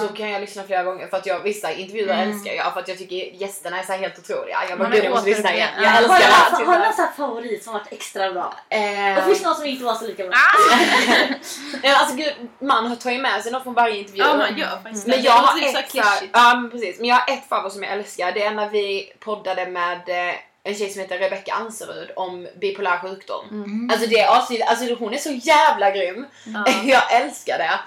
Så 0.00 0.08
kan 0.14 0.30
jag 0.30 0.40
lyssna 0.40 0.62
flera 0.62 0.82
gånger 0.82 1.06
för 1.06 1.16
att 1.16 1.26
jag 1.26 1.40
vissa 1.40 1.72
intervjuer 1.72 2.14
Mm. 2.14 2.30
älskar 2.30 2.52
jag 2.52 2.72
för 2.72 2.80
att 2.80 2.88
jag 2.88 2.98
tycker 2.98 3.16
gästerna 3.16 3.78
är 3.78 3.82
så 3.82 3.92
här 3.92 3.98
helt 3.98 4.18
otroliga. 4.18 4.58
Jag 4.68 4.78
bara 4.78 4.88
gud 4.88 4.98
är 5.00 5.04
jag 5.04 5.10
måste 5.10 5.30
lyssna 5.30 5.54
igen. 5.54 5.68
Jag 5.82 5.96
älskar 5.96 6.14
Har 6.14 6.18
det 6.50 6.58
du 6.58 6.64
har 6.64 6.78
du 6.78 6.84
någon 6.84 6.92
sån 6.92 7.04
här 7.04 7.12
favorit 7.16 7.64
som 7.64 7.72
varit 7.72 7.92
extra 7.92 8.32
bra? 8.32 8.54
Eh, 8.68 9.18
Och 9.18 9.24
finns 9.24 9.38
det 9.40 9.46
någon 9.46 9.56
som 9.56 9.66
inte 9.66 9.84
var 9.84 9.94
så 9.94 10.06
lika 10.06 10.22
bra? 10.28 10.32
nej, 11.82 11.92
alltså 11.94 12.16
gud, 12.16 12.32
man 12.60 12.96
tar 12.96 13.10
ju 13.10 13.18
med 13.18 13.42
sig 13.42 13.52
något 13.52 13.62
från 13.62 13.74
varje 13.74 13.96
intervju. 13.96 14.22
Ja, 14.22 14.36
man 14.36 14.58
gör 14.58 14.78
faktiskt 14.82 15.04
det. 15.04 15.10
Men 15.10 15.20
Det 15.20 15.26
jag 15.26 15.32
har 15.32 15.58
typ 15.58 15.70
så 15.72 15.78
ett, 15.78 15.90
så 15.90 16.24
ja, 16.32 16.54
men 16.54 16.70
precis. 16.70 16.98
Men 16.98 17.08
jag 17.08 17.16
har 17.16 17.34
ett 17.34 17.48
favorit 17.48 17.72
som 17.72 17.82
jag 17.82 17.92
älskar. 17.92 18.32
Det 18.32 18.42
är 18.42 18.50
när 18.50 18.68
vi 18.68 19.12
poddade 19.20 19.66
med 19.66 20.08
eh, 20.08 20.34
en 20.62 20.74
tjej 20.74 20.90
som 20.90 21.00
heter 21.00 21.18
Rebecca 21.18 21.52
Anserud 21.52 22.10
om 22.16 22.48
bipolär 22.60 22.98
sjukdom. 22.98 23.48
Mm. 23.50 23.90
Alltså 23.92 24.06
det 24.06 24.26
avsnittet, 24.26 24.68
alltså 24.68 24.94
hon 24.94 25.14
är 25.14 25.18
så 25.18 25.30
jävla 25.30 25.90
grym. 25.90 26.26
jag 26.84 27.12
älskar 27.12 27.58
det. 27.58 27.80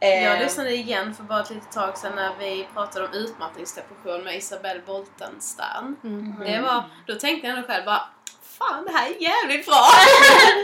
Eh, 0.00 0.24
Jag 0.24 0.38
lyssnade 0.38 0.74
igen 0.74 1.14
för 1.14 1.22
bara 1.22 1.40
ett 1.40 1.50
litet 1.50 1.72
tag 1.72 1.98
sedan 1.98 2.12
när 2.16 2.30
vi 2.38 2.66
pratade 2.74 3.04
om 3.06 3.12
utmattningsdepression 3.12 4.24
med 4.24 4.36
Isabelle 4.36 4.80
Boltenstern. 4.86 5.96
Det 6.46 6.60
var, 6.60 6.84
då 7.06 7.14
tänkte 7.14 7.46
jag 7.48 7.56
ändå 7.56 7.68
själv 7.68 7.84
bara 7.84 8.02
Fan 8.58 8.84
det 8.84 8.92
här 8.92 9.06
är 9.10 9.22
jävligt 9.22 9.66
bra! 9.66 9.86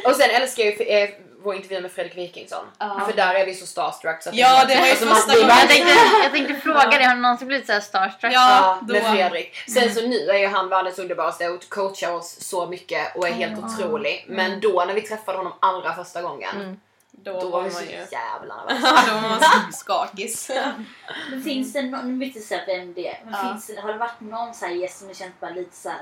Och 0.10 0.16
sen 0.16 0.30
älskar 0.30 0.62
jag 0.64 0.74
ju 0.80 0.86
eh, 0.86 1.10
vår 1.42 1.54
intervju 1.54 1.80
med 1.80 1.92
Fredrik 1.92 2.16
Wikingsson. 2.16 2.64
Ja. 2.78 3.02
För 3.06 3.16
där 3.16 3.34
är 3.34 3.46
vi 3.46 3.54
så 3.54 3.66
starstruck 3.66 4.22
så 4.22 4.30
Ja, 4.32 4.64
det 4.68 4.74
var 4.76 4.84
ju 4.84 4.90
alltså, 4.90 5.06
första 5.06 5.34
gången. 5.34 5.48
Jag 5.48 5.68
tänkte, 5.68 5.92
jag 6.22 6.32
tänkte 6.32 6.54
fråga 6.54 6.90
dig, 6.90 7.02
har 7.04 7.14
du 7.14 7.20
någonsin 7.20 7.48
blivit 7.48 7.66
så 7.66 7.72
här 7.72 7.80
starstruck? 7.80 8.32
Ja, 8.32 8.48
Ja, 8.60 8.78
då- 8.82 8.92
med 8.92 9.12
Fredrik. 9.12 9.56
Sen 9.68 9.94
så 9.94 10.06
nu 10.08 10.28
är 10.30 10.38
ju 10.38 10.46
han 10.46 10.68
världens 10.68 10.98
underbaraste 10.98 11.48
och 11.48 11.68
coachar 11.68 12.12
oss 12.12 12.36
så 12.40 12.66
mycket 12.66 13.16
och 13.16 13.28
är 13.28 13.32
helt 13.32 13.64
otrolig. 13.64 14.24
Men 14.28 14.60
då 14.60 14.84
när 14.86 14.94
vi 14.94 15.00
träffade 15.02 15.38
honom 15.38 15.52
allra 15.60 15.94
första 15.94 16.22
gången, 16.22 16.80
Då, 17.24 17.40
då 17.40 17.48
var 17.48 17.62
man 17.62 17.70
så 17.70 17.82
ju... 17.84 17.90
jävla 17.90 18.54
Ja, 18.68 18.74
nervösa. 18.74 19.06
då 19.14 19.14
var 19.20 19.28
man 19.28 19.40
så 19.40 19.78
skakis. 19.78 20.50
Men 21.30 21.42
finns 21.42 21.72
det 21.72 21.82
någon, 21.82 22.18
nu 22.18 22.26
vet 22.26 22.34
jag 22.34 22.42
inte 22.60 22.64
vem 22.66 22.94
det 22.94 23.08
är, 23.08 23.20
men 23.24 23.34
Ja. 23.34 23.48
finns 23.52 23.66
det, 23.66 23.80
har 23.80 23.92
det 23.92 23.98
varit 23.98 24.20
någon 24.20 24.54
så 24.54 24.66
här 24.66 24.72
gäst 24.72 24.98
som 24.98 25.08
du 25.08 25.14
känt 25.14 25.40
bara 25.40 25.50
lite 25.50 25.76
så 25.76 25.88
här. 25.88 26.00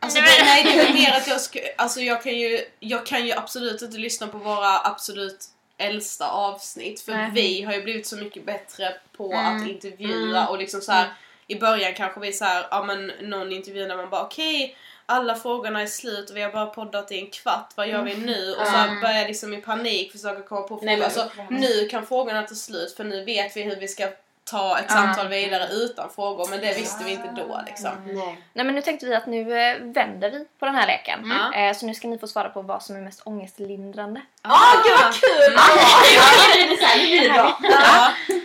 Alltså, 0.00 0.18
det, 0.20 0.44
nej, 0.44 0.64
det 0.64 0.80
är 0.88 0.92
mer 0.92 1.12
att 1.16 1.26
jag, 1.26 1.40
ska, 1.40 1.58
alltså, 1.78 2.00
jag, 2.00 2.22
kan 2.22 2.32
ju, 2.32 2.60
jag 2.80 3.06
kan 3.06 3.26
ju 3.26 3.32
absolut 3.32 3.82
inte 3.82 3.96
lyssna 3.98 4.26
på 4.26 4.38
våra 4.38 4.78
absolut 4.86 5.44
äldsta 5.78 6.28
avsnitt 6.30 7.00
för 7.00 7.12
Nej. 7.12 7.30
vi 7.34 7.62
har 7.62 7.72
ju 7.74 7.82
blivit 7.82 8.06
så 8.06 8.16
mycket 8.16 8.46
bättre 8.46 8.94
på 9.16 9.32
Mm. 9.32 9.56
att 9.62 9.68
intervjua 9.68 10.46
och 10.46 10.58
liksom 10.58 10.80
så 10.80 10.92
här 10.92 11.12
i 11.46 11.54
början 11.58 11.94
kanske 11.94 12.20
vi 12.20 12.32
så 12.32 12.44
här, 12.44 12.66
ja 12.70 12.82
men 12.84 13.06
någon 13.20 13.52
intervju 13.52 13.86
där 13.88 13.96
man 13.96 14.10
bara 14.10 14.22
okej 14.24 14.76
alla 15.06 15.34
frågorna 15.34 15.82
är 15.82 15.86
slut 15.86 16.30
och 16.30 16.36
vi 16.36 16.42
har 16.42 16.52
bara 16.52 16.66
poddat 16.66 17.12
i 17.12 17.20
en 17.20 17.30
kvart, 17.30 17.70
vad 17.74 17.88
gör 17.88 18.02
vi 18.02 18.16
nu? 18.16 18.54
Och 18.60 18.66
så 18.66 18.76
Mm. 18.76 19.00
börjar 19.00 19.16
jag 19.18 19.26
liksom 19.26 19.54
i 19.54 19.56
panik 19.56 20.12
försöka 20.12 20.42
komma 20.42 20.60
på 20.60 20.68
frågor. 20.68 20.84
Nej, 20.86 21.02
alltså, 21.04 21.30
nu 21.50 21.88
kan 21.88 22.06
frågorna 22.06 22.42
ta 22.42 22.54
slut 22.54 22.96
för 22.96 23.04
nu 23.04 23.24
vet 23.24 23.56
vi 23.56 23.62
hur 23.62 23.76
vi 23.76 23.88
ska 23.88 24.08
ta 24.50 24.78
ett 24.78 24.90
samtal 24.90 25.28
vidare 25.28 25.68
utan 25.72 26.10
frågor 26.10 26.46
men 26.50 26.60
det 26.60 26.72
visste 26.76 27.04
vi 27.04 27.10
inte 27.10 27.30
då 27.36 27.60
liksom. 27.66 27.90
Nej. 28.06 28.38
Nej 28.52 28.64
men 28.66 28.74
nu 28.74 28.82
tänkte 28.82 29.06
vi 29.06 29.14
att 29.14 29.26
nu 29.26 29.58
eh, 29.58 29.76
vänder 29.80 30.30
vi 30.30 30.46
på 30.58 30.66
den 30.66 30.74
här 30.74 30.86
leken. 30.86 31.20
Mm. 31.24 31.52
Eh, 31.52 31.76
så 31.76 31.86
nu 31.86 31.94
ska 31.94 32.08
ni 32.08 32.18
få 32.18 32.26
svara 32.26 32.48
på 32.48 32.62
vad 32.62 32.82
som 32.82 32.96
är 32.96 33.00
mest 33.00 33.20
ångestlindrande. 33.24 34.20
Åh 34.44 34.82
gud 34.84 34.98
vad 35.02 35.14
kul! 35.14 35.56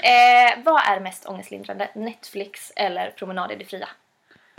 Eh, 0.03 0.64
vad 0.64 0.82
är 0.88 0.99
mest 0.99 1.26
ångestlindrande? 1.26 1.89
Netflix 1.95 2.72
eller 2.76 3.12
promenad 3.12 3.51
i 3.51 3.55
det 3.55 3.66
fria? 3.66 3.89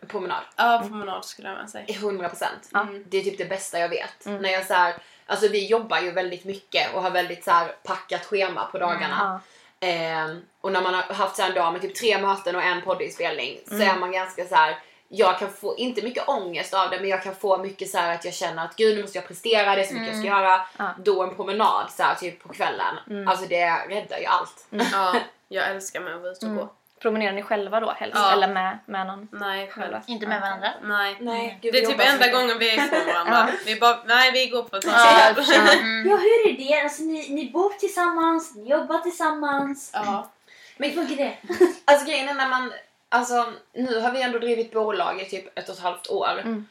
Promenad. 0.09 0.43
Ja, 0.57 0.79
promenad 0.89 1.25
skulle 1.25 1.49
jag 1.49 1.71
säga. 1.71 1.85
100 1.89 2.29
procent. 2.29 2.71
Mm. 2.75 3.05
Det 3.09 3.19
är 3.19 3.23
typ 3.23 3.39
det 3.39 3.45
bästa 3.45 3.79
jag 3.79 3.89
vet. 3.89 4.27
Mm. 4.27 4.43
När 4.43 4.51
jag 4.51 4.67
så 4.67 4.75
här, 4.75 4.95
alltså 5.27 5.49
vi 5.49 5.67
jobbar 5.67 5.99
ju 6.01 6.11
väldigt 6.11 6.45
mycket 6.45 6.95
och 6.95 7.03
har 7.03 7.11
väldigt 7.11 7.45
så 7.45 7.51
här 7.51 7.75
packat 7.83 8.25
schema 8.25 8.65
på 8.65 8.79
dagarna. 8.79 9.41
Ehm, 9.81 10.43
och 10.61 10.73
när 10.73 10.81
man 10.83 10.95
har 10.95 11.03
haft 11.03 11.37
så 11.37 11.43
här 11.43 11.49
en 11.49 11.55
dag 11.55 11.73
med 11.73 11.83
typ 11.83 11.95
tre 11.95 12.19
möten 12.21 12.57
och 12.57 12.63
en 12.63 12.83
poddinspelning 12.83 13.59
så 13.69 13.75
Mm. 13.75 13.89
är 13.89 13.99
man 14.01 14.13
ganska 14.13 14.45
så 14.47 14.55
här. 14.55 14.79
Jag 15.15 15.39
kan 15.39 15.53
få, 15.53 15.77
inte 15.77 16.03
mycket 16.03 16.29
ångest 16.29 16.75
av 16.75 16.91
det, 16.91 17.01
men 17.01 17.09
jag 17.09 17.23
kan 17.23 17.35
få 17.35 17.59
mycket 17.59 17.91
så 17.91 17.99
här 17.99 18.15
att 18.15 18.25
jag 18.25 18.35
känner 18.35 18.65
att 18.65 18.77
gud 18.77 18.97
nu 18.97 19.03
måste 19.03 19.19
jag 19.19 19.29
prestera, 19.29 19.75
det 19.75 19.81
är 19.83 19.87
så 19.87 19.95
mycket 19.95 20.09
jag 20.09 20.19
ska 20.19 20.29
göra. 20.29 20.55
Mm. 20.55 20.67
Ja. 20.77 20.95
Då 20.99 21.23
en 21.23 21.35
promenad 21.37 21.91
så 21.91 22.03
här, 22.03 22.15
typ 22.15 22.43
på 22.43 22.49
kvällen, 22.49 22.97
Mm. 23.11 23.29
alltså 23.29 23.47
det 23.47 23.67
räddar 23.89 24.19
ju 24.19 24.25
allt. 24.27 24.67
Ja, 24.71 25.15
jag 25.49 25.69
älskar 25.71 26.01
med 26.01 26.15
att 26.15 26.21
vara 26.21 26.33
ute 26.33 26.47
och 26.47 26.53
Mm. 26.53 26.65
gå. 26.65 26.73
Promenerar 27.03 27.33
ni 27.33 27.43
själva 27.43 27.81
då 27.81 27.91
helst? 27.93 28.17
Ja. 28.19 28.33
eller 28.33 28.49
med, 28.49 28.79
med 28.87 29.07
någon? 29.07 29.29
Nej, 29.33 29.69
själv. 29.71 29.97
Inte 30.07 30.27
med 30.27 30.41
varandra? 30.41 30.69
Nej. 30.83 31.17
Nej, 31.21 31.59
gud, 31.63 31.73
Det 31.73 31.79
är 31.79 31.87
typ 31.87 32.01
enda 32.01 32.13
mycket. 32.19 32.33
gången 32.35 32.59
vi 32.59 32.71
är 32.71 32.87
ifrån 32.87 33.07
varandra. 33.15 33.49
Vi 33.67 33.81
bara, 33.81 33.99
nej 34.07 34.33
vi 34.33 34.47
går 34.47 34.63
på 34.63 34.77
ett 34.77 34.85
Ja, 34.85 35.33
ja. 35.37 35.73
mm. 35.73 36.11
Ja, 36.11 36.17
hur 36.17 36.51
är 36.53 36.57
det? 36.59 36.81
Alltså, 36.83 37.03
ni, 37.03 37.29
ni 37.35 37.51
bor 37.51 37.71
tillsammans, 37.71 38.55
ni 38.57 38.71
jobbar 38.71 38.99
tillsammans. 38.99 39.91
ja. 39.95 40.31
Hur 40.77 40.91
funkar 40.91 41.17
det? 41.17 41.37
Alltså 41.85 42.07
grejen 42.07 42.29
är 42.29 42.35
när 42.35 42.49
man, 42.49 42.73
alltså 43.09 43.53
nu 43.75 44.01
har 44.01 44.11
vi 44.11 44.23
ändå 44.23 44.39
drivit 44.39 44.73
bolag 44.73 45.21
i 45.21 45.25
typ 45.25 45.59
ett 45.59 45.69
och 45.69 45.75
ett 45.75 45.83
halvt 45.83 46.11
år. 46.11 46.39
Mm. 46.41 46.69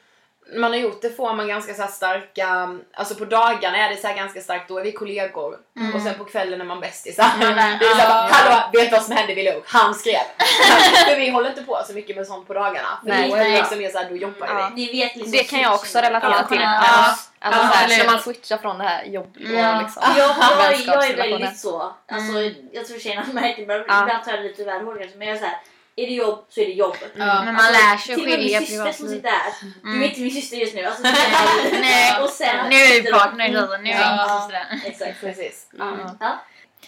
Man 0.56 0.72
har 0.72 0.78
gjort 0.80 1.02
det 1.02 1.10
får 1.10 1.34
man 1.34 1.48
ganska 1.48 1.74
så 1.74 1.82
här 1.82 1.90
starka, 1.90 2.70
alltså 2.94 3.16
på 3.16 3.26
dagarna 3.26 3.78
är 3.78 3.90
det 3.90 3.96
så 4.02 4.08
här 4.08 4.16
ganska 4.16 4.42
starkt, 4.42 4.68
då 4.70 4.78
är 4.78 4.84
vi 4.84 4.92
kollegor. 4.92 5.58
Och 5.96 6.02
sen 6.02 6.14
på 6.18 6.24
kvällen 6.26 6.62
är 6.62 6.66
man 6.66 6.80
bästisar. 6.80 7.26
Mm. 7.42 7.56
Det 7.80 7.86
är 7.86 7.90
så 7.96 8.02
här, 8.02 8.10
Ja. 8.10 8.28
hallå 8.32 8.70
vet 8.74 8.90
du 8.90 8.96
vad 8.96 9.04
som 9.06 9.16
hände 9.16 9.34
vid 9.34 9.46
lunch? 9.46 9.64
Han 9.68 9.96
skrev. 9.96 10.20
För 11.10 11.16
vi 11.16 11.30
håller 11.30 11.50
inte 11.50 11.64
på 11.64 11.82
så 11.88 11.94
mycket 11.94 12.16
med 12.16 12.28
sånt 12.28 12.48
på 12.48 12.54
dagarna. 12.54 13.00
För 13.04 13.10
Nej. 13.10 13.30
då 13.30 13.36
är 13.36 13.44
det 13.44 13.50
liksom 13.58 13.78
mer 13.78 13.90
såhär, 13.90 14.10
då 14.10 14.16
jobbar 14.16 14.48
Ja. 14.48 14.72
Ni 14.76 14.86
vet 14.92 15.16
liksom 15.16 15.32
Det 15.32 15.44
kan 15.44 15.60
jag 15.60 15.74
också 15.74 16.00
relatera 16.00 16.36
Ja, 16.42 16.48
till. 16.48 16.60
ja. 16.62 16.78
Alltså, 16.78 17.30
alltså, 17.40 17.62
Ja, 17.62 17.68
så 17.68 17.74
här, 17.76 17.84
absolut. 17.84 18.06
när 18.06 18.14
man 18.14 18.22
switchar 18.22 18.58
från 18.58 18.78
det 18.78 18.84
här 18.84 19.06
jobb 19.06 19.36
och 19.36 19.42
Ja. 19.52 19.80
liksom, 19.82 20.04
Jag, 20.18 20.28
jag, 20.28 20.80
jag 20.86 21.08
är 21.10 21.18
väldigt 21.18 21.60
så. 21.60 21.94
Alltså, 22.12 22.40
Jag 22.72 22.86
tror 22.88 23.00
tjejerna 23.00 23.26
märker 23.34 23.68
det, 23.68 23.74
Ja. 23.74 24.02
ibland 24.02 24.24
tar 24.24 24.32
jag 24.32 24.40
det 24.40 24.48
lite 24.48 24.64
väl 24.64 24.82
hårt. 24.82 24.98
Men 25.18 25.28
jag 25.28 25.36
är 25.38 25.40
så 25.40 25.46
här, 25.46 25.58
är 25.96 26.08
det 26.08 26.14
jobb 26.14 26.46
så 26.50 26.62
är 26.62 26.66
det 26.66 26.72
jobb. 26.74 26.96
Ja. 27.16 27.44
Men 27.44 27.56
man 27.56 27.66
lär 27.72 27.98
sig 27.98 28.14
att 28.14 28.20
Till 28.20 28.22
och 28.22 28.26
med 28.30 28.40
skilja 28.40 28.60
min 28.60 28.68
syster 28.68 28.92
som 28.92 29.08
sitter 29.08 29.30
här. 29.30 29.52
Du 29.84 29.90
Mm. 29.90 30.04
är 30.04 30.08
inte 30.08 30.22
min 30.22 30.32
syster 30.32 30.58
just 30.58 30.76
nu. 30.76 30.84
Alltså. 30.86 31.04
Nej. 31.72 32.22
och 32.24 32.30
sen, 32.30 32.70
Nu 32.70 32.76
är 32.76 33.02
vi 33.02 33.12
partners 33.12 33.56
alltså, 33.56 33.78
nu 33.78 33.90
är 33.90 34.16
vi 34.16 34.22
inte 34.22 34.42
sådär. 34.44 34.82
Exakt. 34.86 35.22
Precis. 35.22 35.68
Mm. 35.80 36.00
Ja. 36.20 36.40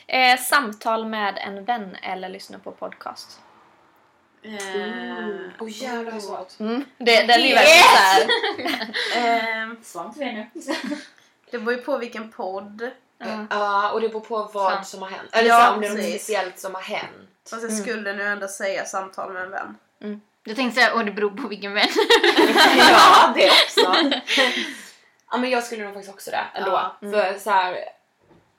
Eh, 0.08 0.40
samtal 0.40 1.06
med 1.06 1.38
en 1.38 1.66
vän 1.66 1.96
eller 2.02 2.30
lyssna 2.30 2.60
på 2.60 2.72
podcast? 2.72 3.40
Eh, 4.44 4.52
Åh 5.60 5.70
jävlar 5.84 6.12
vad 6.12 6.24
svårt. 6.24 6.60
Mm. 6.60 6.86
Det, 6.98 7.22
den 7.22 7.30
är 7.30 7.48
ju 7.48 7.54
verkligen 7.54 7.84
såhär... 9.84 10.12
för 10.14 10.22
er 10.24 10.32
nu. 10.34 10.50
det 11.52 11.60
beror 11.60 11.74
ju 11.74 11.82
på 11.82 11.98
vilken 11.98 12.32
podd. 12.32 12.92
Ja, 13.50 13.92
och 13.92 14.02
det 14.02 14.10
beror 14.10 14.22
på 14.22 14.50
vad 14.54 14.74
Sant. 14.74 14.88
som 14.88 15.02
har 15.02 15.10
hänt. 15.10 15.30
Eller 15.32 15.50
Ja, 15.50 15.66
så 15.68 15.74
om 15.74 15.82
det 15.82 15.88
är 15.88 15.92
något 15.92 16.00
speciellt 16.04 16.60
som 16.60 16.76
har 16.76 16.82
hänt. 16.82 17.30
Fast 17.50 17.64
jag 17.64 17.74
skulle 17.74 18.14
nu 18.14 18.24
ändå 18.24 18.48
säga 18.48 18.86
samtal 18.86 19.34
med 19.34 19.42
en 19.44 19.52
vän. 19.52 19.78
Jag 20.44 20.56
tänkte 20.56 20.82
säga, 20.82 20.94
och 20.94 21.06
det 21.06 21.12
beror 21.12 21.30
på 21.30 21.48
vilken 21.48 21.74
vän. 21.74 21.88
ja, 22.78 23.34
det 23.36 23.50
också. 23.50 23.96
ja, 25.32 25.38
men 25.38 25.50
jag 25.50 25.64
skulle 25.64 25.84
nog 25.84 25.94
faktiskt 25.94 26.14
också 26.14 26.32
det 26.32 26.44
ändå. 26.54 26.72
Ja. 26.72 26.96
För 27.12 27.40
så 27.40 27.50
här, 27.50 27.78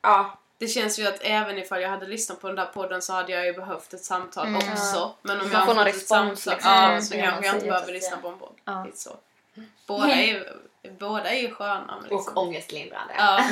ja. 0.02 0.38
Det 0.58 0.68
känns 0.68 0.98
ju 0.98 1.06
att 1.06 1.18
även 1.20 1.58
ifall 1.58 1.82
jag 1.82 1.88
hade 1.90 2.06
lyssnat 2.06 2.40
på 2.40 2.46
den 2.46 2.56
där 2.56 2.64
podden 2.66 3.02
så 3.02 3.12
hade 3.12 3.32
jag 3.32 3.46
ju 3.46 3.52
behövt 3.52 3.94
ett 3.94 4.04
samtal 4.04 4.46
Mm. 4.46 4.56
också. 4.72 5.14
Men 5.22 5.40
om 5.40 5.46
Man 5.48 5.52
jag 5.52 5.66
får 5.66 5.74
fått 5.74 5.86
ett 5.86 5.94
respons, 5.94 6.42
samtal, 6.42 6.54
liksom, 6.54 6.70
ja, 6.72 6.88
Mm. 6.90 7.02
så 7.02 7.16
Ja, 7.16 7.22
kanske 7.24 7.46
jag 7.46 7.54
inte 7.54 7.60
säger 7.60 7.72
behöver 7.72 7.86
det. 7.86 7.92
lyssna 7.92 8.16
på 8.16 8.28
en 8.28 8.38
podd. 8.38 8.54
Ja. 8.64 8.86
Så. 8.94 9.16
Båda 9.86 10.12
är 10.14 10.26
ju, 10.26 10.44
båda 10.98 11.30
är 11.30 11.40
ju 11.40 11.50
sköna. 11.54 11.98
Men 12.00 12.10
liksom. 12.10 12.36
Och 12.36 12.42
ångestlindrande. 12.42 13.14
Ja. 13.18 13.44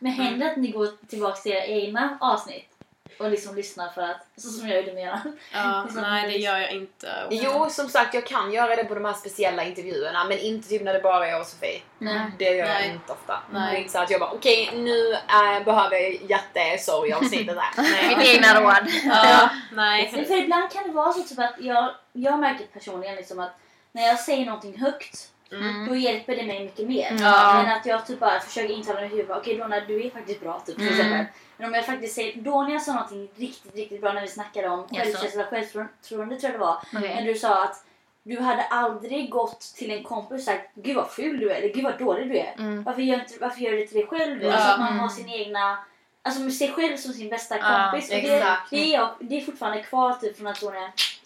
Men 0.00 0.12
händer 0.12 0.46
det 0.46 0.50
att 0.52 0.56
ni 0.56 0.70
går 0.70 1.06
tillbaka 1.06 1.36
till 1.36 1.52
era 1.52 1.64
egna 1.64 2.18
avsnitt? 2.20 2.71
Och 3.18 3.30
liksom 3.30 3.56
lyssnar 3.56 3.88
för 3.88 4.02
att, 4.02 4.26
så 4.36 4.48
som 4.48 4.68
jag 4.68 4.80
gjorde 4.80 4.92
med 4.92 5.02
era. 5.02 5.22
ja, 5.52 5.82
Liksom 5.86 6.02
nej 6.02 6.32
det 6.32 6.38
gör 6.38 6.58
jag 6.58 6.72
inte. 6.72 7.08
Jo, 7.30 7.70
som 7.70 7.88
sagt, 7.88 8.14
jag 8.14 8.26
kan 8.26 8.52
göra 8.52 8.76
det 8.76 8.84
på 8.84 8.94
de 8.94 9.04
här 9.04 9.12
speciella 9.12 9.64
intervjuerna 9.64 10.24
men 10.24 10.38
inte 10.38 10.68
typ 10.68 10.82
när 10.82 10.92
det 10.92 11.00
bara 11.00 11.26
är 11.26 11.30
jag 11.30 11.40
och 11.40 11.46
Sofie. 11.46 11.82
Nej. 11.98 12.20
Det 12.38 12.44
gör 12.44 12.66
Nej. 12.66 12.86
jag 12.86 12.94
inte 12.94 13.12
ofta. 13.12 13.38
Nej. 13.52 13.70
Det 13.70 13.76
är 13.76 13.80
inte 13.80 13.92
så 13.92 13.98
att 13.98 14.10
jag 14.10 14.20
bara 14.20 14.30
okej 14.30 14.70
nu 14.74 15.12
äh, 15.12 15.64
behöver 15.64 15.96
jag 15.96 16.12
hjärtesorg-avsnittet 16.30 17.58
här. 17.58 17.82
Nej. 17.82 18.16
Mitt 18.16 18.28
egna 18.28 18.60
råd. 18.60 18.90
Ja, 19.04 19.50
För, 19.68 19.76
nej. 19.76 20.24
för 20.26 20.36
ibland 20.36 20.70
kan 20.70 20.82
det 20.86 20.92
vara 20.92 21.12
så 21.12 21.22
typ 21.22 21.38
att 21.38 21.54
jag, 21.58 21.94
jag 22.12 22.38
märker 22.38 22.66
personligen 22.66 23.16
liksom 23.16 23.40
att 23.40 23.58
när 23.92 24.06
jag 24.06 24.18
säger 24.20 24.46
någonting 24.46 24.78
högt 24.78 25.31
Mm. 25.52 25.88
då 25.88 25.96
hjälper 25.96 26.36
det 26.36 26.42
mig 26.46 26.64
mycket 26.64 26.88
mer. 26.88 27.16
Ja. 27.20 27.60
Än 27.60 27.68
att 27.72 27.86
jag 27.86 28.06
typ 28.06 28.20
bara 28.20 28.40
försöker 28.40 28.74
intala 28.74 29.00
mig 29.00 29.06
i 29.08 29.10
huvudet, 29.10 29.36
okej 29.36 29.56
Donna 29.58 29.80
du 29.80 30.06
är 30.06 30.10
faktiskt 30.10 30.40
bra 30.40 30.60
typ. 30.66 30.78
Mm. 30.78 31.24
Men 31.56 31.68
om 31.68 31.74
jag 31.74 31.86
faktiskt 31.86 32.14
säger, 32.14 32.70
jag 32.70 32.82
sa 32.82 32.92
någonting 32.92 33.28
riktigt, 33.36 33.74
riktigt 33.74 34.00
bra 34.00 34.12
när 34.12 34.20
vi 34.22 34.28
snackade 34.28 34.68
om 34.68 34.86
Jaså. 34.90 35.10
självkänsla 35.10 35.44
självförtroende 35.44 36.36
tror 36.36 36.50
jag 36.52 36.60
det 36.60 36.64
var. 36.64 36.76
Okej. 36.96 37.14
När 37.14 37.22
du 37.24 37.34
sa 37.34 37.64
att 37.64 37.84
du 38.22 38.40
hade 38.40 38.62
aldrig 38.62 39.30
gått 39.30 39.60
till 39.60 39.90
en 39.90 40.02
kompis 40.02 40.38
och 40.38 40.44
sagt 40.44 40.70
Gud 40.74 40.96
vad 40.96 41.10
ful 41.10 41.40
du 41.40 41.50
är, 41.50 41.54
eller 41.54 41.74
Gud 41.74 41.84
vad 41.84 41.98
dålig 41.98 42.28
du 42.28 42.38
är. 42.38 42.54
Mm. 42.58 42.82
Varför, 42.82 43.02
gör 43.02 43.14
inte, 43.20 43.34
varför 43.40 43.60
gör 43.60 43.70
du 43.72 43.78
det 43.78 43.86
till 43.86 43.96
dig 43.96 44.06
själv? 44.06 44.42
Ja. 44.42 44.52
Alltså 44.52 44.68
att 44.70 44.78
man 44.78 44.88
Mm. 44.88 45.00
har 45.00 45.08
sin 45.08 45.28
egna 45.28 45.78
Alltså 46.24 46.40
med 46.42 46.54
sig 46.54 46.68
själv 46.72 46.96
som 46.96 47.12
sin 47.12 47.28
bästa 47.28 47.58
Ja, 47.58 47.88
kompis. 47.90 48.10
och 48.10 48.16
det, 48.16 48.56
det, 48.70 48.94
är 48.94 49.08
det 49.20 49.36
är 49.36 49.40
fortfarande 49.40 49.82
kvar 49.82 50.12
typ 50.12 50.36
från 50.36 50.46
att 50.46 50.60
Tony 50.60 50.78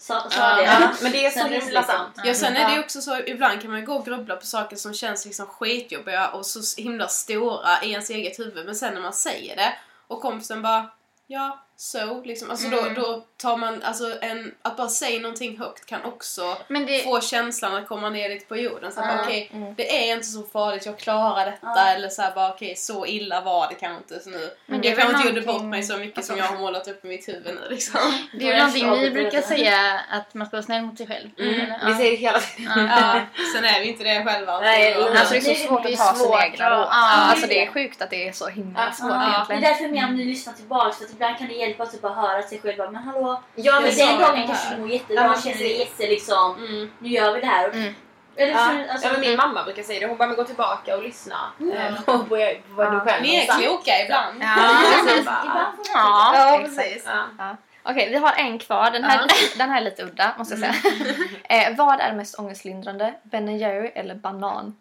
sa, 0.07 0.31
sa 0.31 0.55
det. 0.55 0.63
Ja, 0.63 0.93
men 1.03 1.13
det 1.13 1.27
är 1.27 1.31
så 1.31 1.39
himla 1.39 1.57
liksom. 1.59 1.83
sant. 1.85 2.21
Ja, 2.25 2.35
sen 2.35 2.57
är 2.57 2.75
det 2.75 2.81
också 2.81 3.01
så, 3.01 3.19
ibland 3.27 3.63
kan 3.63 3.71
man 3.71 3.85
gå 3.85 3.95
och 3.95 4.05
grubbla 4.05 4.37
på 4.37 4.47
saker 4.47 4.77
som 4.77 4.95
känns 4.95 5.25
liksom 5.25 5.47
skitjobbiga 5.47 6.29
och 6.29 6.47
så 6.47 6.83
himla 6.83 7.09
stora 7.09 7.83
i 7.83 7.91
ens 7.91 8.11
eget 8.11 8.39
huvud. 8.39 8.67
Men 8.67 8.77
sen 8.77 8.95
när 8.95 9.01
man 9.01 9.13
säger 9.13 9.57
det 9.57 9.73
och 10.07 10.21
kompisen 10.21 10.63
bara 10.63 10.91
Ja, 11.27 11.66
so, 11.77 12.23
liksom. 12.25 12.51
Alltså 12.51 12.67
Mm. 12.67 12.95
då, 12.95 13.01
då 13.03 13.25
tar 13.37 13.57
man, 13.57 13.83
alltså 13.83 14.05
en, 14.23 14.55
att 14.63 14.77
bara 14.77 14.89
säga 14.89 15.21
någonting 15.21 15.59
högt 15.59 15.87
kan 15.87 16.05
också 16.05 16.57
det, 16.69 17.05
få 17.05 17.21
känslan 17.21 17.75
att 17.75 17.89
komma 17.89 18.11
ner 18.11 18.29
lite 18.29 18.47
på 18.47 18.57
jorden. 18.57 18.93
Så 18.93 19.01
att, 19.01 19.07
Ja. 19.07 19.23
okej, 19.25 19.51
Mm. 19.55 19.75
det 19.75 20.09
är 20.11 20.15
inte 20.15 20.27
så 20.27 20.43
farligt, 20.43 20.87
jag 20.87 20.99
klarar 20.99 21.47
detta. 21.47 21.59
Ja. 21.63 21.89
Eller 21.89 22.09
så 22.09 22.23
här, 22.23 22.35
bara 22.35 22.49
okej, 22.53 22.77
så 22.77 23.07
illa 23.07 23.41
var 23.41 23.69
det 23.69 23.75
kanske 23.75 24.15
inte. 24.15 24.25
Så 24.25 24.31
nu, 24.31 24.51
Men 24.67 24.81
det 24.81 24.89
jag 24.89 24.99
kanske 24.99 25.17
inte 25.17 25.29
gjorde 25.29 25.41
bort 25.53 25.63
mig 25.63 25.83
så 25.83 25.97
mycket 25.97 26.25
som 26.25 26.37
jag 26.39 26.45
har 26.45 26.57
målat 26.59 26.89
upp 26.89 27.05
i 27.05 27.09
mitt 27.09 27.29
huvud 27.29 27.55
nu 27.55 27.69
liksom. 27.71 28.01
det 28.33 28.45
är 28.49 28.53
ju 28.53 28.59
någonting 28.59 28.91
vi 29.01 29.11
brukar 29.11 29.41
säga 29.43 30.01
att 30.11 30.35
man 30.35 30.47
ska 30.47 30.57
vara 30.57 30.63
snäll 30.65 30.83
mot 30.83 30.99
sig 30.99 31.07
själv. 31.07 31.29
Mm. 31.39 31.55
Eller, 31.55 31.67
Vi 31.87 31.91
ja. 31.93 31.97
säger 31.97 32.11
det 32.11 32.17
hela 32.17 32.39
tiden. 32.41 32.87
Ja, 32.91 33.21
sen 33.55 33.65
är 33.65 33.81
vi 33.81 33.87
inte 33.89 34.05
det 34.05 34.25
själva. 34.25 34.61
Nej, 34.61 34.95
Så- 34.95 35.09
Alltså 35.19 35.35
det 35.35 35.41
är 35.41 35.55
så 35.55 35.67
svårt 35.69 35.83
det 35.83 35.89
är 35.89 35.93
att 35.93 35.99
ta 35.99 36.15
sina 36.15 36.45
egna 36.47 36.67
att- 36.67 36.73
råd. 36.79 36.89
Alltså 36.91 37.47
det 37.47 37.63
är 37.63 37.67
sjukt 37.73 38.03
att 38.03 38.11
det 38.11 38.29
är 38.29 38.33
så 38.33 38.49
himla 38.49 38.93
svårt 38.93 39.11
Ja, 39.11 39.17
det 39.19 39.25
egentligen. 39.33 39.65
är 39.65 39.69
därför 39.69 39.89
mer 39.89 40.05
om 40.05 40.17
ni 40.17 40.25
lyssnar 40.25 40.53
tillbaks 40.53 40.99
för 40.99 41.05
ibland 41.05 41.39
kan 41.39 41.49
det 41.49 41.55
hjälpa 41.69 41.83
att 41.83 41.93
typ 41.93 42.03
bara 42.03 42.13
höra 42.15 42.43
sig 42.43 42.61
själv 42.61 42.77
bara, 42.79 42.91
men 42.91 43.03
hallå. 43.03 43.43
Ja, 43.55 43.81
Men 43.81 43.95
den 43.95 43.99
ja, 44.21 44.27
gången 44.29 44.41
det 44.41 44.47
kanske 44.47 44.75
du 44.75 44.81
mår 44.81 44.91
jättebra 44.91 45.25
Ja, 45.25 45.41
känner 45.41 45.59
dig 45.59 45.79
jätte 45.79 46.03
liksom, 46.07 46.55
Mm. 46.59 46.91
nu 46.99 47.09
gör 47.09 47.35
vi 47.35 47.41
det 47.41 47.47
här. 47.47 47.69
Mm. 47.69 47.95
Eller 48.39 48.53
Ja, 48.53 48.59
för, 48.59 48.93
alltså, 48.93 49.07
ja, 49.07 49.13
men 49.13 49.21
min 49.21 49.37
mamma 49.37 49.63
brukar 49.65 49.83
säga 49.83 50.01
det. 50.01 50.07
Hon 50.07 50.17
bara, 50.17 50.27
men 50.29 50.37
gå 50.37 50.45
tillbaka 50.45 50.97
och 50.97 51.03
lyssna 51.03 51.37
eh, 51.75 51.95
på 52.05 52.13
på 52.19 52.25
vad 52.69 52.93
du 52.93 52.97
Ja. 52.97 53.01
själv 53.05 53.23
Ni 53.23 53.37
är 53.37 53.47
kloka 53.59 53.93
ibland. 54.05 54.43
Ja, 54.43 54.57
Ja. 55.95 56.33
Ja, 56.35 56.61
precis. 56.65 57.09
Ja. 57.39 57.57
Okej, 57.89 58.11
vi 58.11 58.17
har 58.17 58.33
en 58.33 58.59
kvar. 58.59 58.91
Den 58.91 59.05
här, 59.05 59.27
den 59.59 59.71
här 59.71 59.81
är 59.81 59.85
lite 59.85 60.03
udda, 60.03 60.33
måste 60.39 60.55
jag 60.55 60.75
säga. 60.75 60.93
eh, 61.69 61.77
vad 61.77 62.01
är 62.01 62.13
mest 62.13 62.39
ångestlindrande? 62.39 63.15
Ben 63.23 63.59
Jerry 63.59 63.93
eller 63.95 64.15
banan? 64.15 64.77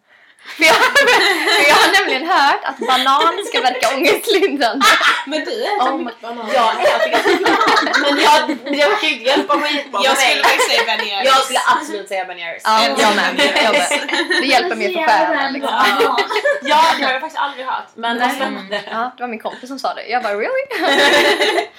För 0.56 0.64
jag, 0.64 0.74
för 0.74 1.68
jag 1.68 1.74
har 1.74 1.92
nämligen 2.00 2.26
hört 2.30 2.60
att 2.64 2.78
banan 2.78 3.34
ska 3.48 3.60
verka 3.60 3.96
ångestlindrande. 3.96 4.86
Men 5.26 5.40
du 5.44 5.64
äter 5.64 5.80
Oh 5.80 5.98
mycket 5.98 6.20
banan. 6.20 6.50
Jag 6.54 6.72
äter 6.82 7.10
ganska 7.10 7.30
mycket 7.30 8.00
men 8.02 8.18
jag, 8.20 8.40
jag 8.78 9.00
kan 9.00 9.08
ju 9.08 9.14
inte 9.14 9.24
hjälpa 9.30 9.54
skitbra 9.60 10.00
Jag 10.04 10.10
med 10.12 10.18
skulle 10.18 10.34
mig. 10.34 10.42
faktiskt 10.44 10.70
säga 10.70 10.82
Ben 10.96 11.08
Jerrys. 11.08 11.26
Jag 11.26 11.36
skulle 11.44 11.60
absolut 11.76 12.08
säga 12.08 12.24
Ben 12.24 12.38
Jerrys. 12.38 12.62
Ja, 12.64 12.84
jag 12.98 13.16
med. 13.16 13.50
Jag 13.64 13.72
med. 13.72 13.88
Det 14.40 14.46
hjälper 14.46 14.76
mer 14.76 14.92
på 14.94 15.02
själen. 15.10 15.52
Liksom. 15.52 15.70
Ja. 16.00 16.16
Ja, 16.62 16.82
det 16.98 17.04
har 17.04 17.12
jag 17.12 17.20
faktiskt 17.20 17.42
aldrig 17.42 17.66
hört. 17.66 17.88
Men 17.94 18.18
vad 18.20 18.32
spännande. 18.32 18.80
Ja, 18.90 19.12
det 19.16 19.22
var 19.22 19.28
min 19.28 19.38
kompis 19.40 19.68
som 19.68 19.78
sa 19.78 19.94
det. 19.94 20.06
Jag 20.06 20.22
bara 20.22 20.32
really? 20.34 20.62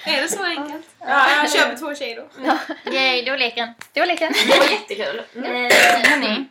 Är 0.04 0.22
det 0.22 0.28
så 0.28 0.42
enkelt? 0.44 0.86
Ja, 1.06 1.26
Jag 1.42 1.52
köper 1.52 1.76
två 1.76 1.94
kilo. 1.94 2.22
Yay, 2.92 3.22
det 3.24 3.30
var 3.30 3.38
leken. 3.38 3.68
Det 3.92 4.00
var 4.00 4.06
leken. 4.06 4.32
Det 4.48 4.58
var 4.58 4.66
jättekul. 4.66 5.22
Eh, 5.36 5.42
Hörni, 6.10 6.46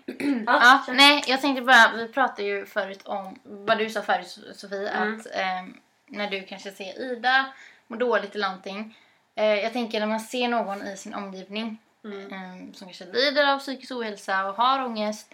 ja, 0.46 0.60
Ja, 0.62 0.84
kör. 0.86 0.94
nej, 0.94 1.24
jag 1.28 1.42
tänkte 1.42 1.62
bara, 1.62 1.92
vi 2.08 2.14
pratade 2.14 2.44
ju 2.44 2.66
förut 2.66 3.02
om 3.08 3.40
vad 3.44 3.78
du 3.78 3.90
sa 3.90 4.02
förut 4.02 4.40
Sofie, 4.56 4.90
Mm. 4.90 5.20
att 5.20 5.28
ehm, 5.34 5.78
när 6.06 6.30
du 6.30 6.44
kanske 6.44 6.72
ser 6.72 7.02
Ida 7.12 7.54
må 7.88 7.96
dåligt 7.98 8.36
eller 8.36 8.48
någonting. 8.48 8.98
Eh, 9.36 9.46
jag 9.46 9.74
tänker 9.74 10.00
när 10.00 10.08
man 10.08 10.20
ser 10.20 10.48
någon 10.48 10.88
i 10.88 10.98
sin 10.98 11.14
omgivning 11.14 11.78
Mm. 12.04 12.34
ehm, 12.34 12.74
som 12.74 12.88
kanske 12.88 13.06
lider 13.06 13.54
av 13.54 13.60
psykisk 13.60 13.92
ohälsa 13.92 14.46
och 14.50 14.56
har 14.56 14.86
ångest, 14.86 15.34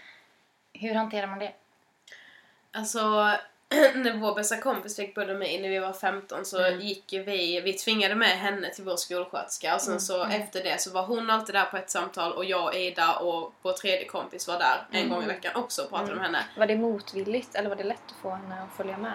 hur 0.73 0.93
hanterar 0.95 1.27
man 1.27 1.39
det? 1.39 1.53
Alltså, 2.71 3.31
när 3.95 4.17
vår 4.17 4.35
bästa 4.35 4.57
kompis 4.57 4.95
fick 4.95 5.15
bulimi 5.15 5.59
när 5.61 5.69
vi 5.69 5.79
var 5.79 5.93
15 5.93 6.45
så 6.45 6.65
Mm. 6.65 6.79
gick 6.81 7.13
vi, 7.13 7.61
vi 7.61 7.73
tvingade 7.73 8.15
med 8.15 8.27
henne 8.29 8.69
till 8.73 8.83
vår 8.83 8.95
skolsköterska 8.95 9.75
och 9.75 9.81
sen 9.81 10.01
så 10.01 10.23
Mm. 10.23 10.41
efter 10.41 10.63
det 10.63 10.81
så 10.81 10.91
var 10.91 11.03
hon 11.03 11.29
alltid 11.29 11.55
där 11.55 11.65
på 11.65 11.77
ett 11.77 11.89
samtal 11.89 12.31
och 12.33 12.45
jag, 12.45 12.75
Ida 12.75 13.15
och 13.15 13.53
vår 13.61 13.73
tredje 13.73 14.05
kompis 14.05 14.47
var 14.47 14.59
där 14.59 14.85
en 14.91 14.97
Mm. 14.97 15.09
gång 15.09 15.23
i 15.23 15.27
veckan 15.27 15.51
också 15.55 15.81
och 15.83 15.89
pratade 15.89 16.15
med 16.15 16.23
henne. 16.25 16.45
Var 16.57 16.65
det 16.67 16.75
motvilligt 16.75 17.55
eller 17.55 17.69
var 17.69 17.75
det 17.75 17.83
lätt 17.83 17.97
att 18.07 18.21
få 18.21 18.29
henne 18.29 18.61
att 18.61 18.77
följa 18.77 18.97
med? 18.97 19.13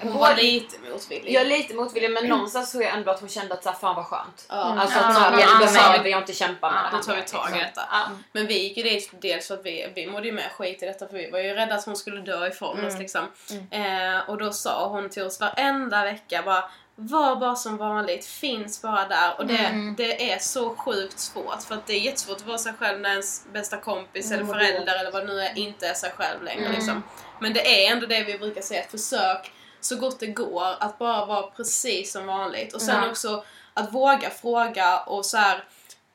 Hon 0.00 0.12
Både- 0.12 0.18
var 0.24 0.36
lite 0.36 0.76
motvillig. 0.92 1.32
Jag 1.32 1.42
är 1.42 1.46
lite 1.46 1.74
motvillig 1.74 2.10
men 2.10 2.26
någonstans 2.28 2.72
tror 2.72 2.84
jag 2.84 2.92
ändå 2.94 3.10
att 3.10 3.20
hon 3.20 3.28
kände 3.28 3.54
att 3.54 3.62
så 3.62 3.68
här, 3.70 3.76
fan 3.76 3.96
vad 3.96 4.06
skönt. 4.06 4.46
Ja. 4.48 4.54
Alltså 4.54 4.98
att 4.98 5.14
såhär, 5.14 5.30
ja, 5.40 5.46
då 5.60 5.64
ja. 5.64 5.72
behöver 5.72 6.08
jag 6.08 6.20
inte 6.20 6.32
kämpa 6.32 6.70
med 6.70 6.84
det 6.84 6.88
här 6.88 6.96
då 6.96 7.02
tar 7.02 7.14
vi 7.16 7.22
tag 7.22 7.40
i 7.40 7.52
liksom. 7.52 7.58
detta. 7.68 7.88
Ja. 7.90 8.02
Men 8.32 8.46
vi 8.46 8.58
gick 8.62 8.76
ju 8.76 8.82
dit 8.82 9.10
dels 9.20 9.46
för 9.48 9.54
att 9.54 9.64
vi, 9.66 9.92
vi 9.94 10.06
mådde 10.06 10.26
ju 10.26 10.32
med 10.32 10.52
skit 10.52 10.82
i 10.82 10.86
detta 10.86 11.08
för 11.08 11.16
vi 11.16 11.30
var 11.30 11.38
ju 11.38 11.54
rädda 11.54 11.74
att 11.74 11.84
hon 11.84 11.96
skulle 11.96 12.20
dö 12.20 12.48
ifrån 12.48 12.84
oss 12.86 12.98
liksom. 12.98 13.22
Eh, 13.70 14.28
och 14.30 14.38
då 14.38 14.52
sa 14.52 14.88
hon 14.88 15.10
till 15.10 15.22
oss 15.22 15.40
varenda 15.40 16.04
vecka 16.04 16.42
bara 16.42 16.64
var 16.96 17.36
bara 17.36 17.54
som 17.56 17.76
vanligt, 17.76 18.26
finns 18.26 18.82
bara 18.82 19.08
där. 19.08 19.34
Och 19.38 19.46
det, 19.46 19.56
Mm. 19.58 19.94
det 19.96 20.32
är 20.32 20.38
så 20.38 20.74
sjukt 20.76 21.18
svårt 21.18 21.62
för 21.68 21.74
att 21.74 21.86
det 21.86 21.92
är 21.92 22.00
jättesvårt 22.00 22.36
att 22.36 22.46
vara 22.46 22.58
sig 22.58 22.72
själv 22.78 23.00
när 23.00 23.10
ens 23.10 23.44
bästa 23.52 23.76
kompis 23.76 24.32
eller 24.32 24.44
förälder 24.44 25.00
eller 25.00 25.10
vad 25.12 25.22
det 25.26 25.32
nu 25.32 25.40
är 25.40 25.58
inte 25.58 25.86
är 25.88 25.94
sig 25.94 26.10
själv 26.16 26.42
längre. 26.42 26.60
Mm. 26.64 26.72
Liksom. 26.72 27.02
Men 27.40 27.52
det 27.52 27.86
är 27.86 27.92
ändå 27.92 28.06
det 28.06 28.24
vi 28.24 28.38
brukar 28.38 28.62
säga, 28.62 28.82
försök 28.90 29.52
så 29.84 29.96
gott 29.96 30.20
det 30.20 30.26
går 30.26 30.66
att 30.80 30.98
bara 30.98 31.24
vara 31.26 31.42
precis 31.42 32.12
som 32.12 32.26
vanligt. 32.26 32.74
Och 32.74 32.82
sen 32.82 33.02
Ja. 33.02 33.10
också 33.10 33.44
att 33.74 33.92
våga 33.92 34.30
fråga 34.30 34.98
och 34.98 35.26
så 35.26 35.36
här 35.36 35.64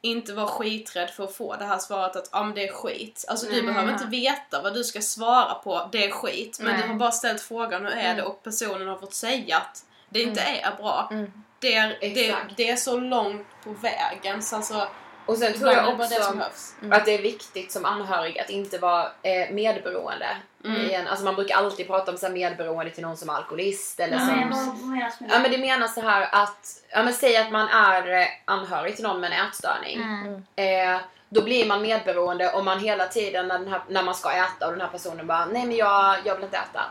inte 0.02 0.34
vara 0.34 0.48
skiträdd 0.48 1.10
för 1.10 1.24
att 1.24 1.36
få 1.36 1.56
det 1.56 1.66
här 1.66 1.78
svaret 1.78 2.16
att 2.16 2.30
ah, 2.32 2.44
men 2.44 2.56
det 2.56 2.68
är 2.68 2.72
skit. 2.74 3.26
Alltså 3.28 3.46
du 3.46 3.60
Mm. 3.60 3.66
behöver 3.74 3.94
inte 3.94 4.06
veta 4.06 4.62
vad 4.62 4.74
du 4.74 4.84
ska 4.84 5.02
svara 5.02 5.54
på, 5.54 5.90
det 5.92 6.06
är 6.06 6.12
skit. 6.12 6.58
Men 6.62 6.74
Nej. 6.74 6.82
du 6.84 6.88
har 6.88 6.96
bara 6.96 7.12
ställt 7.12 7.42
frågan 7.42 7.86
hur 7.86 7.92
är 7.94 8.16
det 8.16 8.24
och 8.24 8.44
personen 8.44 8.88
har 8.88 8.98
fått 8.98 9.14
säga 9.14 9.58
att 9.58 9.86
det 10.10 10.22
inte 10.22 10.42
är 10.42 10.76
bra. 10.76 11.08
Mm. 11.12 11.32
Det, 11.60 11.74
är, 11.76 11.98
det, 12.02 12.36
det 12.58 12.70
är 12.70 12.76
så 12.76 12.98
långt 12.98 13.48
på 13.64 13.72
vägen 13.72 14.44
så 14.44 14.56
alltså, 14.56 14.88
Och 15.30 15.38
sen 15.38 15.54
tror 15.54 15.72
jag 15.72 15.86
det 15.86 15.92
det 15.98 16.04
också 16.04 16.24
som 16.24 16.38
behövs. 16.38 16.76
att 16.92 17.06
det 17.06 17.14
är 17.14 17.22
viktigt 17.22 17.72
som 17.72 17.86
anhörig 17.86 18.40
att 18.40 18.50
inte 18.50 18.78
vara 18.78 19.04
eh, 19.04 19.52
medberoende. 19.52 20.38
Mm. 20.66 20.82
I 20.82 20.94
en, 20.94 21.08
alltså 21.08 21.26
man 21.26 21.36
brukar 21.36 21.56
alltid 21.56 21.88
prata 21.88 22.12
om 22.12 22.18
så 22.18 22.26
här 22.26 22.34
medberoende 22.34 22.92
till 22.92 23.04
någon 23.04 23.18
som 23.18 23.30
är 23.30 23.34
alkoholist 23.34 24.00
eller 24.00 24.18
som... 24.18 24.36
menas 24.36 25.20
med 25.20 25.30
Ja 25.30 25.38
det? 25.38 25.40
men 25.42 25.52
det 25.52 25.58
menas 25.58 25.94
så 25.94 26.02
här 26.02 26.30
att, 26.32 26.84
ja 26.90 27.04
men 27.04 27.14
säg 27.14 27.38
att 27.38 27.52
man 27.52 27.68
är 27.68 28.22
eh, 28.22 28.28
anhörig 28.46 28.96
till 28.96 29.04
någon 29.04 29.22
med 29.22 29.32
en 29.32 29.48
ätstörning. 29.48 30.02
Mm. 30.02 30.44
Eh, 30.56 31.02
då 31.30 31.44
blir 31.44 31.68
man 31.68 31.82
medberoende 31.82 32.52
om 32.54 32.66
man 32.66 32.80
hela 32.80 33.08
tiden 33.08 33.48
när, 33.48 33.60
den 33.60 33.68
här, 33.68 33.82
när 33.88 34.04
man 34.04 34.16
ska 34.16 34.32
äta 34.32 34.66
och 34.66 34.72
den 34.72 34.82
här 34.82 34.88
personen 34.88 35.28
bara 35.28 35.46
nej 35.46 35.66
men 35.66 35.76
jag, 35.76 36.18
jag 36.26 36.36
vill 36.36 36.44
inte 36.44 36.58
äta. 36.58 36.82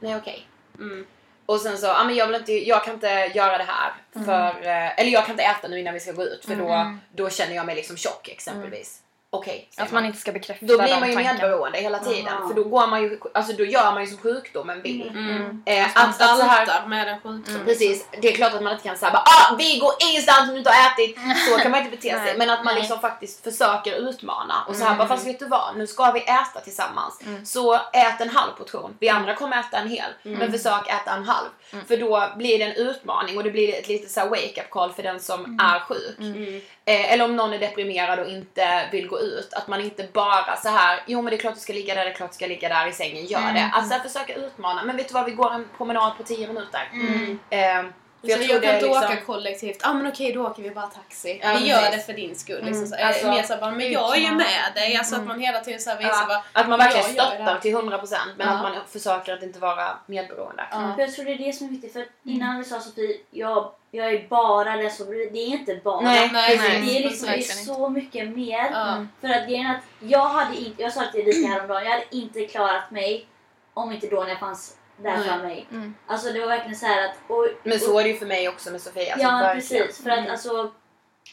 Nej 0.00 0.16
okej. 0.16 0.48
Mm. 0.78 1.06
Och 1.46 1.60
sen 1.60 1.78
så, 1.78 1.86
ja 1.86 2.04
men 2.04 2.14
jag 2.14 2.26
vill 2.26 2.36
inte, 2.36 2.52
jag 2.52 2.84
kan 2.84 2.94
inte 2.94 3.30
göra 3.34 3.58
det 3.58 3.64
här 3.68 3.92
för, 4.24 4.66
eh, 4.68 4.98
eller 5.00 5.10
jag 5.10 5.24
kan 5.26 5.32
inte 5.32 5.42
äta 5.44 5.68
nu 5.68 5.80
innan 5.80 5.94
vi 5.94 6.00
ska 6.00 6.12
gå 6.12 6.24
ut 6.24 6.44
för 6.44 6.54
då, 6.56 6.68
Mm. 6.68 7.00
då 7.12 7.30
känner 7.30 7.54
jag 7.54 7.66
mig 7.66 7.74
liksom 7.76 7.96
tjock 7.96 8.28
exempelvis. 8.28 8.98
Okej, 9.34 9.68
säger 9.70 9.86
Att 9.86 9.92
man 9.92 10.04
inte 10.04 10.18
ska 10.18 10.32
bekräfta 10.32 10.66
Då 10.66 10.82
blir 10.82 11.00
man 11.00 11.10
ju 11.10 11.16
medberoende 11.16 11.78
hela 11.78 11.98
tiden 11.98 12.48
för 12.48 12.54
då 12.54 12.64
går 12.64 12.86
man 12.86 13.02
ju, 13.02 13.20
alltså 13.34 13.52
då 13.52 13.64
gör 13.64 13.92
man 13.92 14.00
ju 14.00 14.06
som 14.06 14.18
sjukdomen 14.18 14.82
vill. 14.82 15.08
Mm. 15.08 15.62
Eh, 15.66 15.86
Man 15.94 16.08
att, 16.08 16.22
att 16.22 16.38
så 16.38 16.44
här, 16.44 16.86
med 16.86 17.08
en 17.08 17.20
sjukdom. 17.20 17.64
Precis, 17.64 18.06
det 18.20 18.28
är 18.28 18.32
klart 18.32 18.54
att 18.54 18.62
man 18.62 18.72
inte 18.72 18.88
kan 18.88 18.96
säga 18.96 19.12
ah, 19.12 19.54
vi 19.58 19.78
går 19.78 19.92
ingenstans 20.10 20.40
om 20.40 20.48
du 20.48 20.58
inte 20.58 20.70
har 20.70 20.92
ätit. 20.92 21.18
Så 21.48 21.58
kan 21.58 21.70
man 21.70 21.80
inte 21.80 21.96
bete 21.96 22.18
sig. 22.24 22.38
Men 22.38 22.50
att 22.50 22.64
man 22.64 22.74
liksom 22.74 22.98
faktiskt 22.98 23.44
försöker 23.44 24.08
utmana 24.08 24.54
och 24.68 24.76
så 24.76 24.84
här 24.84 24.96
bara, 24.96 25.08
fast 25.08 25.26
vet 25.26 25.38
du 25.38 25.46
vad, 25.46 25.76
nu 25.76 25.86
ska 25.86 26.12
vi 26.12 26.20
äta 26.20 26.60
tillsammans. 26.64 27.20
Så 27.44 27.74
ät 27.74 28.20
en 28.20 28.28
halv 28.28 28.52
portion. 28.52 28.96
Vi 28.98 29.08
andra 29.08 29.34
kommer 29.34 29.60
äta 29.60 29.78
en 29.78 29.88
hel. 29.88 30.10
Men 30.22 30.52
försök 30.52 30.88
äta 30.88 31.10
en 31.12 31.24
halv. 31.24 31.48
För 31.88 31.96
då 31.96 32.32
blir 32.36 32.58
det 32.58 32.64
en 32.64 32.76
utmaning 32.76 33.36
och 33.36 33.44
det 33.44 33.50
blir 33.50 33.74
ett 33.74 33.88
litet 33.88 34.16
wake-up 34.16 34.70
call 34.70 34.92
för 34.92 35.02
den 35.02 35.20
som 35.20 35.58
är 35.60 35.80
sjuk. 35.80 36.18
Mm. 36.18 36.60
Eh, 36.84 37.12
eller 37.12 37.24
om 37.24 37.36
någon 37.36 37.52
är 37.52 37.58
deprimerad 37.58 38.18
och 38.18 38.28
inte 38.28 38.88
vill 38.92 39.08
gå 39.08 39.18
ut. 39.22 39.52
Att 39.52 39.68
man 39.68 39.80
inte 39.80 40.08
bara 40.12 40.56
så 40.56 40.68
här, 40.68 41.02
jo 41.06 41.22
men 41.22 41.30
det 41.30 41.36
är 41.36 41.40
klart 41.40 41.54
du 41.54 41.60
ska 41.60 41.72
ligga 41.72 41.94
där, 41.94 42.04
det 42.04 42.10
är 42.10 42.14
klart 42.14 42.30
du 42.30 42.34
ska 42.34 42.46
ligga 42.46 42.68
där 42.68 42.86
i 42.86 42.92
sängen, 42.92 43.26
gör 43.26 43.52
det. 43.52 43.70
Att 43.74 43.88
så 43.88 43.94
här, 43.94 44.00
försöka 44.00 44.34
utmana. 44.34 44.84
Men 44.84 44.96
vet 44.96 45.08
du 45.08 45.14
vad, 45.14 45.24
vi 45.24 45.32
går 45.32 45.52
en 45.52 45.68
promenad 45.76 46.16
på 46.16 46.22
10 46.22 46.48
minuter. 46.48 46.90
Mm. 46.92 47.38
Eh, 47.50 47.92
Jag, 48.22 48.30
jag 48.30 48.48
tror 48.48 48.54
jag 48.54 48.62
kan 48.62 48.74
inte 48.74 48.86
liksom... 48.86 49.04
åka 49.04 49.20
kollektivt. 49.20 49.76
Ja 49.82 49.90
ah, 49.90 49.94
men 49.94 50.06
okej 50.06 50.32
då 50.32 50.46
åker 50.46 50.62
vi 50.62 50.70
bara 50.70 50.86
taxi. 50.86 51.40
Ja, 51.42 51.56
vi 51.60 51.68
gör 51.68 51.90
det 51.90 51.98
för 52.06 52.12
din 52.12 52.36
skull. 52.36 52.64
Liksom. 52.64 52.86
Så, 52.86 52.96
Alltså, 52.96 53.26
mer 53.30 53.42
så 53.42 53.56
bara, 53.56 53.70
men 53.70 53.92
jag 53.92 54.16
är 54.16 54.20
ju 54.20 54.30
med 54.30 54.72
dig. 54.74 54.96
Alltså 54.96 55.16
att 55.16 55.26
man 55.26 55.40
hela 55.40 55.60
tiden 55.60 55.80
så 55.80 55.90
här 55.90 55.98
visar 55.98 56.10
Ja, 56.10 56.26
bara, 56.26 56.62
att 56.62 56.68
man 56.68 56.78
verkligen 56.78 57.14
jag 57.16 57.26
stöttar 57.26 57.58
till 57.58 57.76
100% 57.76 58.16
men 58.36 58.46
Ja. 58.46 58.52
att 58.54 58.62
man 58.62 58.72
försöker 58.88 59.34
att 59.34 59.42
inte 59.42 59.58
vara 59.58 59.98
medberoende. 60.06 60.64
Ja. 60.70 60.92
För 60.94 61.02
jag 61.02 61.14
tror 61.14 61.24
det 61.24 61.32
är 61.32 61.38
det 61.38 61.52
som 61.52 61.66
är 61.66 61.70
viktigt. 61.70 61.92
För 61.92 62.06
innan 62.24 62.58
vi 62.58 62.64
sa 62.64 62.80
Sofie, 62.80 63.16
jag, 63.30 63.72
jag 63.90 64.12
är 64.12 64.28
bara 64.28 64.76
den 64.76 64.90
som. 64.90 65.06
Det 65.10 65.38
är 65.38 65.46
inte 65.46 65.80
bara. 65.84 66.00
Nej, 66.00 66.30
Nej, 66.32 66.58
nej. 66.58 66.80
Det 66.80 66.98
är, 66.98 67.08
liksom, 67.08 67.26
det 67.26 67.36
är 67.36 67.42
så 67.42 67.88
mycket 67.88 68.28
mer. 68.28 68.70
Ja. 68.72 69.06
För 69.20 69.28
att 69.28 69.46
grejen 69.48 69.66
är 69.66 69.74
att 69.74 69.82
jag 70.00 70.28
hade 70.28 70.56
inte, 70.56 70.82
jag 70.82 70.92
sa 70.92 71.02
till 71.12 71.20
Erika 71.20 71.48
häromdagen, 71.48 71.84
jag 71.84 71.90
hade 71.90 72.16
inte 72.16 72.44
klarat 72.44 72.90
mig 72.90 73.26
om 73.74 73.92
inte 73.92 74.06
Donja 74.06 74.38
fanns 74.38 74.76
där 74.96 75.16
Nej. 75.16 75.28
för 75.28 75.38
mig. 75.38 75.66
Mm. 75.70 75.94
Alltså 76.06 76.32
det 76.32 76.40
var 76.40 76.46
verkligen 76.46 76.76
så 76.76 76.86
här 76.86 77.04
att... 77.08 77.14
Och, 77.26 77.46
Men 77.62 77.80
så 77.80 77.98
är 77.98 78.02
det 78.02 78.08
ju 78.10 78.16
för 78.16 78.26
mig 78.26 78.48
också 78.48 78.70
med 78.70 78.80
Sofia. 78.80 79.12
Alltså, 79.12 79.28
ja 79.28 79.38
verkligen. 79.38 79.86
precis. 79.86 80.02
För 80.04 80.10
att 80.10 80.30
alltså 80.30 80.70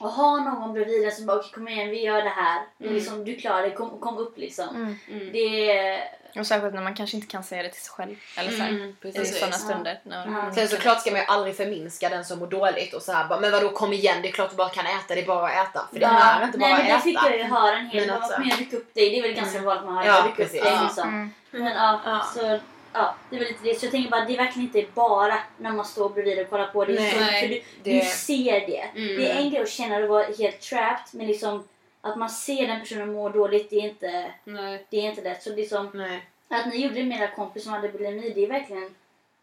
att 0.01 0.13
ha 0.13 0.37
någon 0.37 0.73
bredvid 0.73 1.05
en 1.05 1.11
som 1.11 1.25
bara 1.25 1.37
okej 1.37 1.51
kom 1.53 1.67
igen 1.67 1.89
vi 1.89 2.01
gör 2.01 2.21
det 2.21 2.29
här. 2.29 2.61
Det 2.77 2.83
är 2.83 2.87
Mm. 2.87 2.99
liksom, 2.99 3.25
du 3.25 3.35
klarar 3.35 3.61
det, 3.61 3.71
kom, 3.71 3.99
kom 3.99 4.17
upp 4.17 4.37
liksom. 4.37 4.69
Mm. 4.69 4.95
Mm. 5.11 5.31
Det 5.31 5.71
är... 5.77 6.03
Och 6.39 6.47
särskilt 6.47 6.73
när 6.73 6.81
man 6.81 6.95
kanske 6.95 7.15
inte 7.17 7.27
kan 7.27 7.43
säga 7.43 7.63
det 7.63 7.69
till 7.69 7.81
sig 7.81 7.91
själv. 7.91 8.15
Eller 8.37 8.51
så 8.51 8.57
här, 8.63 8.69
Mm, 8.69 8.89
I 8.89 8.95
precis. 9.01 9.33
sådana 9.39 9.55
Ja. 9.55 9.57
stunder. 9.57 9.99
Ja. 10.03 10.51
Sen 10.55 10.67
såklart 10.67 11.01
ska 11.01 11.11
man 11.11 11.19
ju 11.19 11.25
aldrig 11.25 11.55
förminska 11.57 12.09
den 12.09 12.25
som 12.25 12.39
mår 12.39 12.47
dåligt 12.47 12.93
och 12.93 13.01
så 13.01 13.11
här 13.11 13.27
bara, 13.27 13.39
men 13.39 13.51
vadå 13.51 13.69
kom 13.69 13.93
igen 13.93 14.17
det 14.21 14.27
är 14.27 14.31
klart 14.31 14.49
du 14.49 14.55
bara 14.55 14.69
kan 14.69 14.85
äta, 14.85 15.15
det 15.15 15.21
är 15.21 15.25
bara 15.25 15.47
att 15.47 15.69
äta. 15.69 15.87
För 15.93 15.99
det 15.99 16.05
är 16.05 16.43
inte 16.45 16.57
bara 16.57 16.69
Nej 16.69 16.83
men 16.87 16.95
att 16.95 17.03
fick 17.03 17.17
äta. 17.17 17.29
jag 17.29 17.37
ju 17.37 17.43
höra 17.43 17.77
en 17.77 17.85
hel 17.87 17.99
Men 17.99 18.07
del. 18.07 18.17
alltså- 18.17 18.33
Kom 18.35 18.43
igen 18.43 18.57
ryck 18.57 18.73
upp 18.73 18.93
dig. 18.93 19.09
Det 19.09 19.17
är 19.17 19.21
väl 19.21 19.33
ganska 19.33 19.61
vanligt 19.61 19.85
man 19.85 19.97
hör 19.97 20.05
Ja, 20.05 20.23
ryck 20.27 20.39
upp 20.45 20.51
dig 20.51 20.61
Ja. 20.65 20.81
liksom. 20.83 21.07
Mm. 21.09 21.33
Men 21.51 21.73
ja, 21.73 21.99
Ja. 22.05 22.25
så 22.35 22.59
ja, 22.93 23.15
det 23.29 23.37
väl 23.37 23.47
lite 23.47 23.63
det. 23.63 23.79
Så 23.79 23.85
jag 23.85 23.91
tänker 23.91 24.09
bara, 24.09 24.25
det 24.25 24.33
är 24.33 24.37
verkligen 24.37 24.67
inte 24.75 24.91
bara 24.93 25.39
när 25.57 25.71
man 25.71 25.85
står 25.85 26.09
bredvid 26.09 26.39
och 26.39 26.49
kollar 26.49 26.67
på. 26.67 26.85
Det 26.85 26.93
Nej. 26.93 27.11
så, 27.11 27.17
för 27.17 27.47
du, 27.47 27.61
det- 27.83 27.99
du 27.99 28.05
ser 28.05 28.59
det. 28.67 28.81
Mm. 28.95 29.15
Det 29.15 29.31
är 29.31 29.35
en 29.41 29.49
grej 29.49 29.61
att 29.61 29.69
känna 29.69 29.97
att 29.97 30.09
vara 30.09 30.25
helt 30.39 30.61
trapped, 30.61 31.19
men 31.19 31.27
liksom 31.27 31.63
att 32.01 32.17
man 32.17 32.29
ser 32.29 32.67
den 32.67 32.79
personen 32.79 33.13
må 33.13 33.29
dåligt, 33.29 33.69
det 33.69 33.75
är 33.75 33.83
inte, 33.89 34.31
Nej. 34.43 34.85
det 34.89 34.97
är 34.97 35.09
inte 35.09 35.21
lätt. 35.21 35.43
Så 35.43 35.55
liksom, 35.55 35.89
Nej. 35.93 36.23
att 36.47 36.65
ni 36.73 36.77
gjorde 36.83 36.95
det 36.95 37.03
med 37.03 37.21
era 37.21 37.31
kompis 37.31 37.63
som 37.63 37.73
hade 37.73 37.89
bulimi, 37.89 38.29
det 38.35 38.43
är 38.43 38.47
verkligen 38.47 38.95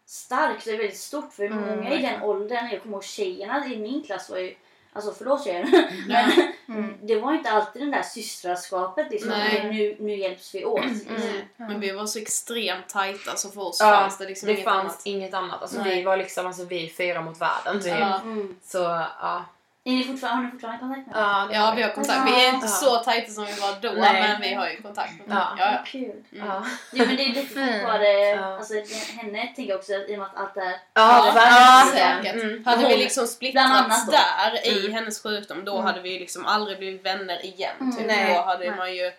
starkt. 0.05 0.65
Det 0.65 0.71
är 0.71 0.77
väldigt 0.77 0.97
stort 0.97 1.33
för 1.33 1.45
Mm, 1.45 1.61
många 1.77 1.93
i 1.93 2.01
den 2.01 2.21
åldern, 2.23 2.69
jag 2.71 2.81
kommer 2.81 2.95
ihåg 2.95 3.03
tjejerna 3.03 3.65
i 3.67 3.77
min 3.77 4.03
klass 4.03 4.29
var 4.29 4.37
ju 4.37 4.55
Alltså 4.97 5.13
förlåt 5.17 5.43
tjejer, 5.43 5.65
men 6.07 6.31
Mm. 6.69 6.93
det 7.01 7.15
var 7.19 7.33
inte 7.33 7.49
alltid 7.49 7.81
det 7.81 7.91
där 7.91 8.01
systraskapet 8.03 9.07
liksom. 9.11 9.29
Nej. 9.29 9.69
Nu, 9.73 10.05
nu 10.05 10.15
hjälps 10.15 10.55
vi 10.55 10.65
åt. 10.65 10.79
Mm. 10.83 11.41
Men 11.57 11.79
vi 11.79 11.91
var 11.91 12.05
så 12.05 12.19
extremt 12.19 12.89
tajta 12.89 13.35
så 13.35 13.49
för 13.49 13.61
oss 13.61 13.77
Ja, 13.79 13.85
fanns 13.91 14.17
det 14.17 14.25
liksom 14.25 14.47
det 14.47 14.53
inget 14.53 14.63
fanns 14.65 14.83
annat. 14.93 15.01
inget 15.03 15.33
annat. 15.33 15.61
Alltså, 15.61 15.83
vi 15.83 16.03
var 16.03 16.17
liksom 16.17 16.47
alltså, 16.47 16.65
vi 16.65 16.89
fyra 16.97 17.21
mot 17.21 17.41
världen 17.41 17.81
typ. 17.81 17.93
Mm. 18.23 18.55
Så 18.63 18.77
ja. 19.21 19.45
Är 19.87 19.91
ni 19.91 20.03
fortfarande, 20.03 20.37
har 20.37 20.43
ni 20.45 20.51
fortfarande 20.51 20.79
kontakt 20.79 21.07
med 21.07 21.15
Ja, 21.15 21.47
det 21.49 21.55
Ja, 21.55 21.73
vi 21.75 21.81
har 21.83 21.89
kontakt. 21.89 22.21
Vi 22.31 22.45
är 22.45 22.53
inte 22.53 22.65
Ja. 22.65 22.71
så 22.71 22.95
tajta 22.97 23.31
som 23.31 23.45
vi 23.45 23.53
var 23.53 23.77
då, 23.81 23.91
Nej. 24.01 24.21
men 24.21 24.41
vi 24.41 24.53
har 24.53 24.69
ju 24.69 24.81
kontakt 24.81 25.11
med 25.27 25.37
Ja. 25.37 25.55
Ja, 25.57 25.71
ja. 25.71 25.79
Kul. 25.85 26.23
Ja. 26.29 26.65
Jo 26.93 27.05
men 27.07 27.15
det 27.15 27.23
är 27.23 27.33
lite 27.33 27.53
tack 27.55 27.83
vare 27.83 28.45
alltså, 28.45 28.73
henne 29.21 29.47
tänker 29.55 29.63
jag 29.71 29.77
också 29.79 29.93
i 29.93 30.15
och 30.15 30.19
med 30.19 30.27
att 30.27 30.35
allt 30.37 30.53
det 30.55 30.61
här 30.61 30.77
Ja, 30.93 31.27
Ja, 31.27 31.33
verkligen. 31.33 32.23
säkert. 32.23 32.43
Mm. 32.43 32.65
Hade 32.65 32.87
vi 32.87 32.97
liksom 32.97 33.27
splittrats 33.27 34.05
där 34.05 34.67
i 34.67 34.79
Mm. 34.79 34.93
hennes 34.93 35.23
sjukdom 35.23 35.65
då 35.65 35.81
hade 35.81 36.01
vi 36.01 36.19
liksom 36.19 36.45
aldrig 36.45 36.77
blivit 36.77 37.05
vänner 37.05 37.45
igen. 37.45 37.75
Typ. 37.97 38.05
Mm. 38.05 38.07
Nej. 38.17 38.33
Då 38.35 38.41
hade 38.41 38.67
Nej. 38.69 38.77
man 38.77 38.95
ju 38.95 39.11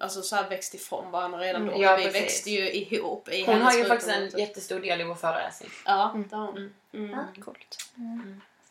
alltså, 0.00 0.22
så 0.22 0.36
här 0.36 0.48
växt 0.48 0.74
ifrån 0.74 1.10
varandra 1.10 1.38
redan 1.38 1.66
då. 1.66 1.70
Mm, 1.72 1.82
ja, 1.82 1.96
vi 1.96 2.04
precis. 2.04 2.20
växte 2.22 2.50
ju 2.50 2.70
ihop 2.72 3.28
i 3.28 3.44
Hon 3.46 3.62
har 3.62 3.72
ju 3.72 3.84
faktiskt 3.84 4.10
en 4.10 4.28
jättestor 4.38 4.80
del 4.80 5.00
i 5.00 5.04
vår 5.04 5.14
föreläsning. 5.14 5.70
Ja, 5.86 6.14
det 6.30 6.36
har 6.36 6.46
hon. 6.46 6.56
Mm. 6.94 7.12
Mm. 7.12 7.26
Coolt. 7.44 7.76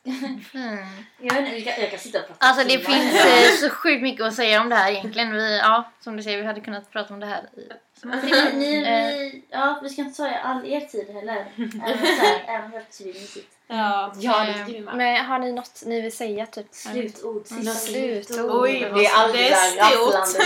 Mm. 0.05 0.77
Jag 1.19 1.33
vet 1.33 1.45
inte, 1.45 1.55
jag 1.57 1.75
kan, 1.75 1.83
jag 1.83 1.91
kan 1.91 1.99
sitta 1.99 2.19
och 2.19 2.27
prata 2.27 2.45
Alltså 2.47 2.63
det 2.63 2.69
timmar. 2.69 2.99
finns 2.99 3.25
eh, 3.25 3.51
så 3.69 3.75
sjukt 3.75 4.01
mycket 4.01 4.25
att 4.25 4.33
säga 4.33 4.61
om 4.61 4.69
det 4.69 4.75
här 4.75 4.91
egentligen. 4.91 5.33
Vi, 5.33 5.57
ja, 5.57 5.91
som 5.99 6.17
du 6.17 6.23
säger, 6.23 6.37
vi 6.37 6.45
hade 6.45 6.61
kunnat 6.61 6.91
prata 6.91 7.13
om 7.13 7.19
det 7.19 7.25
här 7.25 7.43
i... 7.57 7.69
Ni, 8.07 8.53
ni, 8.53 8.75
Eh. 8.87 9.07
vi, 9.17 9.45
ja, 9.49 9.79
vi 9.83 9.89
ska 9.89 10.01
inte 10.01 10.17
ta 10.17 10.29
all 10.29 10.65
er 10.65 10.79
tid 10.81 11.09
heller. 11.13 11.45
Även, 12.47 12.65
om 12.65 12.73
jag 12.73 12.83
skriver 12.89 13.19
sitt 13.19 13.57
Ja. 13.67 14.13
Ja, 14.19 14.43
det 14.43 14.51
Eh, 14.51 14.65
vi 14.65 14.79
med. 14.79 14.95
Men 14.95 15.25
har 15.25 15.39
ni 15.39 15.51
något 15.51 15.83
ni 15.85 16.01
vill 16.01 16.11
säga? 16.17 16.45
Typ? 16.45 16.67
slutord. 16.71 17.47
Sista 17.47 17.73
slutord. 17.73 18.61
Oj, 18.63 18.79
Det 18.79 19.05
är 19.05 19.27
det 19.27 19.33
det 19.33 19.47
är 19.47 20.11
där 20.11 20.25
stort. 20.25 20.41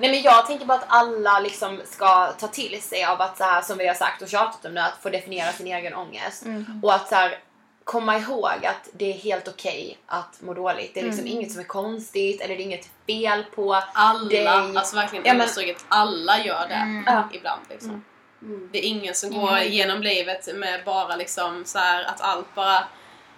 Nej 0.00 0.10
men 0.10 0.22
jag 0.22 0.46
tänker 0.46 0.66
bara 0.66 0.78
att 0.78 0.84
alla 0.88 1.40
liksom 1.40 1.80
ska 1.84 2.32
ta 2.32 2.48
till 2.48 2.82
sig 2.82 3.04
av 3.04 3.20
att 3.20 3.38
så 3.38 3.44
här 3.44 3.62
som 3.62 3.78
vi 3.78 3.86
har 3.86 3.94
sagt 3.94 4.22
och 4.22 4.28
tjatat 4.28 4.64
om 4.64 4.74
nu, 4.74 4.80
att 4.80 4.98
få 5.02 5.08
definiera 5.08 5.52
sin 5.52 5.66
egen 5.66 5.94
ångest. 5.94 6.44
Mm. 6.44 6.80
Och 6.82 6.94
att 6.94 7.08
så 7.08 7.14
här, 7.14 7.38
komma 7.84 8.18
ihåg 8.18 8.66
att 8.66 8.88
det 8.92 9.10
är 9.10 9.12
helt 9.18 9.48
okej 9.48 9.98
att 10.06 10.40
må 10.42 10.54
dåligt. 10.54 10.94
Det 10.94 11.00
är 11.00 11.04
liksom 11.04 11.26
inget 11.26 11.52
som 11.52 11.60
är 11.60 11.64
konstigt 11.64 12.40
eller 12.40 12.56
det 12.56 12.62
är 12.62 12.64
inget 12.64 12.88
fel 13.06 13.44
på 13.54 13.74
Alla, 13.94 14.28
dig. 14.28 14.46
alltså 14.46 14.96
verkligen 14.96 15.24
Ja, 15.24 15.32
men- 15.32 15.40
understruket, 15.40 15.84
alla 15.88 16.44
gör 16.44 16.68
det 16.68 16.74
Mm. 16.74 17.04
Ja. 17.06 17.28
ibland 17.32 17.60
liksom. 17.70 18.04
Mm. 18.42 18.68
Det 18.72 18.78
är 18.78 18.88
ingen 18.88 19.14
som 19.14 19.30
går 19.30 19.46
har- 19.46 19.60
genom 19.60 20.02
livet 20.02 20.48
med 20.54 20.84
bara 20.84 21.16
liksom 21.16 21.64
så 21.64 21.78
här 21.78 22.04
att 22.04 22.20
allt 22.20 22.54
bara 22.54 22.84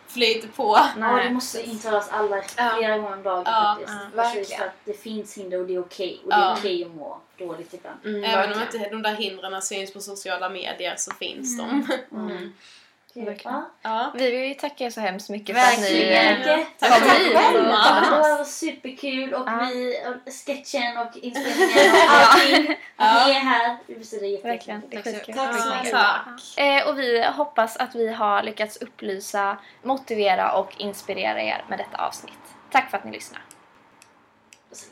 flyter 0.09 0.49
på. 0.49 0.79
Ja, 1.01 1.21
det 1.25 1.31
måste 1.31 1.63
intalas 1.63 2.09
alla 2.11 2.37
Ja. 2.57 2.73
flera 2.79 2.99
gånger 2.99 3.17
om 3.17 3.23
dagen 3.23 3.43
Ja, 3.47 3.77
faktiskt. 3.79 3.99
ja, 4.17 4.23
Precis, 4.23 4.37
verkligen. 4.51 4.63
att 4.63 4.75
det 4.85 5.03
finns 5.03 5.39
hinder 5.39 5.61
och 5.61 5.67
det 5.67 5.75
är 5.75 5.81
okej. 5.81 6.21
Och 6.25 6.31
det 6.31 6.37
är 6.37 6.41
Ja. 6.41 6.57
okej 6.59 6.85
att 6.85 6.91
må 6.95 7.21
dåligt 7.39 7.75
ibland. 7.75 7.97
Mm, 8.05 8.25
Även 8.25 8.53
om 8.53 8.63
inte 8.63 8.79
de 8.91 9.03
där 9.03 9.15
hindren 9.15 9.63
syns 9.63 9.93
på 9.93 10.01
sociala 10.01 10.49
medier 10.49 10.95
så 10.97 11.15
finns 11.15 11.59
de. 11.59 11.87
Verkligen. 13.17 13.55
Ja. 13.55 13.71
Ja. 13.83 14.11
Vi 14.15 14.31
vill 14.31 14.45
ju 14.49 14.55
tacka 14.55 14.85
er 14.85 14.91
så 14.91 15.01
hemskt 15.01 15.31
mycket 15.31 15.57
för 15.57 15.63
att 15.63 15.79
Verkligen. 15.79 16.39
ni... 16.59 16.67
Tack 16.79 16.93
Kom 17.01 17.09
tack 17.09 17.19
hit. 17.19 17.33
det 17.35 17.61
var 18.39 18.45
superkul 18.45 19.35
och 19.35 19.49
Ja. 19.49 19.69
vi, 19.73 19.99
och 20.27 20.33
sketchen 20.33 20.99
och 20.99 21.17
inspelningen 21.17 21.95
och 22.09 22.11
allting. 22.15 22.77
Ja. 22.97 23.27
Ni 23.27 23.33
är 23.33 23.41
här. 23.41 23.77
Vi 23.87 24.19
det. 24.21 24.49
Verkligen, 24.49 24.83
är 24.91 25.03
skitkul. 25.03 25.35
Tack 25.35 25.61
så 25.61 25.71
mycket. 25.75 25.91
tack. 25.91 26.59
Eh, 26.59 26.89
och 26.89 26.99
vi 26.99 27.25
hoppas 27.37 27.77
att 27.77 27.95
vi 27.95 28.13
har 28.13 28.43
lyckats 28.43 28.77
upplysa, 28.77 29.57
motivera 29.83 30.53
och 30.53 30.75
inspirera 30.79 31.43
er 31.43 31.65
med 31.69 31.79
detta 31.79 31.97
avsnitt. 32.07 32.33
Tack 32.71 32.91
för 32.91 32.99
att 32.99 33.05
ni 33.05 33.13
lyssnar. 33.13 33.43
Och 34.71 34.77
så. 34.77 34.87